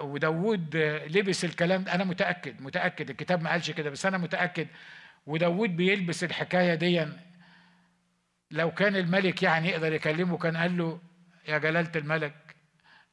وداود 0.00 0.76
لبس 1.06 1.44
الكلام 1.44 1.84
ده. 1.84 1.94
أنا 1.94 2.04
متأكد 2.04 2.62
متأكد. 2.62 3.10
الكتاب 3.10 3.42
ما 3.42 3.50
قالش 3.50 3.70
كده 3.70 3.90
بس 3.90 4.06
أنا 4.06 4.18
متأكد. 4.18 4.68
وداود 5.26 5.76
بيلبس 5.76 6.24
الحكاية 6.24 6.74
دي. 6.74 7.06
لو 8.50 8.70
كان 8.70 8.96
الملك 8.96 9.42
يعني 9.42 9.68
يقدر 9.68 9.92
يكلمه 9.92 10.38
كان 10.38 10.56
قال 10.56 10.76
له 10.78 11.00
يا 11.48 11.58
جلالة 11.58 11.92
الملك 11.96 12.56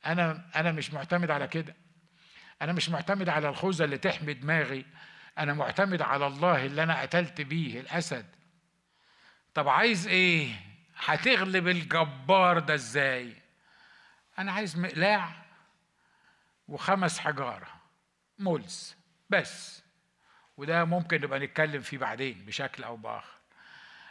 أنا 0.06 0.46
أنا 0.56 0.72
مش 0.72 0.94
معتمد 0.94 1.32
على 1.32 1.48
كده. 1.48 1.76
أنا 2.62 2.74
مش 2.74 2.90
معتمد 2.90 3.30
على 3.30 3.50
الخوذة 3.50 3.84
اللي 3.84 3.98
تحمي 3.98 4.34
دماغي. 4.34 4.86
أنا 5.38 5.54
معتمد 5.54 6.02
على 6.02 6.28
الله 6.28 6.66
اللي 6.66 6.84
أنا 6.84 7.02
قتلت 7.02 7.42
بيه 7.42 7.80
الأسد. 7.80 8.26
طب 9.54 9.68
عايز 9.70 10.08
إيه؟ 10.08 10.50
هتغلب 10.98 11.68
الجبار 11.68 12.60
ده 12.60 12.74
إزاي؟ 12.74 13.36
أنا 14.40 14.52
عايز 14.52 14.78
مقلاع 14.78 15.32
وخمس 16.68 17.20
حجارة 17.20 17.68
مولز 18.40 18.96
بس. 19.30 19.84
وده 20.58 20.86
ممكن 20.86 21.22
نبقى 21.22 21.40
نتكلم 21.40 21.82
فيه 21.82 21.98
بعدين 21.98 22.46
بشكل 22.46 22.84
أو 22.84 22.96
بآخر. 22.98 23.36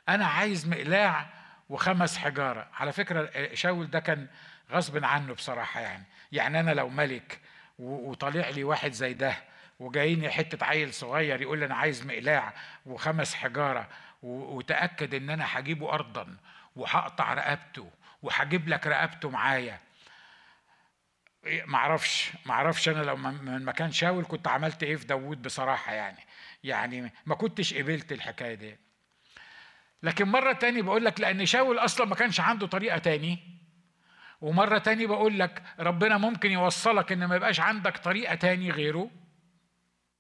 أنا 0.09 0.27
عايز 0.27 0.69
مقلاع 0.69 1.31
وخمس 1.69 2.17
حجارة. 2.19 2.69
على 2.75 2.93
فكرة 2.93 3.55
شاول 3.55 3.91
ده 3.91 4.01
كان 4.01 4.29
غصب 4.71 5.05
عنه 5.05 5.35
بصراحة 5.35 5.81
يعني. 5.81 6.05
يعني 6.33 6.61
أنا 6.61 6.71
لو 6.71 6.89
ملك 6.89 7.41
وطالع 7.79 8.49
لي 8.49 8.65
واحد 8.65 8.93
زي 8.93 9.15
ده 9.15 9.37
وجايني 9.79 10.31
حتة 10.31 10.65
عيل 10.65 10.95
صغير 10.95 11.43
يقول 11.43 11.59
لي 11.59 11.67
أنا 11.67 11.75
عايز 11.75 12.07
مقلاع 12.07 12.55
وخمس 12.87 13.35
حجارة 13.35 13.89
وتأكد 14.23 15.15
إن 15.15 15.31
أنا 15.31 15.45
هجيبه 15.49 15.93
ارضا 15.93 16.37
وهقطع 16.77 17.35
رقبته 17.35 17.91
وهجيب 18.23 18.69
لك 18.69 18.87
رقبته 18.87 19.31
معايا. 19.31 19.81
معرفش 21.65 22.33
معرفش 22.47 22.89
أنا 22.89 23.03
لو 23.03 23.17
من 23.17 23.65
مكان 23.65 23.93
شاول 23.93 24.25
كنت 24.29 24.49
عملت 24.49 24.83
إيه 24.83 24.97
في 24.97 25.07
داوود 25.07 25.43
بصراحة 25.43 25.93
يعني. 25.93 26.27
يعني 26.65 27.13
ما 27.27 27.35
كنتش 27.35 27.75
قبلت 27.75 28.13
الحكاية 28.13 28.55
دي. 28.55 28.77
لكن 30.03 30.29
مرة 30.29 30.53
تاني 30.53 30.83
بقول 30.83 31.05
لك 31.05 31.21
لأن 31.21 31.47
شاول 31.47 31.79
أصلا 31.79 32.07
ما 32.07 32.15
كانش 32.15 32.41
عنده 32.41 32.67
طريقة 32.67 32.99
تاني. 32.99 33.39
ومرة 34.41 34.79
تاني 34.79 35.07
بقول 35.07 35.39
لك 35.39 35.63
ربنا 35.79 36.19
ممكن 36.19 36.51
يوصلك 36.51 37.13
إن 37.13 37.25
ما 37.25 37.37
يبقاش 37.37 37.61
عندك 37.61 37.97
طريقة 37.97 38.35
تاني 38.35 38.71
غيره. 38.71 39.11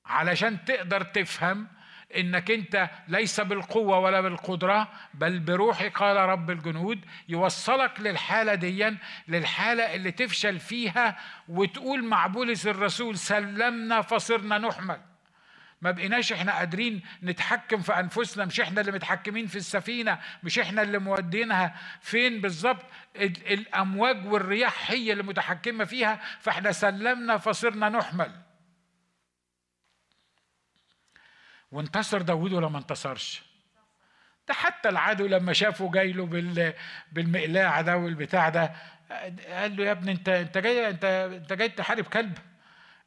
علشان 0.07 0.65
تقدر 0.65 1.03
تفهم 1.03 1.69
إنك 2.17 2.51
أنت 2.51 2.91
ليس 3.09 3.41
بالقوة 3.41 3.99
ولا 3.99 4.21
بالقدرة 4.21 4.89
بل 5.15 5.39
بروحي 5.41 5.89
قال 5.89 6.17
رب 6.17 6.51
الجنود 6.51 7.01
يوصلك 7.29 8.01
للحالة 8.01 8.55
ديا 8.55 8.97
للحالة 9.29 9.95
اللي 9.95 10.11
تفشل 10.11 10.59
فيها 10.59 11.19
وتقول 11.49 12.05
مع 12.05 12.27
بولس 12.27 12.67
الرسول 12.67 13.19
سلمنا 13.19 14.03
فصرنا 14.03 14.59
نحمل. 14.59 15.01
ما 15.83 15.91
بقيناش 15.91 16.33
إحنا 16.33 16.53
قادرين 16.53 17.03
نتحكم 17.23 17.81
في 17.83 17.93
أنفسنا 18.01 18.45
مش 18.45 18.61
إحنا 18.61 18.81
اللي 18.81 18.93
متحكمين 18.93 19.47
في 19.47 19.57
السفينة 19.57 20.19
مش 20.43 20.59
إحنا 20.59 20.83
اللي 20.83 20.99
مودينها. 20.99 21.75
فين 22.01 22.41
بالظبط 22.41 22.83
الأمواج 23.17 24.27
والرياح 24.27 24.91
هي 24.91 25.13
اللي 25.13 25.23
متحكمة 25.23 25.85
فيها؟ 25.85 26.21
فإحنا 26.41 26.73
سلمنا 26.73 27.39
فصرنا 27.39 27.89
نحمل. 27.89 28.31
وانتصر 31.75 32.23
داود 32.23 32.53
ولا 32.53 32.69
ما 32.69 32.79
انتصرش؟ 32.79 33.43
ده 34.49 34.55
حتى 34.55 34.89
العدو 34.89 35.27
لما 35.27 35.53
شافه 35.53 35.91
جاي 35.91 36.13
له 36.13 36.27
بالمقلاع 37.13 37.81
ده 37.81 37.97
والبتاع 37.97 38.49
ده 38.49 38.73
قال 39.49 39.77
له 39.77 39.85
يا 39.85 39.93
ابني 39.93 40.13
انت 40.13 40.29
انت 40.29 40.59
جاي 40.59 40.89
انت 40.89 41.05
انت 41.05 41.53
جاي 41.53 41.69
تحارب 41.69 42.05
كلب. 42.05 42.39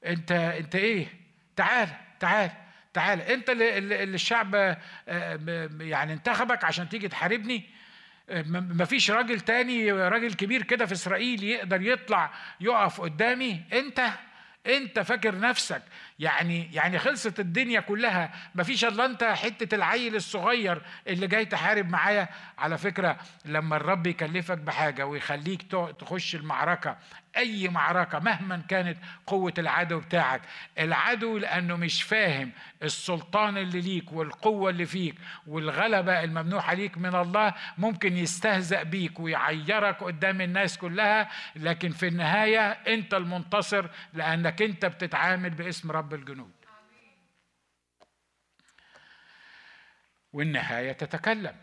انت 0.06 0.32
انت 0.32 0.76
إيه؟ 0.76 1.08
تعال 1.56 1.90
تعال 2.20 2.52
تعال. 2.94 3.22
انت 3.22 3.50
اللي, 3.50 3.78
اللي 3.78 4.16
الشعب 4.16 4.56
آه، 4.56 4.78
يعني 5.80 6.14
انتخبك 6.14 6.64
عشان 6.64 6.90
تيجي 6.90 7.08
تحاربني. 7.08 7.70
مفيش 8.30 9.12
راجل 9.12 9.40
تاني 9.40 9.92
راجل 9.92 10.34
كبير 10.34 10.64
كده 10.64 10.86
في 10.86 10.94
إسرائيل 10.94 11.44
يقدر 11.44 11.82
يطلع 11.82 12.32
يقف 12.60 13.02
قدامي. 13.02 13.64
انت 13.74 14.10
انت 14.68 15.00
فاكر 15.00 15.40
نفسك. 15.40 15.82
يعني 16.20 16.74
يعني 16.74 17.00
خلصت 17.00 17.40
الدنيا 17.40 17.80
كلها 17.80 18.34
مفيش 18.56 18.86
إلا 18.86 19.06
أنت 19.06 19.24
حتة 19.24 19.76
العيل 19.76 20.16
الصغير 20.16 20.82
اللي 21.08 21.28
جاي 21.28 21.46
تحارب 21.46 21.90
معايا. 21.90 22.30
على 22.58 22.78
فكرة 22.78 23.18
لما 23.46 23.76
الرب 23.76 24.08
يكلفك 24.08 24.58
بحاجة 24.58 25.06
ويخليك 25.06 25.62
تخش 26.00 26.36
المعركة 26.36 26.98
أي 27.38 27.68
معركة 27.68 28.20
مهما 28.20 28.62
كانت 28.70 28.98
قوة 29.28 29.54
العدو 29.58 30.00
بتاعك 30.00 30.42
العدو 30.80 31.38
لأنه 31.38 31.76
مش 31.76 32.04
فاهم 32.04 32.52
السلطان 32.84 33.58
اللي 33.58 33.82
ليك 33.82 34.12
والقوة 34.14 34.70
اللي 34.70 34.86
فيك 34.86 35.16
والغلبة 35.48 36.24
الممنوحة 36.24 36.74
ليك 36.74 36.98
من 36.98 37.16
الله 37.16 37.54
ممكن 37.78 38.18
يستهزأ 38.18 38.84
بيك 38.84 39.20
ويعيرك 39.20 40.04
قدام 40.04 40.42
الناس 40.42 40.78
كلها 40.78 41.30
لكن 41.56 41.90
في 41.90 42.08
النهاية 42.08 42.70
أنت 42.72 43.14
المنتصر 43.14 43.88
لأنك 44.14 44.62
أنت 44.62 44.86
بتتعامل 44.86 45.50
باسم 45.50 45.92
رب 45.92 46.07
الجنود. 46.14 46.54
والنهاية 50.34 50.92
تتكلم. 50.92 51.56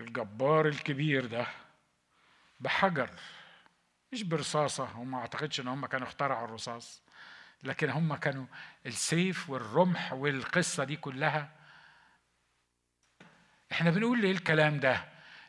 الجبار 0.00 0.68
الكبير 0.68 1.26
ده 1.26 1.46
بحجر 2.60 3.10
مش 4.12 4.22
برصاصة 4.22 4.98
وما 4.98 5.18
أعتقدش 5.18 5.60
إن 5.60 5.68
هم 5.68 5.86
كانوا 5.86 6.06
اخترعوا 6.06 6.44
الرصاص 6.44 7.02
لكن 7.62 7.90
هم 7.90 8.14
كانوا 8.16 8.46
السيف 8.86 9.50
والرمح 9.50 10.12
والقصة 10.12 10.84
دي 10.84 10.96
كلها. 10.96 11.50
إحنا 13.72 13.90
بنقول 13.90 14.20
ليه 14.20 14.30
الكلام 14.30 14.80
ده؟ 14.80 15.04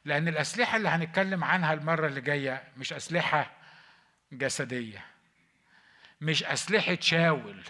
لأن 0.05 0.27
الأسلحة 0.27 0.77
اللي 0.77 0.89
هنتكلم 0.89 1.43
عنها 1.43 1.73
المرة 1.73 2.07
اللي 2.07 2.21
جاية 2.21 2.63
مش 2.77 2.93
أسلحة 2.93 3.51
جسدية 4.31 5.05
مش 6.21 6.43
أسلحة 6.43 6.97
شاول. 7.01 7.63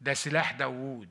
ده 0.00 0.14
سلاح 0.14 0.52
داوود. 0.52 1.10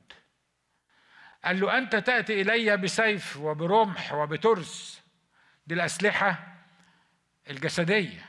قال 1.45 1.59
له 1.59 1.77
أنت 1.77 1.95
تأتي 1.95 2.41
إلي 2.41 2.77
بسيف 2.77 3.37
وبرمح 3.37 4.13
وبترس 4.13 5.01
دي 5.67 5.73
الأسلحة 5.75 6.57
الجسدية. 7.49 8.25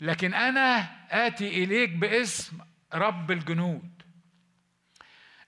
لكن 0.00 0.34
أنا 0.34 0.90
آتي 1.26 1.64
إليك 1.64 1.90
باسم 1.90 2.58
رب 2.94 3.30
الجنود. 3.30 4.02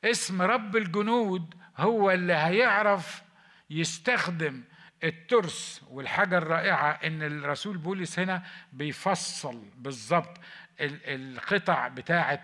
اسم 0.05 0.43
رب 0.43 0.77
الجنود 0.77 1.55
هو 1.77 2.11
اللي 2.11 2.33
هيعرف 2.33 3.23
يستخدم 3.71 4.65
الترس 5.05 5.83
والحاجة 5.91 6.39
الرائعة 6.39 6.91
إن 6.91 7.23
الرسول 7.23 7.79
بولس 7.79 8.19
هنا 8.19 8.43
بيفصل 8.73 9.65
بالظبط 9.77 10.41
القطع 10.81 11.89
بتاعة 11.89 12.43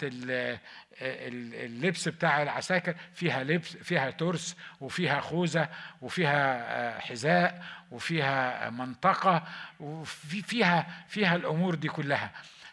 اللبس 1.01 2.09
بتاع 2.09 2.43
العساكر 2.43 2.95
فيها 3.15 3.45
لبس 3.45 3.77
فيها 3.77 4.11
ترس 4.11 4.57
وفيها 4.81 5.21
خوذة 5.21 5.69
وفيها 6.01 6.57
آه، 6.57 6.99
حذاء 6.99 7.65
وفيها 7.91 8.71
منطقة 8.71 9.43
وفي 9.81 10.43
فيها 10.43 10.87
فيها 11.09 11.37
الأمور 11.37 11.75
دي 11.75 11.89
كلها. 11.89 12.31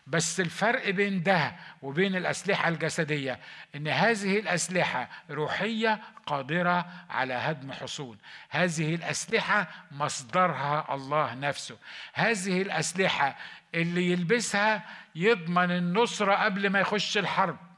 بس 0.07 0.39
الفرق 0.39 0.89
بين 0.89 1.23
ده 1.23 1.55
وبين 1.81 2.15
الأسلحة 2.15 2.69
الجسدية 2.69 3.39
إن 3.75 3.87
هذه 3.87 4.39
الأسلحة 4.39 5.09
روحية 5.29 5.99
قادرة 6.25 6.85
على 7.09 7.33
هدم 7.33 7.71
حصون. 7.71 8.17
هذه 8.49 8.95
الأسلحة 8.95 9.67
مصدرها 9.91 10.93
الله 10.95 11.33
نفسه. 11.33 11.77
هذه 12.13 12.61
الأسلحة 12.61 13.37
اللي 13.75 14.11
يلبسها 14.11 14.83
يضمن 15.15 15.71
النصرة 15.71 16.33
قبل 16.35 16.69
ما 16.69 16.79
يخش 16.79 17.17
الحرب. 17.17 17.68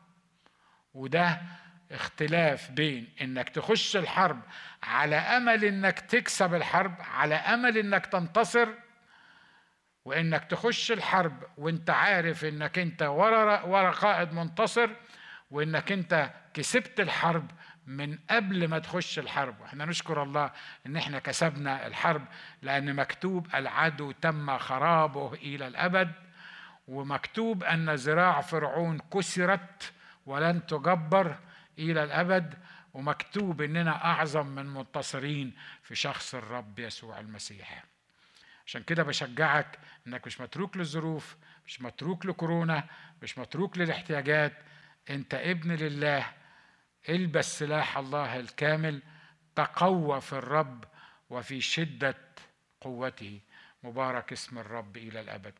وده 0.93 1.41
اختلاف 1.91 2.71
بين 2.71 3.07
إنك 3.21 3.49
تخش 3.49 3.97
الحرب 3.97 4.41
على 4.83 5.15
أمل 5.15 5.65
إنك 5.65 5.99
تكسب 5.99 6.53
الحرب 6.53 6.95
على 6.99 7.35
أمل 7.35 7.77
إنك 7.77 8.05
تنتصر 8.05 8.69
وإنك 10.05 10.43
تخش 10.43 10.91
الحرب 10.91 11.43
وإنت 11.57 11.89
عارف 11.89 12.45
إنك 12.45 12.79
إنت 12.79 13.01
ورا 13.03 13.61
ورا 13.61 13.91
قائد 13.91 14.33
منتصر 14.33 14.89
وإنك 15.51 15.91
إنت 15.91 16.31
كسبت 16.53 16.99
الحرب 16.99 17.51
من 17.87 18.17
قبل 18.29 18.67
ما 18.67 18.79
تخش 18.79 19.19
الحرب. 19.19 19.61
وإحنا 19.61 19.85
نشكر 19.85 20.23
الله 20.23 20.51
إن 20.85 20.95
إحنا 20.97 21.19
كسبنا 21.19 21.87
الحرب 21.87 22.25
لأن 22.61 22.95
مكتوب 22.95 23.47
العدو 23.55 24.11
تم 24.11 24.57
خرابه 24.57 25.33
إلى 25.33 25.67
الأبد 25.67 26.11
ومكتوب 26.87 27.63
أن 27.63 27.89
ذراع 27.89 28.41
فرعون 28.41 28.99
كسرت 29.13 29.93
ولن 30.25 30.65
تجبر 30.65 31.35
إلى 31.79 32.03
الأبد 32.03 32.53
ومكتوب 32.93 33.61
إننا 33.61 34.05
أعظم 34.05 34.47
من 34.47 34.65
منتصرين 34.65 35.53
في 35.83 35.95
شخص 35.95 36.35
الرب 36.35 36.79
يسوع 36.79 37.19
المسيح. 37.19 37.83
عشان 38.65 38.83
كده 38.83 39.03
بشجعك 39.03 39.79
إنك 40.07 40.27
مش 40.27 40.41
متروك 40.41 40.77
للظروف 40.77 41.35
مش 41.65 41.81
متروك 41.81 42.25
لكورونا 42.25 42.83
مش 43.21 43.37
متروك 43.37 43.77
للاحتياجات 43.77 44.53
أنت 45.09 45.33
ابن 45.33 45.71
لله 45.71 46.33
البس 47.09 47.59
سلاح 47.59 47.97
الله 47.97 48.39
الكامل 48.39 49.01
تقوى 49.55 50.21
في 50.21 50.33
الرب 50.33 50.85
وفي 51.29 51.61
شدة 51.61 52.17
قوته. 52.81 53.39
مبارك 53.83 54.31
اسم 54.31 54.57
الرب 54.57 54.97
إلى 54.97 55.19
الأبد. 55.19 55.53